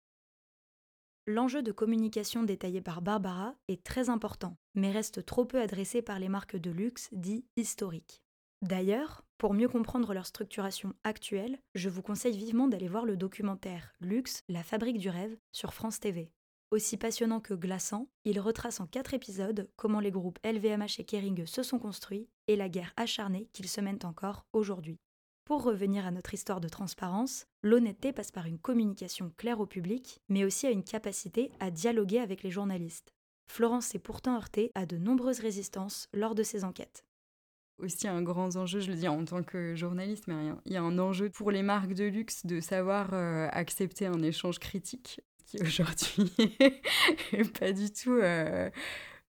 L'enjeu 1.26 1.62
de 1.62 1.72
communication 1.72 2.42
détaillé 2.42 2.80
par 2.80 3.02
Barbara 3.02 3.54
est 3.68 3.84
très 3.84 4.08
important, 4.08 4.56
mais 4.74 4.90
reste 4.90 5.26
trop 5.26 5.44
peu 5.44 5.60
adressé 5.60 6.00
par 6.00 6.18
les 6.18 6.30
marques 6.30 6.56
de 6.56 6.70
luxe 6.70 7.10
dits 7.12 7.44
historiques. 7.56 8.22
D'ailleurs, 8.62 9.24
pour 9.38 9.54
mieux 9.54 9.68
comprendre 9.68 10.12
leur 10.14 10.26
structuration 10.26 10.94
actuelle, 11.04 11.58
je 11.76 11.88
vous 11.88 12.02
conseille 12.02 12.36
vivement 12.36 12.66
d'aller 12.66 12.88
voir 12.88 13.04
le 13.04 13.16
documentaire 13.16 13.94
Luxe, 14.00 14.42
la 14.48 14.64
fabrique 14.64 14.98
du 14.98 15.10
rêve 15.10 15.36
sur 15.52 15.72
France 15.72 16.00
TV. 16.00 16.32
Aussi 16.72 16.96
passionnant 16.96 17.38
que 17.40 17.54
glaçant, 17.54 18.08
il 18.24 18.40
retrace 18.40 18.80
en 18.80 18.86
quatre 18.86 19.14
épisodes 19.14 19.70
comment 19.76 20.00
les 20.00 20.10
groupes 20.10 20.40
LVMH 20.44 20.98
et 20.98 21.04
Kering 21.04 21.46
se 21.46 21.62
sont 21.62 21.78
construits 21.78 22.28
et 22.48 22.56
la 22.56 22.68
guerre 22.68 22.92
acharnée 22.96 23.48
qu'ils 23.52 23.68
se 23.68 23.80
mènent 23.80 24.00
encore 24.02 24.44
aujourd'hui. 24.52 24.98
Pour 25.44 25.62
revenir 25.62 26.04
à 26.04 26.10
notre 26.10 26.34
histoire 26.34 26.60
de 26.60 26.68
transparence, 26.68 27.46
l'honnêteté 27.62 28.12
passe 28.12 28.32
par 28.32 28.46
une 28.46 28.58
communication 28.58 29.32
claire 29.36 29.60
au 29.60 29.66
public, 29.66 30.20
mais 30.28 30.44
aussi 30.44 30.66
à 30.66 30.72
une 30.72 30.84
capacité 30.84 31.52
à 31.60 31.70
dialoguer 31.70 32.18
avec 32.18 32.42
les 32.42 32.50
journalistes. 32.50 33.14
Florence 33.46 33.86
s'est 33.86 34.00
pourtant 34.00 34.34
heurtée 34.36 34.72
à 34.74 34.84
de 34.84 34.98
nombreuses 34.98 35.40
résistances 35.40 36.08
lors 36.12 36.34
de 36.34 36.42
ses 36.42 36.64
enquêtes 36.64 37.04
aussi 37.78 38.08
un 38.08 38.22
grand 38.22 38.56
enjeu, 38.56 38.80
je 38.80 38.90
le 38.90 38.96
dis 38.96 39.08
en 39.08 39.24
tant 39.24 39.42
que 39.42 39.74
journaliste, 39.74 40.24
mais 40.26 40.52
il 40.66 40.72
y 40.72 40.76
a 40.76 40.82
un 40.82 40.98
enjeu 40.98 41.30
pour 41.30 41.50
les 41.50 41.62
marques 41.62 41.94
de 41.94 42.04
luxe 42.04 42.44
de 42.46 42.60
savoir 42.60 43.10
euh, 43.12 43.48
accepter 43.52 44.06
un 44.06 44.22
échange 44.22 44.58
critique, 44.58 45.20
qui 45.46 45.58
aujourd'hui 45.62 46.32
n'est 47.32 47.44
pas 47.44 47.72
du 47.72 47.90
tout... 47.90 48.18
Euh, 48.18 48.70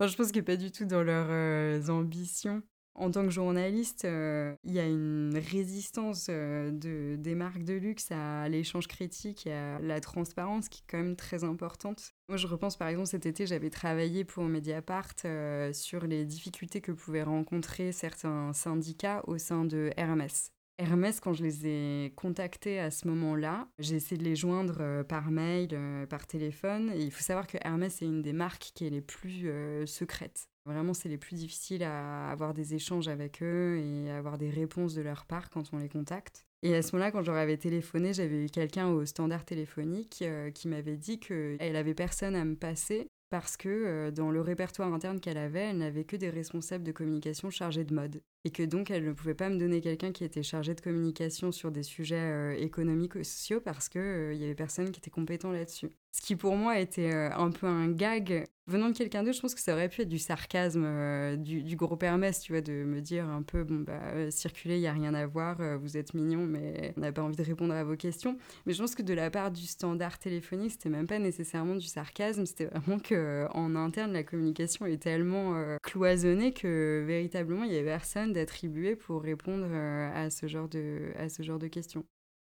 je 0.01 0.15
pense 0.15 0.27
qu'il 0.27 0.37
n'est 0.37 0.45
pas 0.45 0.57
du 0.57 0.71
tout 0.71 0.85
dans 0.85 1.03
leurs 1.03 1.29
euh, 1.29 1.87
ambitions. 1.87 2.61
En 2.97 3.11
tant 3.11 3.23
que 3.23 3.29
journaliste, 3.29 4.05
euh, 4.05 4.55
il 4.63 4.71
y 4.71 4.79
a 4.79 4.87
une 4.87 5.37
résistance 5.51 6.27
euh, 6.29 6.71
de, 6.71 7.17
des 7.17 7.35
marques 7.35 7.63
de 7.63 7.73
luxe 7.73 8.09
à 8.09 8.47
l'échange 8.47 8.87
critique 8.87 9.47
et 9.47 9.51
à 9.51 9.79
la 9.79 9.99
transparence 9.99 10.69
qui 10.69 10.79
est 10.79 10.89
quand 10.89 10.99
même 10.99 11.17
très 11.17 11.43
importante. 11.43 12.13
Moi, 12.29 12.37
je 12.37 12.47
repense 12.47 12.77
par 12.77 12.87
exemple 12.87 13.07
cet 13.07 13.25
été, 13.25 13.45
j'avais 13.45 13.69
travaillé 13.69 14.23
pour 14.23 14.45
Mediapart 14.45 15.13
euh, 15.25 15.73
sur 15.73 16.07
les 16.07 16.23
difficultés 16.23 16.79
que 16.79 16.93
pouvaient 16.93 17.23
rencontrer 17.23 17.91
certains 17.91 18.53
syndicats 18.53 19.23
au 19.27 19.37
sein 19.37 19.65
de 19.65 19.91
Hermès. 19.97 20.51
Hermès, 20.77 21.19
quand 21.19 21.33
je 21.33 21.43
les 21.43 21.67
ai 21.67 22.13
contactés 22.15 22.79
à 22.79 22.91
ce 22.91 23.07
moment-là, 23.09 23.67
j'ai 23.77 23.95
essayé 23.95 24.17
de 24.17 24.23
les 24.23 24.35
joindre 24.37 25.03
par 25.03 25.31
mail, 25.31 25.77
par 26.09 26.27
téléphone. 26.27 26.91
Il 26.97 27.11
faut 27.11 27.23
savoir 27.23 27.47
que 27.47 27.57
Hermès 27.61 28.01
est 28.01 28.05
une 28.05 28.21
des 28.21 28.33
marques 28.33 28.71
qui 28.75 28.85
est 28.85 28.89
les 28.89 28.99
plus 28.99 29.47
secrètes. 29.85 30.49
Vraiment, 30.65 30.95
c'est 30.95 31.09
les 31.09 31.17
plus 31.17 31.35
difficiles 31.35 31.83
à 31.83 32.31
avoir 32.31 32.55
des 32.55 32.73
échanges 32.73 33.07
avec 33.07 33.43
eux 33.43 33.77
et 33.77 34.09
avoir 34.09 34.39
des 34.39 34.49
réponses 34.49 34.95
de 34.95 35.01
leur 35.01 35.25
part 35.25 35.51
quand 35.51 35.71
on 35.73 35.77
les 35.77 35.89
contacte. 35.89 36.45
Et 36.63 36.73
à 36.73 36.81
ce 36.81 36.95
moment-là, 36.95 37.11
quand 37.11 37.21
j'aurais 37.21 37.57
téléphoné, 37.57 38.13
j'avais 38.13 38.45
eu 38.45 38.49
quelqu'un 38.49 38.89
au 38.89 39.05
standard 39.05 39.45
téléphonique 39.45 40.23
euh, 40.23 40.49
qui 40.49 40.67
m'avait 40.67 40.97
dit 40.97 41.19
qu'elle 41.19 41.75
avait 41.75 41.93
personne 41.93 42.35
à 42.35 42.43
me 42.43 42.55
passer 42.55 43.07
parce 43.29 43.57
que 43.57 43.69
euh, 43.69 44.11
dans 44.11 44.31
le 44.31 44.41
répertoire 44.41 44.91
interne 44.91 45.19
qu'elle 45.19 45.37
avait, 45.37 45.69
elle 45.69 45.77
n'avait 45.77 46.05
que 46.05 46.15
des 46.15 46.31
responsables 46.31 46.83
de 46.83 46.91
communication 46.91 47.51
chargés 47.51 47.83
de 47.85 47.93
mode. 47.93 48.21
Et 48.45 48.51
que 48.51 48.63
donc, 48.63 48.91
elle 48.91 49.03
ne 49.03 49.11
pouvait 49.11 49.33
pas 49.33 49.49
me 49.49 49.57
donner 49.57 49.81
quelqu'un 49.81 50.11
qui 50.11 50.23
était 50.23 50.43
chargé 50.43 50.73
de 50.73 50.79
communication 50.79 51.51
sur 51.51 51.71
des 51.71 51.83
sujets 51.83 52.15
euh, 52.15 52.55
économiques 52.57 53.15
ou 53.15 53.23
sociaux 53.23 53.59
parce 53.59 53.89
qu'il 53.89 54.31
il 54.33 54.37
y 54.37 54.45
avait 54.45 54.55
personne 54.55 54.91
qui 54.91 54.99
était 54.99 55.09
compétent 55.09 55.51
là-dessus. 55.51 55.89
Ce 56.11 56.21
qui 56.21 56.35
pour 56.35 56.55
moi 56.55 56.79
était 56.79 57.11
un 57.11 57.51
peu 57.51 57.67
un 57.67 57.91
gag 57.91 58.45
venant 58.67 58.89
de 58.89 58.97
quelqu'un 58.97 59.23
d'autre, 59.23 59.35
je 59.35 59.41
pense 59.41 59.55
que 59.55 59.61
ça 59.61 59.73
aurait 59.73 59.89
pu 59.89 60.01
être 60.01 60.09
du 60.09 60.17
sarcasme 60.17 60.83
euh, 60.85 61.35
du, 61.35 61.75
gros 61.75 61.97
Hermès, 62.01 62.39
tu 62.39 62.53
vois, 62.53 62.61
de 62.61 62.83
me 62.83 62.99
dire 63.01 63.27
un 63.27 63.43
peu, 63.43 63.63
bon, 63.63 63.81
bah, 63.81 63.99
euh, 64.13 64.31
circuler, 64.31 64.75
il 64.75 64.81
n'y 64.81 64.87
a 64.87 64.93
rien 64.93 65.13
à 65.13 65.25
voir, 65.25 65.59
euh, 65.59 65.77
vous 65.77 65.97
êtes 65.97 66.13
mignon, 66.13 66.45
mais 66.45 66.93
on 66.97 67.01
n'a 67.01 67.11
pas 67.11 67.21
envie 67.21 67.35
de 67.35 67.43
répondre 67.43 67.73
à 67.73 67.83
vos 67.83 67.95
questions. 67.95 68.37
Mais 68.65 68.73
je 68.73 68.81
pense 68.81 68.95
que 68.95 69.03
de 69.03 69.13
la 69.13 69.29
part 69.29 69.51
du 69.51 69.65
standard 69.65 70.17
téléphonique, 70.17 70.71
c'était 70.71 70.89
même 70.89 71.07
pas 71.07 71.19
nécessairement 71.19 71.75
du 71.75 71.85
sarcasme, 71.85 72.45
c'était 72.45 72.65
vraiment 72.65 72.99
qu'en 72.99 73.75
interne, 73.75 74.13
la 74.13 74.23
communication 74.23 74.85
est 74.85 75.01
tellement 75.01 75.55
cloisonnée 75.83 76.53
que 76.53 77.03
véritablement, 77.05 77.63
il 77.63 77.71
n'y 77.71 77.77
avait 77.77 77.85
personne 77.85 78.33
d'attribué 78.35 78.95
pour 78.95 79.21
répondre 79.21 79.65
à, 79.73 80.29
ce 80.29 80.47
genre 80.47 80.69
de, 80.69 81.11
à 81.17 81.29
ce 81.29 81.43
genre 81.43 81.59
de 81.59 81.67
questions. 81.67 82.05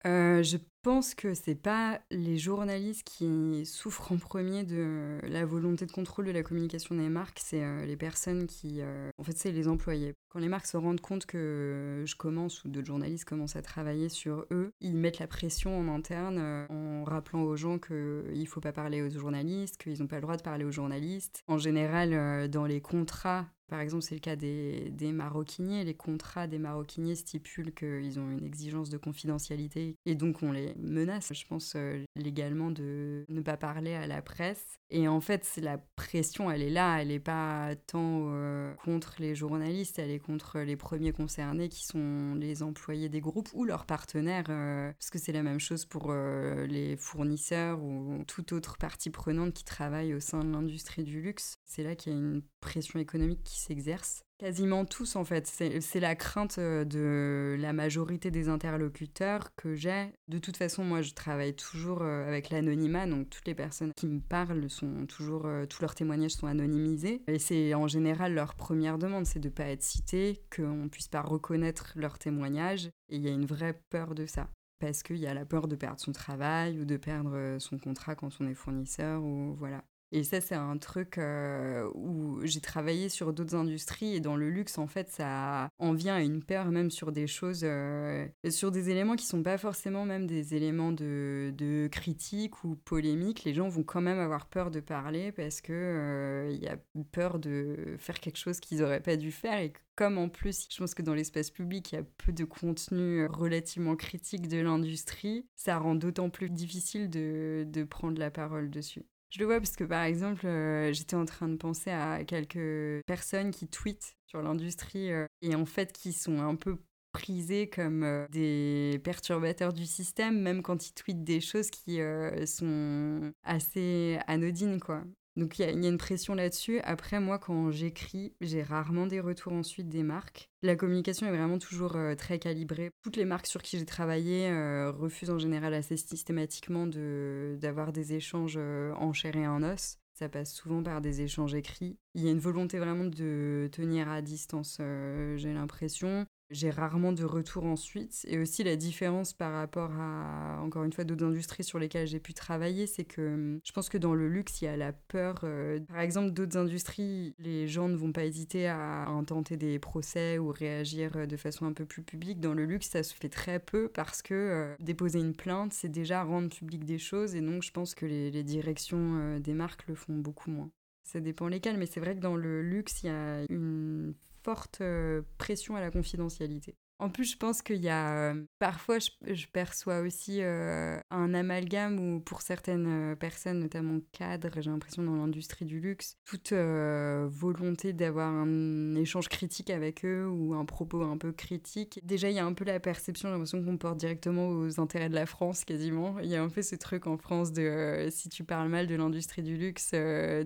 je 0.04 0.58
pense 0.86 1.16
que 1.16 1.34
c'est 1.34 1.56
pas 1.56 2.00
les 2.12 2.38
journalistes 2.38 3.02
qui 3.08 3.66
souffrent 3.66 4.12
en 4.12 4.18
premier 4.18 4.64
de 4.64 5.18
la 5.24 5.44
volonté 5.44 5.88
de 5.88 5.92
contrôle 5.92 6.28
de 6.28 6.32
la 6.32 6.44
communication 6.44 6.94
des 6.94 7.10
marques, 7.10 7.40
c'est 7.44 7.64
euh, 7.64 7.88
les 7.88 7.98
personnes 7.98 8.46
qui, 8.46 8.82
euh, 8.82 9.10
en 9.18 9.24
fait, 9.24 9.36
c'est 9.36 9.52
les 9.52 9.68
employés. 9.68 10.14
Quand 10.30 10.38
les 10.38 10.48
marques 10.48 10.68
se 10.68 10.78
rendent 10.78 11.02
compte 11.02 11.26
que 11.26 12.04
je 12.06 12.16
commence 12.16 12.64
ou 12.64 12.70
d'autres 12.70 12.86
journalistes 12.86 13.26
commencent 13.26 13.56
à 13.56 13.64
travailler 13.64 14.08
sur 14.08 14.46
eux, 14.52 14.70
ils 14.80 14.96
mettent 14.96 15.18
la 15.18 15.26
pression 15.26 15.76
en 15.76 15.88
interne 15.88 16.38
euh, 16.38 16.68
en 16.70 17.04
rappelant 17.04 17.42
aux 17.42 17.56
gens 17.56 17.80
qu'il 17.80 18.48
faut 18.48 18.62
pas 18.62 18.72
parler 18.72 19.02
aux 19.02 19.10
journalistes, 19.10 19.78
qu'ils 19.82 20.00
n'ont 20.00 20.08
pas 20.08 20.18
le 20.18 20.22
droit 20.22 20.38
de 20.38 20.44
parler 20.44 20.66
aux 20.66 20.72
journalistes. 20.72 21.42
En 21.48 21.58
général, 21.58 22.48
dans 22.52 22.66
les 22.66 22.80
contrats 22.80 23.48
par 23.68 23.80
exemple, 23.80 24.04
c'est 24.04 24.16
le 24.16 24.22
cas 24.22 24.36
des, 24.36 24.92
des, 24.92 25.12
maroquiniers. 25.12 25.84
Les 25.84 25.96
contrats 25.96 26.48
des 26.48 26.60
maroquiniers 26.60 27.16
stipulent 27.16 27.74
qu'ils 27.74 28.20
ont 28.20 28.30
une 28.30 28.46
exigence 28.46 28.90
de 28.90 28.98
confidentialité 28.98 29.96
et 30.06 30.16
donc 30.16 30.44
on 30.44 30.52
les 30.52 30.76
menace, 30.76 31.34
je 31.34 31.46
pense, 31.48 31.74
euh, 31.76 32.04
légalement 32.16 32.70
de 32.70 33.26
ne 33.28 33.42
pas 33.42 33.58
parler 33.58 33.94
à 33.94 34.06
la 34.06 34.22
presse. 34.22 34.80
Et 34.92 35.08
en 35.08 35.20
fait, 35.20 35.60
la 35.62 35.80
pression, 35.96 36.52
elle 36.52 36.62
est 36.62 36.70
là, 36.70 37.02
elle 37.02 37.08
n'est 37.08 37.20
pas 37.20 37.76
tant 37.88 38.28
euh, 38.30 38.74
contre 38.84 39.16
les 39.20 39.34
journalistes, 39.34 39.98
elle 39.98 40.12
est 40.12 40.20
contre 40.20 40.60
les 40.60 40.76
premiers 40.76 41.12
concernés 41.12 41.70
qui 41.70 41.86
sont 41.86 42.36
les 42.36 42.62
employés 42.62 43.10
des 43.10 43.22
groupes 43.22 43.50
ou 43.54 43.66
leurs 43.66 43.86
partenaires, 43.86 44.46
euh, 44.50 44.92
parce 44.94 45.10
que 45.10 45.18
c'est 45.18 45.32
la 45.32 45.44
même 45.44 45.60
chose 45.60 45.86
pour 45.86 46.14
les 46.14 46.96
fournisseurs 46.98 47.82
ou 47.82 48.24
toute 48.28 48.52
autre 48.52 48.78
partie 48.78 49.10
prenante 49.10 49.54
qui 49.54 49.64
travaille 49.64 50.14
au 50.14 50.20
sein 50.20 50.44
de 50.44 50.52
l'industrie 50.52 51.04
du 51.04 51.22
luxe. 51.22 51.58
C'est 51.66 51.84
là 51.84 51.96
qu'il 51.96 52.14
y 52.14 52.16
a 52.16 52.20
une 52.20 52.44
pression 52.62 53.00
économique 53.00 53.44
qui 53.44 53.60
s'exerce. 53.60 54.24
Quasiment 54.38 54.84
tous, 54.84 55.16
en 55.16 55.24
fait. 55.24 55.48
C'est 55.48 56.00
la 56.02 56.16
crainte 56.16 56.58
euh, 56.58 56.84
de 56.84 57.56
la 57.58 57.72
majorité 57.72 58.32
des 58.32 58.50
interlocuteurs 58.50 59.56
que 59.56 59.76
j'ai. 59.76 60.12
De 60.28 60.40
toute 60.40 60.58
façon, 60.58 60.84
moi, 60.84 61.02
je 61.02 61.14
travaille 61.14 61.56
toujours 61.56 62.02
euh, 62.02 62.28
avec 62.28 62.50
l'anonymat, 62.50 63.08
donc 63.08 63.30
toutes 63.30 63.48
les 63.48 63.56
personnes 63.56 63.94
qui 63.96 64.08
me 64.08 64.20
parlent 64.20 64.70
sont 64.70 65.06
toujours, 65.06 65.46
euh, 65.46 65.66
tous 65.66 65.82
leurs 65.82 65.96
témoignages 65.96 66.32
sont 66.32 66.48
anonymisés. 66.48 67.22
Et 67.28 67.40
c'est 67.40 67.74
en 67.74 67.88
général 67.88 68.34
leur 68.34 68.56
première 68.56 68.98
demande, 68.98 69.26
c'est 69.26 69.40
de 69.40 69.48
ne 69.48 69.54
pas 69.54 69.68
être 69.68 69.84
cité, 69.84 70.44
qu'on 70.54 70.84
ne 70.84 70.90
puisse 70.90 71.08
pas 71.08 71.22
reconnaître 71.22 71.94
leurs 71.96 72.20
témoignages. 72.20 72.88
Et 73.10 73.16
il 73.16 73.22
y 73.22 73.30
a 73.30 73.32
une 73.32 73.46
vraie 73.46 73.80
peur 73.90 74.16
de 74.16 74.26
ça 74.26 74.50
parce 74.80 75.02
qu'il 75.02 75.18
y 75.18 75.28
a 75.28 75.34
la 75.34 75.46
peur 75.46 75.70
de 75.70 75.78
perdre 75.78 76.02
son 76.02 76.12
travail 76.12 76.78
ou 76.78 76.84
de 76.84 76.98
perdre 76.98 77.56
son 77.60 77.78
contrat 77.78 78.16
quand 78.16 78.30
on 78.42 78.48
est 78.48 78.54
fournisseur 78.54 79.24
ou 79.24 79.56
voilà. 79.56 79.84
Et 80.16 80.24
ça, 80.24 80.40
c'est 80.40 80.56
un 80.56 80.78
truc 80.78 81.18
euh, 81.18 81.92
où 81.94 82.40
j'ai 82.46 82.62
travaillé 82.62 83.10
sur 83.10 83.34
d'autres 83.34 83.54
industries 83.54 84.16
et 84.16 84.22
dans 84.22 84.38
le 84.38 84.50
luxe, 84.50 84.78
en 84.78 84.88
fait, 84.88 85.10
ça 85.10 85.68
en 85.78 85.92
vient 85.92 86.16
à 86.16 86.22
une 86.22 86.42
peur 86.42 86.68
même 86.72 86.90
sur 86.90 87.12
des 87.12 87.28
choses, 87.28 87.64
euh, 87.66 88.26
sur 88.50 88.72
des 88.72 88.90
éléments 88.90 89.18
qui 89.18 89.26
sont 89.26 89.44
pas 89.44 89.58
forcément 89.58 90.06
même 90.06 90.26
des 90.26 90.56
éléments 90.56 90.94
de, 90.94 91.90
critique 91.92 92.64
ou 92.64 92.78
polémique. 92.78 93.44
Les 93.44 93.54
gens 93.54 93.68
vont 93.68 93.84
quand 93.84 94.00
même 94.00 94.18
avoir 94.20 94.46
peur 94.46 94.72
de 94.72 94.80
parler 94.80 95.34
parce 95.34 95.60
que 95.60 95.74
euh, 95.74 96.50
il 96.50 96.64
y 96.64 96.70
a 96.70 96.78
peur 97.12 97.38
de 97.38 97.98
faire 98.00 98.22
quelque 98.22 98.38
chose 98.38 98.62
qu'ils 98.62 98.84
auraient 98.84 99.04
pas 99.04 99.18
dû 99.18 99.34
faire 99.34 99.60
et 99.60 99.74
comme 99.98 100.18
en 100.18 100.30
plus, 100.30 100.68
je 100.72 100.78
pense 100.78 100.94
que 100.94 101.02
dans 101.02 101.14
l'espace 101.14 101.52
public, 101.52 101.92
il 101.92 101.96
y 101.96 101.98
a 101.98 102.04
peu 102.04 102.32
de 102.32 102.46
contenu 102.46 103.26
relativement 103.26 103.98
critique 103.98 104.48
de 104.48 104.60
l'industrie, 104.60 105.46
ça 105.58 105.78
rend 105.78 105.96
d'autant 105.96 106.30
plus 106.30 106.50
difficile 106.50 107.10
de 107.10 107.84
prendre 107.84 108.18
la 108.18 108.32
parole 108.32 108.70
dessus. 108.70 109.04
Je 109.36 109.42
le 109.42 109.48
vois 109.48 109.60
parce 109.60 109.76
que 109.76 109.84
par 109.84 110.04
exemple, 110.04 110.48
euh, 110.48 110.94
j'étais 110.94 111.18
en 111.18 111.26
train 111.26 111.50
de 111.50 111.58
penser 111.58 111.92
à 111.92 112.24
quelques 112.24 113.04
personnes 113.06 113.52
qui 113.52 113.68
tweetent 113.68 114.16
sur 114.28 114.42
l'industrie 114.42 115.12
euh, 115.12 115.26
et 115.42 115.56
en 115.56 115.66
fait 115.66 115.92
qui 115.92 116.14
sont 116.14 116.40
un 116.40 116.56
peu 116.56 116.78
prisées 117.12 117.70
comme 117.70 118.04
euh, 118.04 118.26
des 118.30 118.98
perturbateurs 119.04 119.74
du 119.74 119.86
système, 119.86 120.40
même 120.40 120.62
quand 120.62 120.88
ils 120.88 120.94
tweetent 120.94 121.26
des 121.26 121.42
choses 121.42 121.70
qui 121.70 122.00
sont 122.46 123.34
assez 123.44 124.20
anodines, 124.26 124.80
quoi. 124.80 125.04
Donc 125.36 125.60
il 125.60 125.66
y, 125.66 125.86
a 125.86 125.90
une 125.90 125.98
pression 125.98 126.34
là-dessus. 126.34 126.80
Après, 126.82 127.20
moi, 127.20 127.40
quand 127.40 127.70
j'écris, 127.70 128.34
j'ai 128.40 128.64
rarement 128.64 129.06
des 129.06 129.20
retours 129.20 129.52
ensuite 129.52 129.90
des 129.90 130.04
marques. 130.04 130.50
La 130.62 130.78
communication 130.78 131.28
est 131.28 131.36
vraiment 131.36 131.60
toujours 131.60 131.98
euh, 131.98 132.16
très 132.16 132.40
calibrée. 132.40 132.92
Toutes 133.04 133.18
les 133.18 133.26
marques 133.26 133.48
sur 133.48 133.62
qui 133.62 133.78
j'ai 133.78 133.86
travaillé 133.86 134.50
euh, 134.50 134.92
refusent 134.92 135.32
en 135.32 135.38
général 135.38 135.74
assez 135.74 135.98
systématiquement 135.98 136.88
d'avoir 136.88 137.92
des 137.92 138.14
échanges 138.14 138.56
euh, 138.58 138.94
en 138.94 139.12
chair 139.12 139.36
et 139.36 139.48
en 139.48 139.62
os. 139.62 139.98
Ça 140.14 140.30
passe 140.30 140.54
souvent 140.54 140.82
par 140.82 141.02
des 141.02 141.22
échanges 141.22 141.54
écrits. 141.54 141.98
Il 142.14 142.24
y 142.24 142.30
a 142.30 142.32
une 142.32 142.40
volonté 142.40 142.80
vraiment 142.80 143.04
de 143.04 143.68
tenir 143.74 144.10
à 144.10 144.22
distance, 144.22 144.78
j'ai 144.80 145.54
l'impression. 145.54 146.26
J'ai 146.52 146.70
rarement 146.70 147.12
de 147.12 147.24
retour 147.24 147.66
ensuite. 147.66 148.24
Et 148.28 148.38
aussi 148.38 148.64
la 148.64 148.76
différence 148.76 149.34
par 149.34 149.54
rapport 149.54 149.92
à, 149.94 150.60
encore 150.62 150.84
une 150.84 150.94
fois, 150.94 151.04
d'autres 151.04 151.26
industries 151.26 151.64
sur 151.64 151.80
lesquelles 151.80 152.08
j'ai 152.08 152.20
pu 152.20 152.34
travailler, 152.34 152.86
c'est 152.86 153.04
que 153.04 153.34
hum, 153.34 153.60
je 153.64 153.72
pense 153.72 153.90
que 153.90 153.98
dans 153.98 154.14
le 154.14 154.30
luxe, 154.30 154.62
il 154.62 154.66
y 154.66 154.68
a 154.68 154.78
la 154.78 154.94
peur. 154.94 155.42
Euh, 155.44 155.80
par 155.88 156.00
exemple, 156.00 156.32
d'autres 156.32 156.58
industries, 156.58 157.34
les 157.40 157.68
gens 157.68 157.90
ne 157.90 157.96
vont 157.96 158.12
pas 158.12 158.26
hésiter 158.26 158.68
à 158.68 159.08
intenter 159.08 159.58
des 159.58 159.80
procès 159.80 160.38
ou 160.38 160.50
réagir 160.50 161.18
euh, 161.18 161.26
de 161.26 161.36
façon 161.38 161.66
un 161.66 161.74
peu 161.74 161.86
plus 161.86 162.04
publique. 162.04 162.40
Dans 162.40 162.54
le 162.54 162.66
luxe, 162.66 162.90
ça 162.90 163.02
se 163.02 163.14
fait 163.16 163.30
très 163.30 163.60
peu 163.60 163.88
parce 163.88 164.22
que 164.22 164.34
euh, 164.34 164.76
déposer 164.80 165.20
une 165.20 165.36
plainte, 165.36 165.74
c'est 165.74 165.90
déjà 165.90 166.24
rendre 166.24 166.50
public 166.50 166.86
des 166.86 167.00
choses. 167.00 167.34
Et 167.34 167.42
donc, 167.42 167.64
je 167.64 167.72
pense 167.72 167.96
que 167.96 168.06
les, 168.06 168.30
les 168.30 168.44
directions 168.44 169.40
des 169.40 169.54
marques 169.54 169.88
le 169.88 169.96
font 169.96 170.16
beaucoup 170.16 170.52
moins. 170.52 170.70
Ça 171.04 171.20
dépend 171.20 171.48
lesquelles, 171.48 171.78
mais 171.78 171.86
c'est 171.86 172.00
vrai 172.00 172.16
que 172.16 172.22
dans 172.22 172.36
le 172.36 172.62
luxe, 172.62 173.04
il 173.04 173.08
y 173.08 173.10
a 173.10 173.46
une 173.50 174.14
forte 174.46 174.82
euh, 174.82 175.24
pression 175.40 175.76
à 175.76 175.82
la 175.82 175.90
confidentialité. 175.90 176.76
En 176.98 177.10
plus, 177.10 177.30
je 177.32 177.38
pense 177.38 177.62
qu'il 177.62 177.82
y 177.84 177.90
a. 177.90 178.32
Euh, 178.32 178.46
parfois, 178.58 179.00
je, 179.00 179.48
perçois 179.52 180.00
aussi 180.00 180.42
euh, 180.42 180.98
un 181.12 181.34
amalgame 181.34 182.00
où, 182.00 182.22
pour 182.22 182.42
certaines 182.42 183.12
euh, 183.12 183.16
personnes, 183.16 183.60
notamment 183.60 184.00
cadres, 184.14 184.62
j'ai 184.62 184.70
l'impression 184.70 185.04
dans 185.04 185.16
l'industrie 185.16 185.66
du 185.66 185.82
luxe, 185.82 186.16
toute 186.26 186.54
volonté 186.54 187.92
d'avoir 187.92 188.30
un 188.30 188.96
échange 188.96 189.28
critique 189.28 189.70
avec 189.70 190.06
eux 190.06 190.28
ou 190.28 190.54
un 190.54 190.66
propos 190.66 191.02
un 191.04 191.18
peu 191.18 191.34
critique. 191.34 192.00
Déjà, 192.04 192.30
il 192.30 192.36
y 192.36 192.40
a 192.40 192.46
un 192.46 192.54
peu 192.54 192.64
la 192.64 192.80
perception, 192.80 193.28
j'ai 193.28 193.34
l'impression 193.34 193.64
qu'on 193.64 193.78
porte 193.78 193.98
directement 193.98 194.50
aux 194.50 194.80
intérêts 194.80 195.10
de 195.10 195.16
la 195.16 195.26
France 195.26 195.66
quasiment. 195.66 196.20
Il 196.20 196.30
y 196.30 196.36
a 196.36 196.42
un 196.42 196.50
peu 196.50 196.62
ce 196.62 196.76
truc 196.76 197.08
en 197.08 197.18
France 197.18 197.52
de 197.52 198.08
si 198.10 198.30
tu 198.30 198.44
parles 198.44 198.70
mal 198.70 198.88
de 198.88 198.96
l'industrie 198.96 199.44
du 199.44 199.58
luxe, 199.58 199.94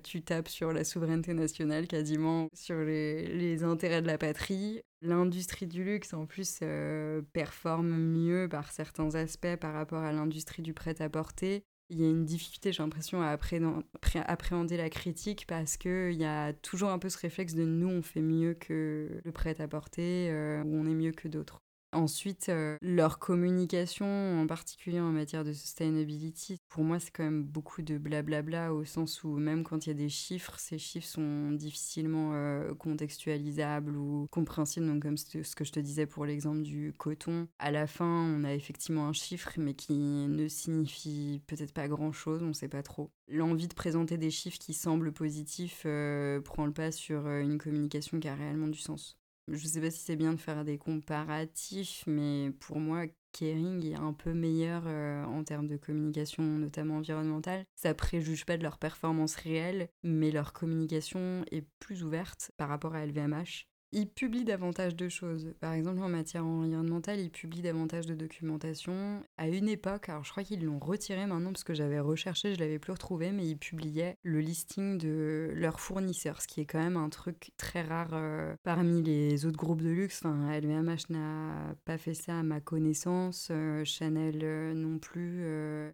tu 0.03 0.21
tapes 0.23 0.47
sur 0.47 0.73
la 0.73 0.83
souveraineté 0.83 1.33
nationale 1.33 1.87
quasiment, 1.87 2.49
sur 2.53 2.79
les, 2.79 3.27
les 3.27 3.63
intérêts 3.63 4.01
de 4.01 4.07
la 4.07 4.17
patrie. 4.17 4.81
L'industrie 5.01 5.65
du 5.65 5.83
luxe, 5.85 6.13
en 6.13 6.25
plus, 6.25 6.59
euh, 6.61 7.21
performe 7.31 7.89
mieux 7.89 8.49
par 8.49 8.71
certains 8.71 9.15
aspects 9.15 9.55
par 9.55 9.73
rapport 9.73 10.03
à 10.03 10.11
l'industrie 10.11 10.61
du 10.61 10.73
prêt-à-porter. 10.73 11.63
Il 11.89 12.01
y 12.01 12.05
a 12.05 12.09
une 12.09 12.25
difficulté, 12.25 12.71
j'ai 12.73 12.83
l'impression, 12.83 13.21
à 13.21 13.29
appréhender 13.29 14.77
la 14.77 14.89
critique 14.89 15.45
parce 15.47 15.77
qu'il 15.77 16.13
y 16.13 16.25
a 16.25 16.53
toujours 16.53 16.89
un 16.89 16.99
peu 16.99 17.09
ce 17.09 17.17
réflexe 17.17 17.55
de 17.55 17.63
nous, 17.63 17.87
on 17.87 18.01
fait 18.01 18.21
mieux 18.21 18.53
que 18.53 19.21
le 19.23 19.31
prêt-à-porter 19.31 20.29
euh, 20.29 20.63
ou 20.63 20.75
on 20.75 20.85
est 20.85 20.93
mieux 20.93 21.13
que 21.13 21.27
d'autres. 21.27 21.61
Ensuite, 21.91 22.49
euh, 22.49 22.77
leur 22.81 23.17
communication, 23.17 24.05
en 24.39 24.45
particulier 24.45 24.99
en 24.99 25.11
matière 25.11 25.43
de 25.43 25.53
sustainability, 25.53 26.59
pour 26.69 26.83
moi, 26.83 26.99
c'est 26.99 27.09
quand 27.09 27.23
même 27.23 27.43
beaucoup 27.43 27.81
de 27.81 27.97
blablabla 27.97 28.75
au 28.75 28.85
sens 28.85 29.23
où 29.23 29.37
même 29.37 29.63
quand 29.63 29.85
il 29.85 29.89
y 29.89 29.91
a 29.91 29.95
des 29.95 30.09
chiffres, 30.09 30.59
ces 30.59 30.77
chiffres 30.77 31.07
sont 31.07 31.51
difficilement 31.51 32.33
euh, 32.33 32.75
contextualisables 32.75 33.97
ou 33.97 34.27
compréhensibles. 34.29 34.85
Donc, 34.85 35.01
comme 35.01 35.17
ce 35.17 35.55
que 35.55 35.63
je 35.63 35.71
te 35.71 35.79
disais 35.79 36.05
pour 36.05 36.25
l'exemple 36.25 36.61
du 36.61 36.93
coton, 36.95 37.47
à 37.57 37.71
la 37.71 37.87
fin, 37.87 38.05
on 38.05 38.43
a 38.43 38.53
effectivement 38.53 39.07
un 39.07 39.13
chiffre, 39.13 39.51
mais 39.57 39.73
qui 39.73 39.93
ne 39.93 40.47
signifie 40.47 41.41
peut-être 41.47 41.73
pas 41.73 41.87
grand-chose, 41.87 42.43
on 42.43 42.49
ne 42.49 42.53
sait 42.53 42.69
pas 42.69 42.83
trop. 42.83 43.09
L'envie 43.27 43.67
de 43.67 43.73
présenter 43.73 44.19
des 44.19 44.31
chiffres 44.31 44.59
qui 44.59 44.75
semblent 44.75 45.11
positifs 45.11 45.83
euh, 45.87 46.39
prend 46.41 46.67
le 46.67 46.73
pas 46.73 46.91
sur 46.91 47.27
une 47.27 47.57
communication 47.57 48.19
qui 48.19 48.27
a 48.27 48.35
réellement 48.35 48.67
du 48.67 48.79
sens 48.79 49.18
je 49.51 49.67
sais 49.67 49.81
pas 49.81 49.91
si 49.91 49.99
c'est 49.99 50.15
bien 50.15 50.33
de 50.33 50.39
faire 50.39 50.63
des 50.63 50.77
comparatifs, 50.77 52.03
mais 52.07 52.51
pour 52.59 52.79
moi, 52.79 53.05
Kering 53.31 53.85
est 53.85 53.95
un 53.95 54.13
peu 54.13 54.33
meilleur 54.33 54.83
euh, 54.87 55.23
en 55.25 55.43
termes 55.43 55.67
de 55.67 55.77
communication, 55.77 56.43
notamment 56.43 56.97
environnementale. 56.97 57.65
Ça 57.75 57.93
préjuge 57.93 58.45
pas 58.45 58.57
de 58.57 58.63
leur 58.63 58.77
performance 58.77 59.35
réelle, 59.35 59.89
mais 60.03 60.31
leur 60.31 60.53
communication 60.53 61.43
est 61.51 61.65
plus 61.79 62.03
ouverte 62.03 62.51
par 62.57 62.69
rapport 62.69 62.95
à 62.95 63.05
LVMH. 63.05 63.68
Ils 63.91 64.07
publient 64.07 64.45
davantage 64.45 64.95
de 64.95 65.09
choses. 65.09 65.53
Par 65.59 65.73
exemple, 65.73 66.01
en 66.01 66.09
matière 66.09 66.45
environnementale, 66.45 67.19
ils 67.19 67.31
publient 67.31 67.63
davantage 67.63 68.05
de 68.05 68.13
documentation. 68.13 69.23
À 69.37 69.47
une 69.47 69.67
époque, 69.67 70.09
alors 70.09 70.23
je 70.23 70.29
crois 70.29 70.43
qu'ils 70.43 70.63
l'ont 70.63 70.77
retiré 70.77 71.25
maintenant 71.25 71.51
parce 71.51 71.63
que 71.63 71.73
j'avais 71.73 71.99
recherché, 71.99 72.53
je 72.53 72.59
l'avais 72.59 72.77
plus 72.77 72.93
retrouvé, 72.93 73.31
mais 73.31 73.47
ils 73.47 73.57
publiaient 73.57 74.15
le 74.21 74.41
listing 74.41 74.99
de 74.99 75.51
leurs 75.55 75.79
fournisseurs, 75.79 76.41
ce 76.41 76.47
qui 76.47 76.61
est 76.61 76.65
quand 76.65 76.79
même 76.79 76.97
un 76.97 77.09
truc 77.09 77.51
très 77.57 77.81
rare 77.81 78.11
euh, 78.13 78.55
parmi 78.63 79.01
les 79.01 79.47
autres 79.47 79.57
groupes 79.57 79.81
de 79.81 79.89
luxe. 79.89 80.19
Enfin, 80.23 80.51
LVMH 80.59 81.09
n'a 81.09 81.75
pas 81.85 81.97
fait 81.97 82.13
ça 82.13 82.39
à 82.39 82.43
ma 82.43 82.61
connaissance, 82.61 83.47
euh, 83.49 83.83
Chanel 83.85 84.41
euh, 84.43 84.73
non 84.75 84.99
plus, 84.99 85.43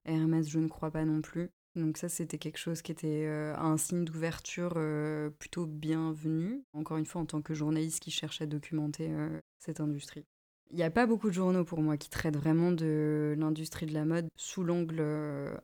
Hermès 0.04 0.50
je 0.50 0.60
ne 0.60 0.68
crois 0.68 0.92
pas 0.92 1.06
non 1.06 1.22
plus. 1.22 1.50
Donc 1.76 1.98
ça, 1.98 2.08
c'était 2.08 2.38
quelque 2.38 2.58
chose 2.58 2.82
qui 2.82 2.92
était 2.92 3.26
euh, 3.28 3.54
un 3.58 3.78
signe 3.78 4.06
d'ouverture 4.06 4.74
euh, 4.78 5.30
plutôt 5.30 5.66
bienvenu, 5.66 6.64
encore 6.74 6.98
une 6.98 7.06
fois 7.06 7.22
en 7.22 7.26
tant 7.26 7.42
que 7.42 7.54
journaliste 7.54 8.00
qui 8.00 8.12
cherche 8.12 8.42
à 8.42 8.46
documenter 8.46 9.10
euh, 9.10 9.40
cette 9.60 9.82
industrie. 9.82 10.26
Il 10.72 10.78
n'y 10.78 10.84
a 10.84 10.90
pas 10.90 11.06
beaucoup 11.06 11.28
de 11.28 11.34
journaux 11.34 11.66
pour 11.66 11.82
moi 11.82 11.98
qui 11.98 12.10
traitent 12.10 12.38
vraiment 12.38 12.72
de 12.72 13.36
l'industrie 13.38 13.86
de 13.86 13.94
la 13.94 14.06
mode 14.06 14.28
sous 14.36 14.64
l'angle 14.64 15.04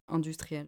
industriel. 0.07 0.67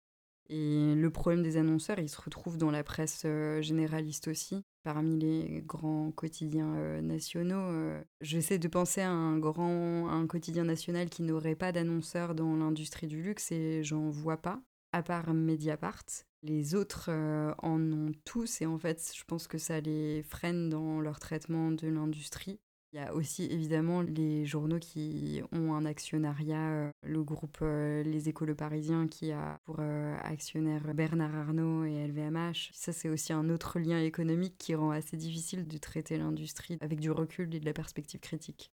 Et 0.50 0.96
le 0.96 1.10
problème 1.12 1.44
des 1.44 1.58
annonceurs, 1.58 2.00
il 2.00 2.10
se 2.10 2.20
retrouve 2.20 2.58
dans 2.58 2.72
la 2.72 2.84
presse 2.84 3.28
généraliste 3.62 4.28
aussi, 4.28 4.64
parmi 4.84 5.20
les 5.20 5.62
grands 5.62 6.12
quotidiens 6.12 7.02
nationaux. 7.02 7.96
J'essaie 8.22 8.58
de 8.58 8.68
penser 8.68 9.02
à 9.02 9.12
un 9.12 9.38
grand 9.38 10.10
un 10.10 10.26
quotidien 10.26 10.64
national 10.64 11.10
qui 11.10 11.22
n'aurait 11.22 11.56
pas 11.56 11.72
d'annonceurs 11.72 12.34
dans 12.34 12.56
l'industrie 12.56 13.08
du 13.08 13.22
luxe 13.22 13.52
et 13.52 13.84
j'en 13.84 14.10
vois 14.10 14.38
pas 14.38 14.64
à 14.94 15.02
part 15.04 15.34
Mediapart. 15.34 16.06
Les 16.44 16.76
autres 16.76 17.08
euh, 17.10 17.54
en 17.58 17.82
ont 17.92 18.12
tous 18.26 18.62
et 18.62 18.66
en 18.66 18.78
fait, 18.78 19.12
je 19.16 19.24
pense 19.26 19.48
que 19.48 19.58
ça 19.58 19.82
les 19.82 20.24
freine 20.24 20.70
dans 20.70 21.02
leur 21.02 21.20
traitement 21.20 21.72
de 21.72 21.88
l'industrie. 21.88 22.60
Il 22.92 22.98
y 22.98 23.00
a 23.00 23.16
aussi 23.16 23.46
évidemment 23.46 24.04
les 24.04 24.46
journaux 24.46 24.78
qui 24.78 25.42
ont 25.52 25.74
un 25.74 25.84
actionnariat, 25.84 26.70
euh, 26.70 26.92
le 27.02 27.24
groupe 27.24 27.58
euh, 27.64 28.04
Les 28.04 28.30
Écoles 28.30 28.56
Parisiens 28.56 29.08
qui 29.08 29.32
a 29.32 29.58
pour 29.64 29.80
actionnaire 29.80 30.94
Bernard 30.94 31.34
Arnault 31.34 31.86
et 31.86 32.08
LVMH. 32.08 32.70
Ça 32.74 32.94
c'est 32.94 33.10
aussi 33.10 33.34
un 33.34 33.50
autre 33.50 33.80
lien 33.80 34.00
économique 34.00 34.58
qui 34.60 34.76
rend 34.76 34.92
assez 34.92 35.18
difficile 35.18 35.68
de 35.68 35.78
traiter 35.80 36.18
l'industrie 36.18 36.78
avec 36.82 37.00
du 37.00 37.10
recul 37.10 37.56
et 37.56 37.60
de 37.60 37.66
la 37.66 37.74
perspective 37.74 38.20
critique. 38.20 38.72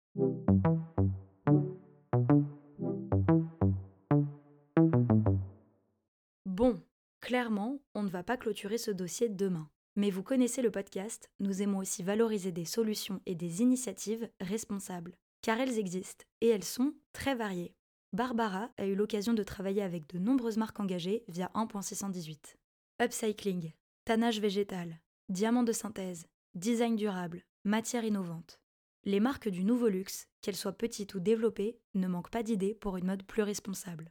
Clairement, 7.37 7.83
on 7.95 8.03
ne 8.03 8.09
va 8.09 8.23
pas 8.23 8.39
clôturer 8.39 8.79
ce 8.79 8.91
dossier 8.91 9.29
demain. 9.29 9.69
Mais 9.95 10.09
vous 10.09 10.23
connaissez 10.23 10.63
le 10.63 10.71
podcast, 10.71 11.29
nous 11.39 11.61
aimons 11.61 11.81
aussi 11.81 12.03
valoriser 12.03 12.51
des 12.51 12.65
solutions 12.65 13.21
et 13.27 13.35
des 13.35 13.61
initiatives 13.61 14.31
responsables. 14.41 15.15
Car 15.43 15.61
elles 15.61 15.79
existent, 15.79 16.25
et 16.41 16.49
elles 16.49 16.65
sont 16.65 16.95
très 17.13 17.35
variées. 17.35 17.75
Barbara 18.15 18.71
a 18.79 18.87
eu 18.87 18.95
l'occasion 18.95 19.35
de 19.35 19.43
travailler 19.43 19.83
avec 19.83 20.09
de 20.09 20.19
nombreuses 20.19 20.57
marques 20.57 20.81
engagées 20.81 21.25
via 21.29 21.51
1.618. 21.55 22.57
Upcycling, 23.03 23.75
tannage 24.07 24.41
végétal, 24.41 24.99
diamant 25.29 25.63
de 25.63 25.73
synthèse, 25.73 26.25
design 26.55 26.97
durable, 26.97 27.45
matière 27.65 28.05
innovante. 28.05 28.61
Les 29.05 29.21
marques 29.21 29.51
du 29.51 29.63
nouveau 29.63 29.89
luxe, 29.89 30.27
qu'elles 30.41 30.57
soient 30.57 30.73
petites 30.73 31.15
ou 31.15 31.21
développées, 31.21 31.79
ne 31.93 32.09
manquent 32.09 32.31
pas 32.31 32.43
d'idées 32.43 32.73
pour 32.73 32.97
une 32.97 33.05
mode 33.05 33.25
plus 33.25 33.43
responsable. 33.43 34.11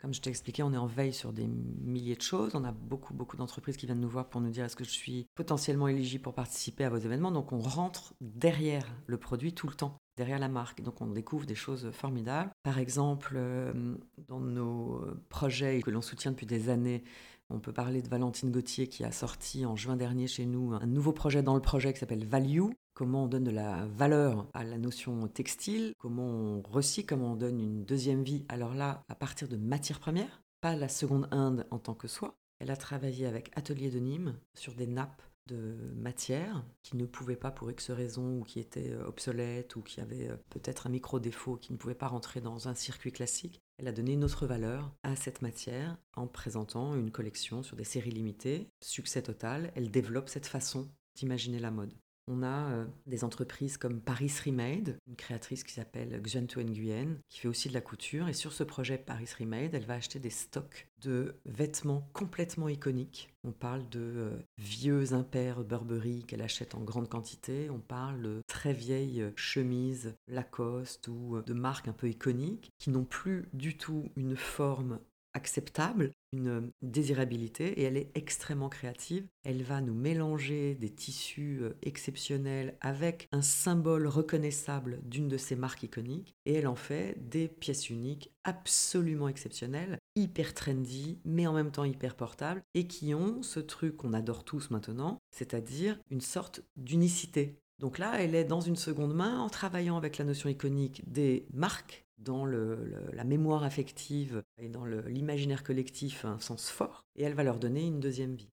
Comme 0.00 0.14
je 0.14 0.20
t'ai 0.20 0.30
expliqué, 0.30 0.62
on 0.62 0.72
est 0.72 0.78
en 0.78 0.86
veille 0.86 1.12
sur 1.12 1.32
des 1.32 1.46
milliers 1.46 2.14
de 2.14 2.22
choses. 2.22 2.54
On 2.54 2.62
a 2.64 2.70
beaucoup, 2.70 3.14
beaucoup 3.14 3.36
d'entreprises 3.36 3.76
qui 3.76 3.86
viennent 3.86 4.00
nous 4.00 4.08
voir 4.08 4.28
pour 4.28 4.40
nous 4.40 4.50
dire 4.50 4.64
est-ce 4.64 4.76
que 4.76 4.84
je 4.84 4.90
suis 4.90 5.26
potentiellement 5.34 5.88
éligible 5.88 6.22
pour 6.22 6.34
participer 6.34 6.84
à 6.84 6.90
vos 6.90 6.98
événements? 6.98 7.32
Donc 7.32 7.52
on 7.52 7.58
rentre 7.58 8.14
derrière 8.20 8.86
le 9.06 9.18
produit 9.18 9.54
tout 9.54 9.66
le 9.66 9.74
temps, 9.74 9.98
derrière 10.16 10.38
la 10.38 10.48
marque. 10.48 10.82
Donc 10.82 11.00
on 11.00 11.06
découvre 11.06 11.46
des 11.46 11.56
choses 11.56 11.90
formidables. 11.90 12.50
Par 12.62 12.78
exemple, 12.78 13.34
euh, 13.36 13.96
dans 14.28 14.40
nos 14.40 15.04
projets 15.28 15.82
que 15.82 15.90
l'on 15.90 16.02
soutient 16.02 16.30
depuis 16.30 16.46
des 16.46 16.68
années, 16.68 17.02
on 17.50 17.60
peut 17.60 17.72
parler 17.72 18.02
de 18.02 18.08
Valentine 18.08 18.52
Gauthier 18.52 18.88
qui 18.88 19.04
a 19.04 19.10
sorti 19.10 19.64
en 19.64 19.74
juin 19.74 19.96
dernier 19.96 20.26
chez 20.26 20.44
nous 20.44 20.74
un 20.74 20.86
nouveau 20.86 21.12
projet 21.12 21.42
dans 21.42 21.54
le 21.54 21.62
projet 21.62 21.92
qui 21.92 21.98
s'appelle 21.98 22.26
Value, 22.26 22.68
comment 22.98 23.22
on 23.22 23.28
donne 23.28 23.44
de 23.44 23.52
la 23.52 23.86
valeur 23.86 24.48
à 24.54 24.64
la 24.64 24.76
notion 24.76 25.28
textile, 25.28 25.94
comment 25.98 26.26
on 26.26 26.62
recycle, 26.62 27.10
comment 27.10 27.34
on 27.34 27.36
donne 27.36 27.60
une 27.60 27.84
deuxième 27.84 28.24
vie? 28.24 28.44
Alors 28.48 28.74
là, 28.74 29.04
à 29.08 29.14
partir 29.14 29.46
de 29.46 29.56
matières 29.56 30.00
premières, 30.00 30.42
pas 30.60 30.74
la 30.74 30.88
seconde 30.88 31.28
Inde 31.30 31.64
en 31.70 31.78
tant 31.78 31.94
que 31.94 32.08
soi. 32.08 32.34
Elle 32.58 32.72
a 32.72 32.76
travaillé 32.76 33.26
avec 33.26 33.52
Atelier 33.54 33.92
de 33.92 34.00
Nîmes 34.00 34.36
sur 34.54 34.74
des 34.74 34.88
nappes 34.88 35.22
de 35.46 35.92
matières 35.94 36.64
qui 36.82 36.96
ne 36.96 37.06
pouvaient 37.06 37.36
pas 37.36 37.52
pour 37.52 37.70
X 37.70 37.92
raisons 37.92 38.40
ou 38.40 38.42
qui 38.42 38.58
étaient 38.58 38.90
euh, 38.90 39.06
obsolètes 39.06 39.76
ou 39.76 39.82
qui 39.82 40.00
avaient 40.00 40.28
euh, 40.28 40.36
peut-être 40.50 40.88
un 40.88 40.90
micro-défaut 40.90 41.56
qui 41.56 41.72
ne 41.72 41.78
pouvaient 41.78 41.94
pas 41.94 42.08
rentrer 42.08 42.40
dans 42.40 42.66
un 42.66 42.74
circuit 42.74 43.12
classique. 43.12 43.62
Elle 43.78 43.86
a 43.86 43.92
donné 43.92 44.14
une 44.14 44.24
autre 44.24 44.46
valeur 44.48 44.92
à 45.04 45.14
cette 45.14 45.40
matière 45.40 45.96
en 46.16 46.26
présentant 46.26 46.96
une 46.96 47.12
collection 47.12 47.62
sur 47.62 47.76
des 47.76 47.84
séries 47.84 48.10
limitées. 48.10 48.68
Succès 48.82 49.22
total, 49.22 49.70
elle 49.76 49.92
développe 49.92 50.28
cette 50.28 50.48
façon 50.48 50.88
d'imaginer 51.14 51.60
la 51.60 51.70
mode. 51.70 51.94
On 52.30 52.42
a 52.42 52.70
euh, 52.72 52.84
des 53.06 53.24
entreprises 53.24 53.78
comme 53.78 54.00
Paris 54.00 54.32
Remade, 54.44 54.98
une 55.06 55.16
créatrice 55.16 55.64
qui 55.64 55.72
s'appelle 55.72 56.20
Xuanto 56.20 56.60
Nguyen, 56.60 57.16
qui 57.30 57.40
fait 57.40 57.48
aussi 57.48 57.68
de 57.68 57.74
la 57.74 57.80
couture. 57.80 58.28
Et 58.28 58.34
sur 58.34 58.52
ce 58.52 58.64
projet 58.64 58.98
Paris 58.98 59.28
Remade, 59.38 59.74
elle 59.74 59.86
va 59.86 59.94
acheter 59.94 60.18
des 60.18 60.30
stocks 60.30 60.88
de 61.00 61.36
vêtements 61.46 62.06
complètement 62.12 62.68
iconiques. 62.68 63.32
On 63.44 63.52
parle 63.52 63.88
de 63.88 64.00
euh, 64.00 64.36
vieux 64.58 65.14
impairs 65.14 65.64
Burberry 65.64 66.24
qu'elle 66.24 66.42
achète 66.42 66.74
en 66.74 66.80
grande 66.80 67.08
quantité. 67.08 67.70
On 67.70 67.78
parle 67.78 68.22
de 68.22 68.42
très 68.46 68.74
vieilles 68.74 69.24
chemises 69.34 70.14
Lacoste 70.26 71.08
ou 71.08 71.36
euh, 71.36 71.42
de 71.42 71.54
marques 71.54 71.88
un 71.88 71.92
peu 71.92 72.10
iconiques 72.10 72.70
qui 72.78 72.90
n'ont 72.90 73.04
plus 73.04 73.48
du 73.54 73.78
tout 73.78 74.10
une 74.16 74.36
forme 74.36 74.98
acceptable, 75.38 76.12
une 76.32 76.72
désirabilité 76.82 77.80
et 77.80 77.84
elle 77.84 77.96
est 77.96 78.10
extrêmement 78.16 78.68
créative. 78.68 79.24
Elle 79.44 79.62
va 79.62 79.80
nous 79.80 79.94
mélanger 79.94 80.74
des 80.74 80.90
tissus 80.90 81.60
euh, 81.62 81.78
exceptionnels 81.82 82.76
avec 82.80 83.28
un 83.30 83.40
symbole 83.40 84.08
reconnaissable 84.08 85.00
d'une 85.04 85.28
de 85.28 85.38
ces 85.38 85.54
marques 85.54 85.84
iconiques 85.84 86.34
et 86.44 86.54
elle 86.54 86.66
en 86.66 86.74
fait 86.74 87.14
des 87.28 87.46
pièces 87.46 87.88
uniques 87.88 88.32
absolument 88.42 89.28
exceptionnelles, 89.28 89.98
hyper 90.16 90.54
trendy 90.54 91.18
mais 91.24 91.46
en 91.46 91.52
même 91.52 91.70
temps 91.70 91.84
hyper 91.84 92.16
portables 92.16 92.62
et 92.74 92.88
qui 92.88 93.14
ont 93.14 93.42
ce 93.42 93.60
truc 93.60 93.96
qu'on 93.96 94.12
adore 94.12 94.44
tous 94.44 94.70
maintenant, 94.70 95.22
c'est-à-dire 95.30 95.98
une 96.10 96.20
sorte 96.20 96.62
d'unicité 96.76 97.60
Donc 97.78 97.98
là, 97.98 98.20
elle 98.20 98.34
est 98.34 98.44
dans 98.44 98.60
une 98.60 98.76
seconde 98.76 99.14
main 99.14 99.38
en 99.38 99.48
travaillant 99.48 99.96
avec 99.96 100.18
la 100.18 100.24
notion 100.24 100.48
iconique 100.48 101.02
des 101.06 101.46
marques 101.52 102.07
dans 102.18 102.44
la 102.46 103.24
mémoire 103.24 103.62
affective 103.62 104.42
et 104.58 104.68
dans 104.68 104.84
l'imaginaire 104.84 105.62
collectif 105.62 106.24
un 106.24 106.40
sens 106.40 106.70
fort, 106.70 107.04
et 107.16 107.22
elle 107.22 107.34
va 107.34 107.44
leur 107.44 107.58
donner 107.58 107.86
une 107.86 108.00
deuxième 108.00 108.34
vie. 108.34 108.50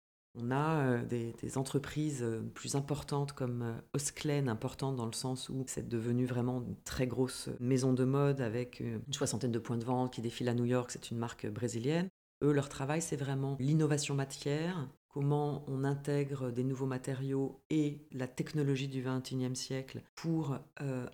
On 0.41 0.51
a 0.51 0.87
euh, 0.87 1.05
des, 1.05 1.59
entreprises 1.59 2.23
euh, 2.23 2.41
plus 2.55 2.75
importantes 2.75 3.33
comme 3.33 3.63
euh, 3.63 3.75
Osklen, 3.95 4.49
importante 4.49 4.97
dans 4.97 5.07
le 5.07 5.13
sens 5.13 5.49
où 5.49 5.65
c'est 5.67 5.89
devenu 5.89 6.27
vraiment 6.27 6.63
une 6.63 6.77
très 6.85 7.07
grosse 7.07 7.49
maison 7.61 7.93
de 7.93 8.05
mode 8.05 8.41
avec 8.41 8.81
une 8.81 9.03
soixantaine 9.13 9.53
de 9.53 9.59
points 9.59 9.79
de 9.79 9.85
vente 9.85 10.13
qui 10.13 10.23
défilent 10.23 10.49
à 10.49 10.55
New 10.55 10.65
York, 10.65 10.91
c'est 10.93 11.11
une 11.11 11.19
marque 11.19 11.47
brésilienne. 11.49 12.09
Eux, 12.45 12.53
leur 12.53 12.69
travail, 12.69 13.03
c'est 13.03 13.17
vraiment 13.17 13.57
l'innovation 13.59 14.15
matière, 14.15 14.89
comment 15.09 15.65
on 15.67 15.83
intègre 15.83 16.53
des 16.53 16.63
nouveaux 16.63 16.87
matériaux 16.87 17.61
et 17.69 18.07
la 18.13 18.29
technologie 18.29 18.87
du 18.87 19.03
XXIe 19.03 19.57
siècle 19.57 20.03
pour 20.15 20.57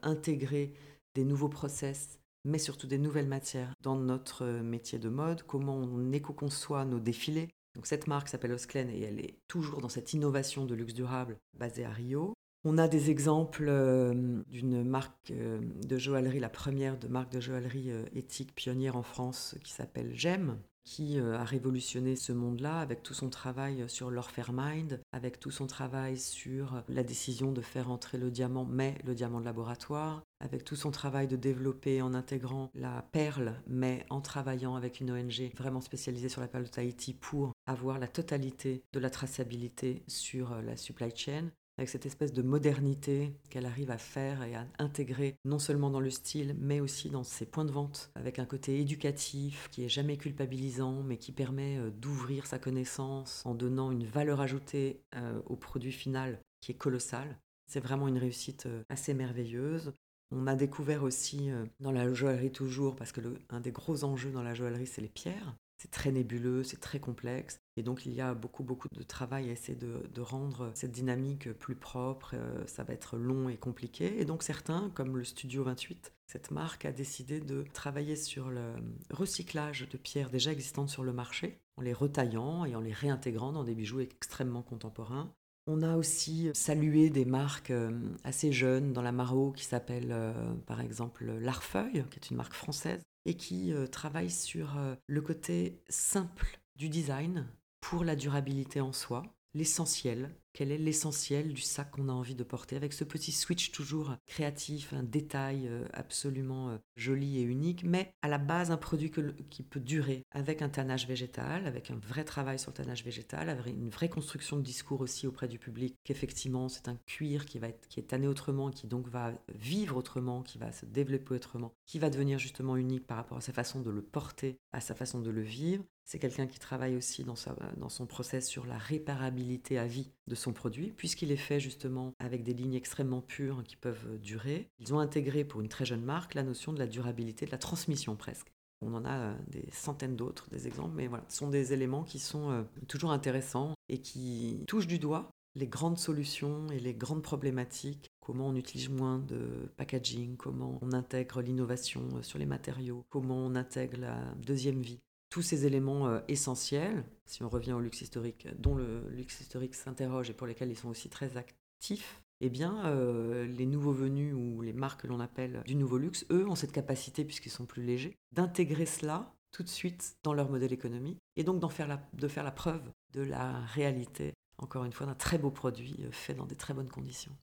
intégrer 0.03 0.75
des 1.15 1.25
nouveaux 1.25 1.49
process 1.49 2.19
mais 2.45 2.59
surtout 2.59 2.87
des 2.87 2.99
nouvelles 2.99 3.29
matières 3.29 3.75
dans 3.83 3.97
notre 3.97 4.47
métier 4.47 4.99
de 4.99 5.09
mode, 5.09 5.43
comment 5.43 5.77
on 5.77 6.13
éco-conçoit 6.13 6.85
nos 6.85 7.01
défilés. 7.01 7.49
Donc 7.75 7.87
cette 7.87 8.07
marque 8.07 8.29
s'appelle 8.29 8.53
Osklen 8.53 8.89
et 8.91 9.03
elle 9.03 9.21
est 9.21 9.39
toujours 9.49 9.81
dans 9.81 9.89
cette 9.89 10.13
innovation 10.13 10.65
de 10.65 10.75
luxe 10.75 10.95
durable 10.95 11.39
basée 11.59 11.85
à 11.85 11.91
Rio. 11.91 12.35
On 12.67 12.79
a 12.79 12.89
des 12.89 13.11
exemples 13.11 13.67
euh, 13.69 14.43
d'une 14.49 14.85
marque 14.85 15.31
euh, 15.33 15.61
de 15.87 15.99
joaillerie, 15.99 16.41
la 16.41 16.49
première 16.49 16.99
de 16.99 17.09
marque 17.09 17.31
de 17.31 17.41
joaillerie 17.41 17.91
euh, 17.91 18.05
éthique 18.15 18.55
pionnière 18.55 18.97
en 18.97 19.03
France 19.03 19.57
qui 19.63 19.73
s'appelle 19.73 20.15
GEM, 20.15 20.57
qui 20.85 21.19
euh, 21.19 21.39
a 21.39 21.45
révolutionné 21.45 22.15
ce 22.15 22.33
monde-là 22.33 22.81
avec 22.81 23.03
tout 23.03 23.15
son 23.15 23.31
travail 23.31 23.85
sur 23.89 24.11
l'Orfairmind, 24.11 25.01
avec 25.13 25.41
tout 25.41 25.51
son 25.51 25.67
travail 25.67 26.19
sur 26.19 26.83
la 26.89 27.03
décision 27.03 27.53
de 27.53 27.63
faire 27.63 27.91
entrer 27.91 28.19
le 28.19 28.31
diamant, 28.31 28.67
mais 28.67 28.99
le 29.05 29.15
diamant 29.15 29.41
de 29.41 29.47
laboratoire, 29.47 30.23
avec 30.45 30.65
tout 30.65 30.77
son 30.77 30.91
travail 30.91 31.27
de 31.27 31.37
développer 31.37 32.03
en 32.03 32.15
intégrant 32.15 32.71
la 32.75 33.03
perle, 33.13 33.55
mais 33.67 34.05
en 34.11 34.21
travaillant 34.21 34.77
avec 34.77 35.01
une 35.01 35.11
ONG 35.11 35.51
vraiment 35.57 35.81
spécialisée 35.81 36.29
sur 36.29 36.41
la 36.41 36.49
perle 36.49 36.65
de 36.65 36.69
Tahiti 36.69 37.15
pour 37.15 37.53
avoir 37.67 37.99
la 37.99 38.09
totalité 38.09 38.85
de 38.93 39.01
la 39.01 39.11
traçabilité 39.11 40.03
sur 40.07 40.53
euh, 40.53 40.63
la 40.63 40.77
supply 40.77 41.11
chain 41.15 41.51
avec 41.77 41.89
cette 41.89 42.07
espèce 42.07 42.33
de 42.33 42.43
modernité 42.43 43.35
qu'elle 43.51 43.67
arrive 43.67 43.91
à 43.91 43.99
faire 43.99 44.45
et 44.45 44.55
à 44.55 44.67
intégrer 44.79 45.37
non 45.45 45.59
seulement 45.59 45.91
dans 45.91 45.99
le 45.99 46.11
style, 46.11 46.55
mais 46.59 46.79
aussi 46.79 47.11
dans 47.11 47.25
ses 47.25 47.47
points 47.47 47.65
de 47.65 47.73
vente, 47.73 48.13
avec 48.15 48.39
un 48.39 48.45
côté 48.45 48.79
éducatif 48.79 49.69
qui 49.73 49.85
est 49.85 49.89
jamais 49.89 50.17
culpabilisant, 50.17 51.03
mais 51.03 51.17
qui 51.17 51.33
permet 51.33 51.79
euh, 51.79 51.91
d'ouvrir 51.91 52.47
sa 52.47 52.59
connaissance 52.59 53.43
en 53.45 53.55
donnant 53.55 53.91
une 53.91 54.05
valeur 54.05 54.41
ajoutée 54.41 55.01
euh, 55.17 55.41
au 55.47 55.57
produit 55.57 55.93
final 55.93 56.39
qui 56.61 56.73
est 56.73 56.77
colossal. 56.77 57.39
C'est 57.67 57.81
vraiment 57.81 58.09
une 58.09 58.19
réussite 58.19 58.69
assez 58.89 59.15
merveilleuse. 59.15 59.95
On 60.37 60.49
a 60.49 60.57
découvert 60.57 61.05
aussi 61.05 61.51
dans 61.79 61.93
la 61.93 62.13
joaillerie 62.13 62.51
toujours, 62.51 62.97
parce 62.97 63.13
que 63.13 63.21
un 63.51 63.61
des 63.61 63.71
gros 63.71 64.03
enjeux 64.03 64.33
dans 64.33 64.43
la 64.43 64.53
joaillerie, 64.53 64.87
c'est 64.87 65.01
les 65.01 65.09
pierres. 65.09 65.55
C'est 65.79 65.91
très 65.91 66.13
nébuleux, 66.13 66.65
c'est 66.65 66.81
très 66.81 66.99
complexe. 66.99 67.61
Et 67.77 67.83
donc, 67.83 68.07
il 68.07 68.13
y 68.13 68.21
a 68.21 68.35
beaucoup, 68.35 68.63
beaucoup 68.63 68.89
de 68.91 69.03
travail 69.03 69.49
à 69.49 69.53
essayer 69.53 69.79
de, 69.79 70.21
rendre 70.21 70.71
cette 70.75 70.93
dynamique 70.93 71.53
plus 71.53 71.75
propre. 71.75 72.33
Euh, 72.35 72.67
ça 72.67 72.85
va 72.85 72.95
être 72.95 73.17
long 73.17 73.49
et 73.49 73.57
compliqué. 73.57 74.21
Et 74.21 74.25
donc, 74.25 74.43
certains, 74.43 74.91
comme 74.95 75.17
le 75.17 75.25
Studio 75.25 75.63
28, 75.63 76.13
cette 76.27 76.51
marque 76.51 76.85
a 76.85 76.93
décidé 76.93 77.41
de 77.41 77.65
travailler 77.73 78.17
sur 78.17 78.49
le 78.49 78.73
recyclage 79.11 79.89
de 79.89 79.97
pierres 79.99 80.31
déjà 80.31 80.53
existantes 80.53 80.89
sur 80.89 81.05
le 81.05 81.13
marché, 81.13 81.61
en 81.77 81.83
les 81.83 81.93
retaillant 81.93 82.65
et 82.65 82.75
en 82.75 82.81
les 82.81 82.93
réintégrant 82.93 83.53
dans 83.53 83.65
des 83.65 83.75
bijoux 83.75 84.01
extrêmement 84.01 84.63
contemporains. 84.63 85.35
On 85.67 85.83
a 85.83 85.97
aussi 85.97 86.51
salué 86.53 87.09
des 87.09 87.25
marques 87.25 87.71
euh, 87.71 87.99
assez 88.23 88.53
jeunes 88.53 88.93
dans 88.93 89.01
la 89.03 89.13
Maro 89.13 89.53
qui 89.53 89.65
s'appelle 89.65 90.13
euh, 90.13 90.55
par 90.67 90.81
exemple 90.81 91.25
L'Arfeuille, 91.25 92.05
qui 92.11 92.19
est 92.19 92.31
une 92.31 92.37
marque 92.37 92.53
française, 92.55 93.03
et 93.25 93.35
qui 93.35 93.73
travaille 93.91 94.29
sur 94.29 94.77
le 95.07 95.21
côté 95.23 95.81
simple 95.89 96.61
du 96.77 96.91
design, 96.91 97.47
pour 97.81 98.05
la 98.05 98.17
durabilité 98.17 98.83
en 98.83 98.93
soi, 98.93 99.23
l'essentiel, 99.55 100.31
quel 100.55 100.71
est 100.71 100.79
l'essentiel 100.79 101.53
du 101.53 101.61
sac 101.61 101.91
qu'on 101.91 102.09
a 102.09 102.13
envie 102.13 102.37
de 102.37 102.45
porter, 102.45 102.77
avec 102.77 102.93
ce 102.93 103.05
petit 103.05 103.33
switch 103.33 103.73
toujours 103.73 104.17
créatif, 104.27 104.93
un 104.93 105.03
détail 105.03 105.67
euh, 105.67 105.85
absolument 105.93 106.71
euh, 106.71 106.79
joli 106.97 107.39
et 107.39 107.43
unique, 107.43 107.83
mais 107.85 108.15
à 108.23 108.29
la 108.29 108.39
base 108.39 108.71
un 108.71 108.77
produit 108.77 109.11
qui 109.51 109.63
peut 109.65 109.81
durer, 109.81 110.23
avec 110.31 110.63
un 110.63 110.69
tannage 110.69 111.07
végétal, 111.09 111.67
avec 111.67 111.91
un 111.91 111.97
vrai 111.97 112.25
travail 112.25 112.59
sur 112.59 112.71
le 112.71 112.77
tannage 112.77 113.05
végétal, 113.05 113.51
avec 113.51 113.67
une 113.67 113.91
vraie 113.91 114.09
construction 114.09 114.57
de 114.57 114.63
discours 114.63 115.01
aussi 115.01 115.27
auprès 115.27 115.49
du 115.49 115.59
public, 115.59 115.97
qu'effectivement 116.05 116.69
c'est 116.69 116.89
un 116.89 116.97
cuir 117.05 117.47
qui, 117.47 117.59
va 117.59 117.69
être, 117.69 117.89
qui 117.89 117.99
est 117.99 118.05
tanné 118.05 118.29
autrement, 118.29 118.71
qui 118.71 118.87
donc 118.87 119.09
va 119.09 119.33
vivre 119.53 119.97
autrement, 119.97 120.43
qui 120.43 120.59
va 120.59 120.71
se 120.71 120.87
développer 120.87 121.35
autrement, 121.35 121.75
qui 121.85 121.99
va 121.99 122.11
devenir 122.11 122.39
justement 122.39 122.77
unique 122.77 123.07
par 123.07 123.17
rapport 123.17 123.39
à 123.39 123.43
sa 123.43 123.53
façon 123.53 123.81
de 123.81 123.91
le 123.91 124.03
porter, 124.03 124.61
à 124.73 124.81
sa 124.81 124.95
façon 124.95 125.21
de 125.21 125.31
le 125.31 125.43
vivre, 125.43 125.85
c'est 126.05 126.19
quelqu'un 126.19 126.47
qui 126.47 126.59
travaille 126.59 126.97
aussi 126.97 127.25
dans, 127.25 127.35
dans 127.79 127.89
son 127.89 128.07
process 128.07 128.47
sur 128.47 128.67
la 128.67 128.77
réparabilité 128.77 129.79
à 129.79 129.87
vie 129.87 130.13
de 130.27 130.35
son 130.45 130.53
produit, 130.53 130.93
puisqu'il 130.97 131.33
est 131.33 131.37
fait 131.37 131.61
justement 131.61 132.13
avec 132.19 132.43
des 132.43 132.55
lignes 132.55 132.75
extrêmement 132.75 133.21
pures 133.21 133.63
qui 133.65 133.77
peuvent 133.77 134.19
durer. 134.21 134.69
Ils 134.79 134.95
ont 134.95 134.99
intégré 134.99 135.45
pour 135.45 135.61
une 135.61 135.69
très 135.69 135.85
jeune 135.85 136.05
marque 136.05 136.35
la 136.35 136.43
notion 136.43 136.73
de 136.73 136.79
la 136.79 136.87
durabilité, 136.87 137.47
de 137.47 137.51
la 137.51 137.59
transmission 137.59 138.17
presque. 138.17 138.53
On 138.83 138.95
en 138.95 139.05
a 139.05 139.17
euh, 139.17 139.35
des 139.49 139.67
centaines 139.73 140.17
d'autres, 140.17 140.49
des 140.51 140.67
exemples, 140.67 140.95
mais 140.95 141.07
voilà, 141.07 141.25
ce 141.29 141.39
sont 141.39 141.49
des 141.49 141.73
éléments 141.73 142.05
qui 142.05 142.19
sont 142.19 142.51
euh, 142.51 142.63
toujours 142.87 143.13
intéressants 143.13 143.75
et 143.89 143.99
qui 143.99 144.65
touchent 144.67 144.87
du 144.87 144.99
doigt 144.99 145.31
les 145.57 145.69
grandes 145.69 145.99
solutions 145.99 146.67
et 146.71 146.81
les 146.81 146.95
grandes 146.95 147.23
problématiques, 147.23 148.11
comment 148.21 148.49
on 148.49 148.57
utilise 148.57 148.89
moins 148.89 149.19
de 149.21 149.73
packaging, 149.77 150.37
comment 150.37 150.79
on 150.83 150.93
intègre 150.93 151.41
l'innovation 151.41 152.03
euh, 152.17 152.23
sur 152.23 152.39
les 152.39 152.47
matériaux, 152.47 153.05
comment 153.09 153.39
on 153.39 153.55
intègre 153.55 153.99
la 154.01 154.35
deuxième 154.45 154.83
vie 154.83 155.01
tous 155.35 155.43
ces 155.43 155.67
éléments 155.67 156.07
euh, 156.07 156.21
essentiels, 156.29 157.05
si 157.27 157.43
on 157.43 157.49
revient 157.49 157.73
au 157.73 157.81
luxe 157.81 158.03
historique, 158.03 158.47
dont 158.57 158.77
le 158.77 159.09
luxe 159.09 159.41
historique 159.41 159.75
s'interroge 159.75 160.31
et 160.31 160.33
pour 160.33 160.47
lesquels 160.47 160.71
ils 160.71 160.79
sont 160.79 160.91
aussi 160.91 161.09
très 161.09 161.37
actifs, 161.37 162.23
eh 162.41 162.49
bien, 162.49 162.87
euh, 162.87 163.45
les 163.45 163.67
nouveaux 163.67 163.93
venus 163.93 164.33
ou 164.33 164.63
les 164.63 164.73
marques 164.73 165.03
que 165.03 165.07
l'on 165.09 165.19
appelle 165.19 165.65
du 165.67 165.75
nouveau 165.75 165.99
luxe, 165.99 166.25
eux, 166.31 166.49
ont 166.49 166.55
cette 166.55 166.71
capacité, 166.71 167.25
puisqu'ils 167.25 167.51
sont 167.51 167.67
plus 167.67 167.83
légers, 167.83 168.17
d'intégrer 168.31 168.87
cela 168.87 169.35
tout 169.51 169.65
de 169.65 169.69
suite 169.69 170.17
dans 170.23 170.35
leur 170.35 170.49
modèle 170.49 170.73
économique 170.73 171.19
et 171.35 171.43
donc 171.43 171.69
faire 171.73 171.89
la, 171.89 172.01
de 172.13 172.29
faire 172.29 172.45
la 172.45 172.53
preuve 172.53 172.93
de 173.13 173.23
la 173.23 173.59
réalité, 173.59 174.35
encore 174.59 174.85
une 174.85 174.93
fois, 174.93 175.09
d'un 175.09 175.17
très 175.17 175.39
beau 175.39 175.51
produit 175.51 175.97
euh, 176.05 176.13
fait 176.13 176.35
dans 176.35 176.47
des 176.47 176.55
très 176.55 176.75
bonnes 176.75 176.89
conditions. 176.89 177.37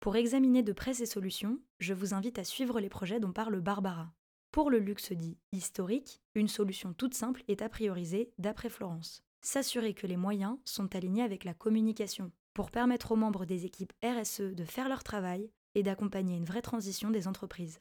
Pour 0.00 0.16
examiner 0.16 0.64
de 0.64 0.72
près 0.72 0.94
ces 0.94 1.06
solutions, 1.06 1.60
je 1.78 1.94
vous 1.94 2.14
invite 2.14 2.40
à 2.40 2.44
suivre 2.44 2.80
les 2.80 2.88
projets 2.88 3.20
dont 3.20 3.32
parle 3.32 3.60
Barbara. 3.60 4.12
Pour 4.54 4.70
le 4.70 4.78
luxe 4.78 5.10
dit 5.10 5.36
historique, 5.50 6.22
une 6.36 6.46
solution 6.46 6.94
toute 6.94 7.14
simple 7.14 7.42
est 7.48 7.60
à 7.60 7.68
prioriser 7.68 8.30
d'après 8.38 8.68
Florence. 8.68 9.24
S'assurer 9.40 9.94
que 9.94 10.06
les 10.06 10.16
moyens 10.16 10.58
sont 10.64 10.94
alignés 10.94 11.24
avec 11.24 11.42
la 11.42 11.54
communication 11.54 12.30
pour 12.54 12.70
permettre 12.70 13.10
aux 13.10 13.16
membres 13.16 13.46
des 13.46 13.66
équipes 13.66 13.92
RSE 14.04 14.54
de 14.54 14.64
faire 14.64 14.88
leur 14.88 15.02
travail 15.02 15.50
et 15.74 15.82
d'accompagner 15.82 16.36
une 16.36 16.44
vraie 16.44 16.62
transition 16.62 17.10
des 17.10 17.26
entreprises. 17.26 17.80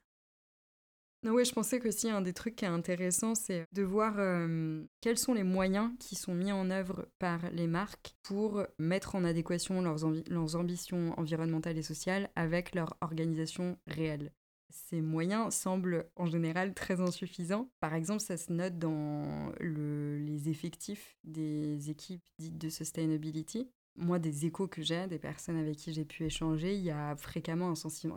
Oui, 1.24 1.46
je 1.46 1.54
pensais 1.54 1.78
que 1.78 1.92
si 1.92 2.10
un 2.10 2.22
des 2.22 2.34
trucs 2.34 2.56
qui 2.56 2.66
est 2.66 2.70
intéressant, 2.70 3.36
c'est 3.36 3.68
de 3.72 3.84
voir 3.84 4.16
euh, 4.18 4.84
quels 5.00 5.20
sont 5.20 5.36
les 5.36 5.44
moyens 5.44 5.92
qui 6.00 6.16
sont 6.16 6.34
mis 6.34 6.52
en 6.52 6.72
œuvre 6.72 7.08
par 7.20 7.52
les 7.52 7.68
marques 7.68 8.16
pour 8.24 8.66
mettre 8.80 9.14
en 9.14 9.26
adéquation 9.26 9.80
leurs, 9.84 10.10
leurs 10.28 10.56
ambitions 10.56 11.14
environnementales 11.20 11.78
et 11.78 11.84
sociales 11.84 12.32
avec 12.36 12.74
leur 12.74 12.98
organisation 13.00 13.78
réelle 13.86 14.32
ces 14.74 15.02
moyens 15.02 15.54
semblent 15.54 16.10
en 16.16 16.26
général 16.26 16.74
très 16.74 17.00
insuffisants. 17.00 17.70
Par 17.80 17.94
exemple, 17.94 18.22
ça 18.22 18.38
se 18.38 18.52
note 18.52 18.80
dans 18.80 19.52
les 19.60 20.50
effectifs 20.50 21.16
des 21.24 21.90
équipes 21.90 22.24
dites 22.40 22.58
de 22.58 22.70
sustainability. 22.70 23.70
Moi, 23.96 24.18
des 24.18 24.48
échos 24.48 24.68
que 24.68 24.82
j'ai, 24.82 25.06
des 25.08 25.20
personnes 25.20 25.58
avec 25.58 25.76
qui 25.78 25.94
j'ai 25.94 26.06
pu 26.06 26.26
échanger, 26.26 26.76
il 26.76 26.82
y 26.82 26.90
a 26.90 27.16
fréquemment 27.16 27.70
un, 27.70 27.76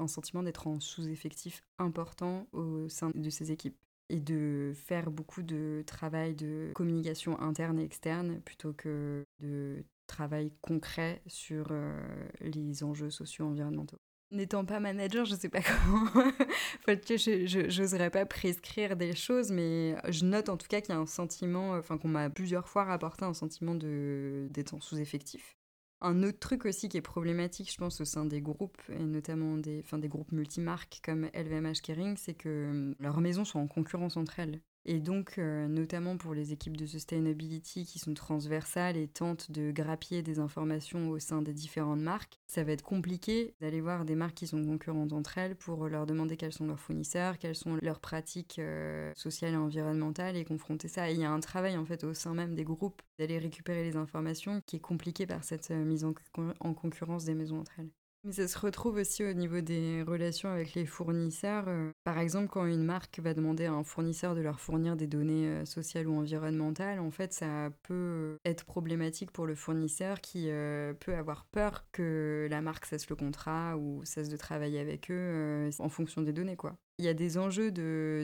sentiment 0.09 0.43
d'être 0.43 0.67
en 0.67 0.81
sous-effectif 0.81 1.63
important 1.79 2.47
au 2.53 2.89
sein 2.89 3.11
de 3.15 3.29
ces 3.31 3.53
équipes 3.53 3.77
et 4.09 4.21
de 4.21 4.73
faire 4.75 5.11
beaucoup 5.11 5.43
de 5.43 5.85
travail 5.87 6.35
de 6.35 6.71
communication 6.75 7.39
interne 7.39 7.79
et 7.79 7.85
externe 7.85 8.41
plutôt 8.41 8.73
que 8.73 9.27
de 9.41 9.85
travail 10.07 10.53
concret 10.63 11.21
sur 11.27 11.67
euh, 11.71 12.01
les 12.41 12.83
enjeux 12.83 13.11
socio-environnementaux. 13.11 13.99
N'étant 14.33 14.65
pas 14.65 14.81
manager, 14.81 15.25
je 15.25 15.37
sais 15.37 15.49
pas 15.49 15.61
comment. 15.85 16.07
enfin, 16.07 16.99
je 17.07 17.81
n'oserais 17.81 18.11
pas 18.11 18.27
prescrire 18.27 18.97
des 18.97 19.15
choses, 19.15 19.53
mais 19.53 19.95
je 20.09 20.25
note 20.25 20.49
en 20.49 20.57
tout 20.57 20.67
cas 20.67 20.81
qu'il 20.81 20.95
y 20.95 20.99
a 20.99 21.01
un 21.01 21.07
sentiment, 21.07 21.73
enfin 21.73 21.97
qu'on 21.97 22.09
m'a 22.09 22.29
plusieurs 22.29 22.69
fois 22.69 22.85
rapporté 22.85 23.25
un 23.25 23.35
sentiment 23.35 23.77
d'être 23.77 24.75
en 24.75 24.81
sous-effectif. 24.81 25.57
Un 26.01 26.23
autre 26.25 26.39
truc 26.39 26.67
aussi 26.67 26.89
qui 26.89 26.97
est 26.97 27.03
problématique, 27.03 27.73
je 27.73 27.79
pense, 27.79 28.01
au 28.01 28.05
sein 28.05 28.27
des 28.27 28.43
groupes, 28.43 28.83
et 28.91 28.99
notamment 28.99 29.57
des, 29.57 29.83
des 29.93 30.09
groupes 30.09 30.33
multimarques 30.33 31.01
comme 31.03 31.31
LVMH 31.33 31.81
Kering, 31.83 32.17
c'est 32.17 32.35
que 32.35 32.69
hum, 32.71 32.95
leurs 32.99 33.21
maisons 33.21 33.45
sont 33.45 33.61
en 33.61 33.69
concurrence 33.69 34.17
entre 34.17 34.41
elles. 34.41 34.61
Et 34.89 35.01
donc, 35.01 35.39
euh, 35.39 35.67
notamment 35.67 36.17
pour 36.17 36.33
les 36.33 36.53
équipes 36.53 36.77
de 36.77 36.87
sustainability 36.87 37.85
qui 37.85 37.99
sont 37.99 38.15
transversales 38.15 38.97
et 38.97 39.09
tentent 39.09 39.51
de 39.51 39.73
grappiller 39.73 40.23
des 40.23 40.39
informations 40.39 41.11
au 41.11 41.19
sein 41.19 41.43
des 41.43 41.53
différentes 41.53 42.01
marques, 42.01 42.39
ça 42.47 42.63
va 42.63 42.71
être 42.71 42.85
compliqué 42.85 43.57
d'aller 43.61 43.81
voir 43.81 44.05
des 44.05 44.15
marques 44.15 44.37
qui 44.37 44.47
sont 44.47 44.65
concurrentes 44.65 45.13
entre 45.13 45.39
elles 45.39 45.57
pour 45.57 45.89
leur 45.89 46.07
demander 46.07 46.37
quels 46.37 46.53
sont 46.53 46.69
leurs 46.69 46.79
fournisseurs, 46.79 47.39
quelles 47.39 47.57
sont 47.57 47.77
leurs 47.83 47.99
pratiques 47.99 48.61
euh, 48.61 49.13
sociales 49.17 49.55
et 49.55 49.57
environnementales 49.57 50.37
et 50.37 50.45
confronter 50.45 50.87
ça. 50.87 51.11
Et 51.11 51.15
il 51.15 51.21
y 51.21 51.25
a 51.25 51.33
un 51.33 51.41
travail 51.41 51.77
en 51.77 51.85
fait 51.85 52.05
au 52.05 52.15
sein 52.15 52.35
même 52.35 52.55
des 52.55 52.65
groupes 52.65 53.03
d'aller 53.19 53.39
récupérer 53.39 53.83
les 53.83 53.97
informations 53.97 54.63
qui 54.67 54.77
est 54.77 54.81
compliqué 54.81 55.27
par 55.27 55.43
cette 55.43 55.73
euh, 55.73 55.85
mise 55.85 56.05
en 56.05 56.75
concurrence 56.75 57.25
des 57.25 57.35
maisons 57.35 57.59
entre 57.59 57.73
elles. 57.81 57.91
Mais 58.25 58.33
ça 58.33 58.49
se 58.49 58.59
retrouve 58.59 58.97
aussi 58.97 59.23
au 59.25 59.33
niveau 59.33 59.61
des 59.61 60.03
relations 60.03 60.49
avec 60.49 60.75
les 60.75 60.85
fournisseurs. 60.85 61.69
Euh, 61.69 61.91
par 62.03 62.19
exemple, 62.19 62.49
quand 62.49 62.67
une 62.67 62.83
marque 62.83 63.21
va 63.21 63.35
demander 63.35 63.67
à 63.67 63.73
un 63.73 63.85
fournisseur 63.85 64.35
de 64.35 64.41
leur 64.41 64.59
fournir 64.59 64.97
des 64.97 65.07
données 65.07 65.47
euh, 65.47 65.65
sociales 65.65 66.09
ou 66.09 66.19
environnementales, 66.19 66.99
en 66.99 67.13
fait, 67.13 67.33
ça 67.33 67.71
peut 67.85 68.37
être 68.45 68.65
problématique 68.65 69.31
pour 69.31 69.47
le 69.47 69.55
fournisseur 69.55 70.21
qui 70.21 70.51
euh, 70.51 70.93
peut 70.95 71.15
avoir 71.15 71.45
peur 71.47 71.85
que 71.93 72.49
la 72.51 72.61
marque 72.63 72.87
cesse 72.87 73.09
le 73.09 73.15
contrat 73.15 73.77
ou 73.77 74.05
cesse 74.05 74.29
de 74.29 74.37
travailler 74.37 74.81
avec 74.81 75.11
eux 75.11 75.71
en 75.79 75.89
fonction 75.89 76.21
des 76.23 76.33
données, 76.33 76.57
quoi. 76.57 76.77
Il 76.99 77.05
y 77.05 77.09
a 77.09 77.15
des 77.15 77.39
enjeux 77.39 77.71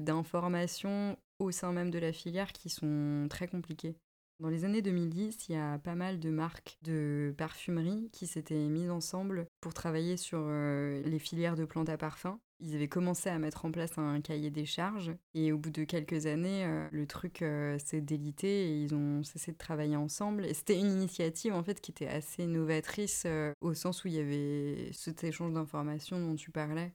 d'information 0.01 1.17
au 1.39 1.51
sein 1.51 1.73
même 1.73 1.91
de 1.91 1.99
la 1.99 2.13
filière 2.13 2.53
qui 2.53 2.71
sont 2.71 3.27
très 3.29 3.47
compliqués. 3.47 3.95
Dans 4.43 4.49
les 4.49 4.65
années 4.65 4.83
2010, 4.83 5.49
il 5.49 5.53
y 5.53 5.57
a 5.57 5.79
pas 5.79 5.95
mal 5.95 6.19
de 6.19 6.29
marques 6.29 6.77
de 6.83 7.33
parfumerie 7.39 8.11
qui 8.11 8.27
s'étaient 8.27 8.67
mises 8.67 8.91
ensemble 8.91 9.47
pour 9.61 9.73
travailler 9.73 10.17
sur 10.17 10.41
euh, 10.43 11.01
les 11.05 11.21
filières 11.21 11.55
de 11.55 11.65
plantes 11.65 11.89
à 11.89 11.97
parfum. 11.97 12.41
Ils 12.59 12.75
avaient 12.75 12.89
commencé 12.89 13.31
à 13.31 13.39
mettre 13.39 13.65
en 13.67 13.71
place 13.71 13.97
un 13.99 14.21
cahier 14.21 14.51
des 14.51 14.65
charges 14.65 15.13
et 15.35 15.53
au 15.53 15.59
bout 15.59 15.71
de 15.71 15.85
quelques 15.85 16.27
années, 16.27 16.65
euh, 16.65 16.89
le 16.91 17.07
truc 17.07 17.43
euh, 17.43 17.79
s'est 17.79 18.01
délité 18.01 18.69
et 18.69 18.83
ils 18.83 18.97
ont 18.97 19.23
cessé 19.23 19.53
de 19.53 19.59
travailler 19.59 19.95
ensemble. 19.95 20.53
C'était 20.53 20.77
une 20.77 20.91
initiative 20.91 21.55
en 21.55 21.63
fait 21.63 21.81
qui 21.81 21.93
était 21.93 22.09
assez 22.09 22.49
novatrice 22.49 23.29
au 23.61 23.75
sens 23.75 24.03
où 24.03 24.09
il 24.09 24.15
y 24.15 24.19
avait 24.19 24.91
cet 24.93 25.23
échange 25.23 25.53
d'informations 25.53 26.19
dont 26.19 26.35
tu 26.35 26.51
parlais. 26.51 26.93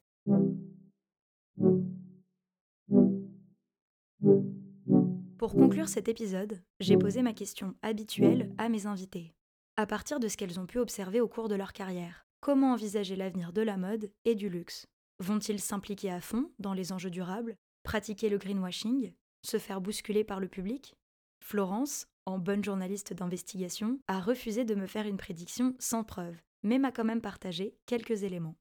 Pour 5.38 5.54
conclure 5.54 5.88
cet 5.88 6.08
épisode, 6.08 6.64
j'ai 6.80 6.98
posé 6.98 7.22
ma 7.22 7.32
question 7.32 7.76
habituelle 7.84 8.52
à 8.58 8.70
mes 8.70 8.88
invités. 8.88 9.36
À 9.76 9.86
partir 9.86 10.20
de 10.20 10.28
ce 10.28 10.36
qu'elles 10.36 10.60
ont 10.60 10.66
pu 10.66 10.80
observer 10.80 11.22
au 11.22 11.28
cours 11.28 11.48
de 11.48 11.54
leur 11.54 11.74
carrière, 11.74 12.26
comment 12.42 12.74
envisager 12.74 13.16
l'avenir 13.16 13.54
de 13.54 13.62
la 13.62 13.78
mode 13.78 14.12
et 14.26 14.34
du 14.34 14.50
luxe? 14.50 14.88
Vont-ils 15.20 15.60
s'impliquer 15.60 16.12
à 16.12 16.22
fond 16.22 16.50
dans 16.58 16.74
les 16.74 16.92
enjeux 16.92 17.12
durables, 17.12 17.56
pratiquer 17.84 18.30
le 18.30 18.40
greenwashing, 18.40 19.14
se 19.44 19.60
faire 19.60 19.80
bousculer 19.80 20.24
par 20.24 20.40
le 20.40 20.48
public? 20.48 20.96
Florence, 21.40 22.08
en 22.26 22.40
bonne 22.40 22.64
journaliste 22.64 23.14
d'investigation, 23.14 24.00
a 24.08 24.20
refusé 24.20 24.66
de 24.66 24.74
me 24.74 24.88
faire 24.88 25.06
une 25.06 25.18
prédiction 25.18 25.76
sans 25.78 26.04
preuve, 26.04 26.36
mais 26.64 26.80
m'a 26.80 26.92
quand 26.92 27.06
même 27.06 27.22
partagé 27.22 27.76
quelques 27.86 28.24
éléments. 28.24 28.56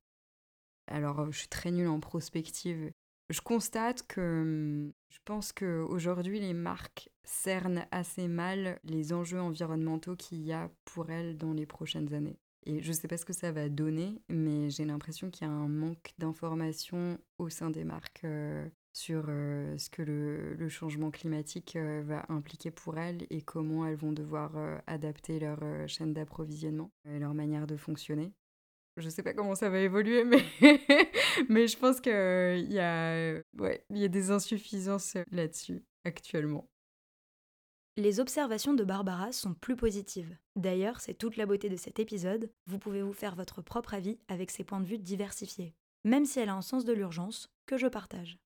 Alors, 0.88 1.32
je 1.32 1.38
suis 1.38 1.48
très 1.48 1.70
nulle 1.70 1.88
en 1.88 2.00
prospective 2.00 2.92
je 3.28 3.40
constate 3.40 4.06
que 4.06 4.42
hum, 4.42 4.92
je 5.10 5.18
pense 5.24 5.52
qu'aujourd'hui, 5.52 6.40
les 6.40 6.54
marques 6.54 7.10
cernent 7.24 7.86
assez 7.90 8.28
mal 8.28 8.78
les 8.84 9.12
enjeux 9.12 9.40
environnementaux 9.40 10.14
qu'il 10.14 10.42
y 10.42 10.52
a 10.52 10.70
pour 10.84 11.10
elles 11.10 11.36
dans 11.36 11.52
les 11.52 11.66
prochaines 11.66 12.12
années. 12.14 12.38
Et 12.66 12.82
je 12.82 12.88
ne 12.88 12.92
sais 12.94 13.06
pas 13.06 13.16
ce 13.16 13.24
que 13.24 13.32
ça 13.32 13.52
va 13.52 13.68
donner, 13.68 14.20
mais 14.28 14.70
j'ai 14.70 14.84
l'impression 14.84 15.30
qu'il 15.30 15.46
y 15.46 15.50
a 15.50 15.52
un 15.52 15.68
manque 15.68 16.12
d'informations 16.18 17.16
au 17.38 17.48
sein 17.48 17.70
des 17.70 17.84
marques 17.84 18.24
euh, 18.24 18.68
sur 18.92 19.26
euh, 19.28 19.78
ce 19.78 19.88
que 19.88 20.02
le, 20.02 20.68
changement 20.68 21.12
climatique 21.12 21.76
euh, 21.76 22.02
va 22.04 22.26
impliquer 22.28 22.72
pour 22.72 22.98
elles 22.98 23.24
et 23.30 23.40
comment 23.40 23.86
elles 23.86 23.94
vont 23.94 24.12
devoir 24.12 24.52
adapter 24.88 25.38
leur 25.38 25.60
chaîne 25.88 26.12
d'approvisionnement 26.12 26.90
et 27.08 27.20
leur 27.20 27.34
manière 27.34 27.68
de 27.68 27.76
fonctionner. 27.76 28.32
Je 28.96 29.08
sais 29.10 29.22
pas 29.22 29.34
comment 29.34 29.54
ça 29.54 29.68
va 29.68 29.78
évoluer, 29.80 30.24
mais, 30.24 30.42
mais 31.48 31.68
je 31.68 31.76
pense 31.76 32.00
qu'il 32.00 32.72
y, 32.72 32.78
a, 32.78 33.34
ouais, 33.58 33.84
y 33.90 34.04
a 34.04 34.08
des 34.08 34.30
insuffisances 34.30 35.16
là-dessus 35.30 35.84
actuellement. 36.04 36.68
Les 37.98 38.20
observations 38.20 38.74
de 38.74 38.84
Barbara 38.84 39.32
sont 39.32 39.54
plus 39.54 39.76
positives. 39.76 40.36
D'ailleurs, 40.54 41.00
c'est 41.00 41.14
toute 41.14 41.36
la 41.36 41.46
beauté 41.46 41.70
de 41.70 41.76
cet 41.76 41.98
épisode. 41.98 42.50
Vous 42.66 42.78
pouvez 42.78 43.02
vous 43.02 43.14
faire 43.14 43.34
votre 43.34 43.62
propre 43.62 43.94
avis 43.94 44.18
avec 44.28 44.50
ses 44.50 44.64
points 44.64 44.80
de 44.80 44.86
vue 44.86 44.98
diversifiés, 44.98 45.74
même 46.04 46.26
si 46.26 46.38
elle 46.38 46.50
a 46.50 46.54
un 46.54 46.62
sens 46.62 46.84
de 46.84 46.92
l'urgence 46.92 47.48
que 47.64 47.78
je 47.78 47.86
partage. 47.86 48.38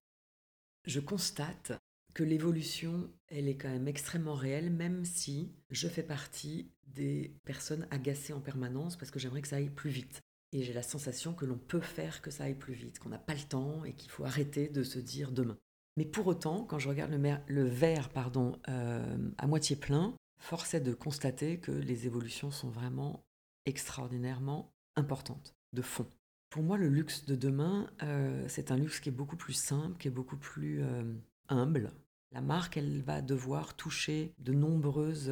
Je 0.85 0.99
constate 0.99 1.73
que 2.13 2.23
l'évolution, 2.23 3.09
elle 3.27 3.47
est 3.47 3.57
quand 3.57 3.69
même 3.69 3.87
extrêmement 3.87 4.35
réelle, 4.35 4.69
même 4.69 5.05
si 5.05 5.51
je 5.69 5.87
fais 5.87 6.03
partie 6.03 6.71
des 6.87 7.33
personnes 7.45 7.87
agacées 7.91 8.33
en 8.33 8.41
permanence 8.41 8.97
parce 8.97 9.11
que 9.11 9.19
j'aimerais 9.19 9.41
que 9.41 9.47
ça 9.47 9.57
aille 9.57 9.69
plus 9.69 9.89
vite. 9.89 10.21
Et 10.53 10.63
j'ai 10.63 10.73
la 10.73 10.83
sensation 10.83 11.33
que 11.33 11.45
l'on 11.45 11.57
peut 11.57 11.79
faire 11.79 12.21
que 12.21 12.29
ça 12.29 12.43
aille 12.43 12.55
plus 12.55 12.73
vite, 12.73 12.99
qu'on 12.99 13.09
n'a 13.09 13.17
pas 13.17 13.33
le 13.33 13.41
temps 13.41 13.85
et 13.85 13.93
qu'il 13.93 14.11
faut 14.11 14.25
arrêter 14.25 14.67
de 14.67 14.83
se 14.83 14.99
dire 14.99 15.31
demain. 15.31 15.57
Mais 15.97 16.05
pour 16.05 16.27
autant, 16.27 16.63
quand 16.63 16.79
je 16.79 16.89
regarde 16.89 17.11
le, 17.47 17.63
verre 17.63 18.09
pardon, 18.09 18.59
euh, 18.69 19.17
à 19.37 19.47
moitié 19.47 19.75
plein, 19.75 20.13
force 20.39 20.73
est 20.73 20.81
de 20.81 20.93
constater 20.93 21.59
que 21.59 21.71
les 21.71 22.05
évolutions 22.05 22.51
sont 22.51 22.69
vraiment 22.69 23.25
extraordinairement 23.65 24.73
importantes, 24.95 25.55
de 25.73 25.81
fond. 25.81 26.07
Pour 26.49 26.63
moi, 26.63 26.77
le 26.77 26.89
luxe 26.89 27.25
de 27.25 27.35
demain, 27.35 27.89
euh, 28.03 28.45
c'est 28.49 28.71
un 28.71 28.77
luxe 28.77 28.99
qui 28.99 29.09
est 29.09 29.13
beaucoup 29.13 29.37
plus 29.37 29.53
simple, 29.53 29.97
qui 29.97 30.09
est 30.09 30.11
beaucoup 30.11 30.37
plus 30.37 30.83
euh, 30.83 31.03
humble. 31.47 31.93
La 32.33 32.41
marque, 32.41 32.77
elle 32.77 33.01
va 33.01 33.21
devoir 33.21 33.75
toucher 33.75 34.33
de 34.39 34.53
nombreuses 34.53 35.29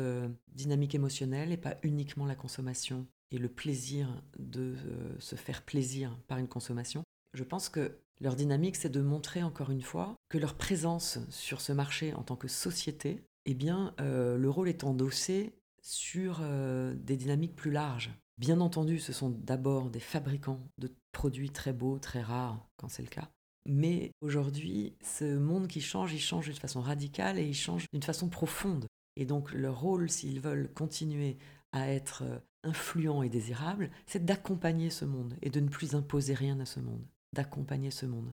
dynamiques 0.50 0.96
émotionnelles 0.96 1.54
et 1.54 1.58
pas 1.58 1.78
uniquement 1.84 2.26
la 2.26 2.36
consommation 2.36 3.08
et 3.32 3.38
le 3.38 3.50
plaisir 3.50 4.22
de 4.38 4.76
euh, 4.76 5.20
se 5.20 5.36
faire 5.36 5.62
plaisir 5.62 6.18
par 6.28 6.38
une 6.38 6.48
consommation, 6.48 7.04
je 7.34 7.44
pense 7.44 7.70
que 7.70 8.00
leur 8.22 8.36
dynamique, 8.36 8.76
c'est 8.76 8.90
de 8.90 9.02
montrer 9.02 9.44
encore 9.44 9.72
une 9.72 9.82
fois 9.82 10.16
que 10.30 10.38
leur 10.38 10.56
présence 10.56 11.20
sur 11.30 11.62
ce 11.62 11.72
marché 11.72 12.14
en 12.14 12.24
tant 12.24 12.36
que 12.36 12.48
société, 12.48 13.24
eh 13.46 13.54
bien, 13.54 13.94
euh, 14.02 14.38
le 14.38 14.50
rôle 14.50 14.68
est 14.68 14.84
endossé 14.84 15.54
sur 15.82 16.40
euh, 16.42 16.94
des 16.96 17.16
dynamiques 17.16 17.56
plus 17.56 17.72
larges. 17.72 18.12
Bien 18.38 18.60
entendu, 18.60 19.00
ce 19.00 19.14
sont 19.14 19.30
d'abord 19.30 19.90
des 19.90 20.00
fabricants 20.00 20.60
de 20.78 20.92
produits 21.12 21.50
très 21.50 21.74
beaux, 21.74 22.00
très 22.00 22.22
rares, 22.22 22.68
quand 22.78 22.90
c'est 22.90 23.04
le 23.04 23.10
cas. 23.10 23.30
Mais 23.66 24.12
aujourd'hui, 24.22 24.96
ce 25.04 25.38
monde 25.38 25.68
qui 25.68 25.82
change, 25.82 26.14
il 26.14 26.20
change 26.20 26.46
d'une 26.46 26.56
façon 26.56 26.82
radicale 26.82 27.38
et 27.38 27.46
il 27.46 27.54
change 27.54 27.86
d'une 27.94 28.04
façon 28.04 28.30
profonde. 28.30 28.88
Et 29.16 29.26
donc 29.26 29.52
leur 29.52 29.80
rôle, 29.80 30.10
s'ils 30.10 30.40
veulent 30.40 30.72
continuer 30.74 31.38
à 31.72 31.90
être 31.90 32.24
influent 32.64 33.24
et 33.24 33.30
désirable, 33.30 33.90
c'est 34.06 34.26
d'accompagner 34.26 34.90
ce 34.90 35.06
monde 35.06 35.36
et 35.42 35.50
de 35.50 35.60
ne 35.60 35.70
plus 35.70 35.96
imposer 35.96 36.34
rien 36.34 36.60
à 36.60 36.66
ce 36.66 36.80
monde, 36.80 37.06
d'accompagner 37.34 37.92
ce 37.92 38.06
monde. 38.06 38.30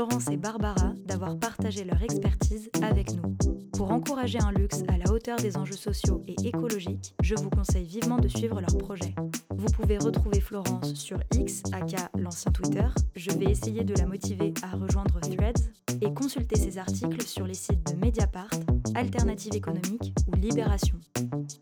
Florence 0.00 0.30
et 0.30 0.38
Barbara 0.38 0.94
d'avoir 1.04 1.38
partagé 1.38 1.84
leur 1.84 2.02
expertise 2.02 2.70
avec 2.80 3.12
nous. 3.12 3.36
Pour 3.76 3.90
encourager 3.90 4.38
un 4.40 4.50
luxe 4.50 4.82
à 4.88 4.96
la 4.96 5.12
hauteur 5.12 5.36
des 5.36 5.58
enjeux 5.58 5.76
sociaux 5.76 6.22
et 6.26 6.36
écologiques, 6.48 7.14
je 7.22 7.34
vous 7.34 7.50
conseille 7.50 7.84
vivement 7.84 8.16
de 8.16 8.26
suivre 8.26 8.62
leur 8.62 8.78
projet. 8.78 9.14
Vous 9.50 9.70
pouvez 9.72 9.98
retrouver 9.98 10.40
Florence 10.40 10.94
sur 10.94 11.18
X, 11.34 11.64
aka 11.72 12.10
l'ancien 12.16 12.50
Twitter. 12.50 12.86
Je 13.14 13.30
vais 13.32 13.50
essayer 13.50 13.84
de 13.84 13.92
la 13.92 14.06
motiver 14.06 14.54
à 14.62 14.74
rejoindre 14.74 15.20
Threads 15.20 15.68
et 16.00 16.14
consulter 16.14 16.56
ses 16.56 16.78
articles 16.78 17.20
sur 17.22 17.46
les 17.46 17.52
sites 17.52 17.92
de 17.92 17.98
Mediapart, 17.98 18.48
Alternative 18.94 19.54
économique 19.54 20.14
ou 20.28 20.36
Libération. 20.36 20.98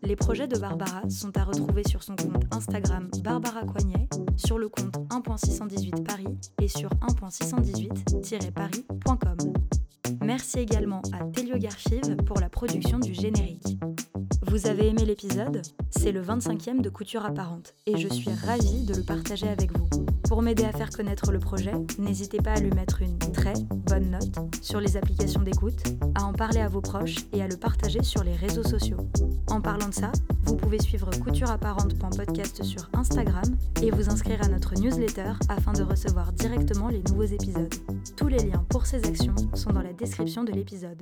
Les 0.01 0.15
projets 0.15 0.47
de 0.47 0.57
Barbara 0.57 1.01
sont 1.09 1.37
à 1.37 1.43
retrouver 1.43 1.83
sur 1.87 2.03
son 2.03 2.15
compte 2.15 2.45
Instagram 2.51 3.09
Barbara 3.21 3.63
Coignet, 3.63 4.07
sur 4.37 4.57
le 4.57 4.69
compte 4.69 4.95
1.618 5.09 6.03
Paris 6.03 6.37
et 6.61 6.67
sur 6.67 6.89
1.618-paris.com. 8.29 9.53
Merci 10.23 10.59
également 10.59 11.01
à 11.13 11.23
Telio 11.25 11.57
Garfive 11.57 12.15
pour 12.25 12.39
la 12.39 12.49
production 12.49 12.99
du 12.99 13.13
générique. 13.13 13.79
Vous 14.49 14.65
avez 14.65 14.87
aimé 14.87 15.05
l'épisode 15.05 15.61
C'est 15.91 16.11
le 16.11 16.23
25e 16.23 16.81
de 16.81 16.89
Couture 16.89 17.23
Apparente 17.23 17.75
et 17.85 17.97
je 17.97 18.07
suis 18.07 18.31
ravie 18.31 18.83
de 18.83 18.95
le 18.95 19.03
partager 19.03 19.47
avec 19.47 19.77
vous. 19.77 19.87
Pour 20.27 20.41
m'aider 20.41 20.63
à 20.63 20.71
faire 20.71 20.89
connaître 20.89 21.31
le 21.31 21.37
projet, 21.37 21.73
n'hésitez 21.99 22.39
pas 22.39 22.53
à 22.53 22.59
lui 22.59 22.71
mettre 22.71 23.03
une 23.03 23.19
très 23.19 23.53
bonne 23.69 24.09
note 24.09 24.39
sur 24.63 24.79
les 24.79 24.97
applications 24.97 25.43
d'écoute, 25.43 25.83
à 26.15 26.23
en 26.23 26.33
parler 26.33 26.61
à 26.61 26.67
vos 26.67 26.81
proches 26.81 27.17
et 27.31 27.43
à 27.43 27.47
le 27.47 27.57
partager 27.57 28.01
sur 28.01 28.23
les 28.23 28.33
réseaux 28.33 28.63
sociaux. 28.63 29.07
En 29.51 29.61
parlant 29.61 29.89
de 29.89 29.93
ça, 29.93 30.11
vous 30.45 30.55
pouvez 30.55 30.79
suivre 30.79 31.11
coutureapparente.podcast 31.11 32.63
sur 32.63 32.89
Instagram 32.93 33.55
et 33.83 33.91
vous 33.91 34.09
inscrire 34.09 34.43
à 34.43 34.47
notre 34.47 34.73
newsletter 34.73 35.33
afin 35.47 35.73
de 35.73 35.83
recevoir 35.83 36.33
directement 36.33 36.87
les 36.89 37.03
nouveaux 37.03 37.23
épisodes. 37.23 37.73
Tous 38.17 38.27
les 38.27 38.39
liens 38.39 38.65
pour 38.69 38.87
ces 38.87 39.05
actions 39.05 39.35
sont 39.53 39.73
dans 39.73 39.83
la 39.83 39.93
description 39.93 40.43
de 40.43 40.51
l'épisode. 40.51 40.97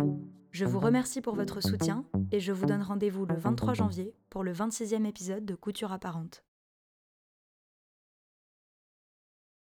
Je 0.51 0.65
vous 0.65 0.79
remercie 0.79 1.21
pour 1.21 1.35
votre 1.35 1.61
soutien 1.61 2.05
et 2.31 2.39
je 2.39 2.51
vous 2.51 2.65
donne 2.65 2.81
rendez-vous 2.81 3.25
le 3.25 3.35
23 3.35 3.73
janvier 3.73 4.13
pour 4.29 4.43
le 4.43 4.53
26e 4.53 5.05
épisode 5.05 5.45
de 5.45 5.55
Couture 5.55 5.91
apparente. 5.91 6.43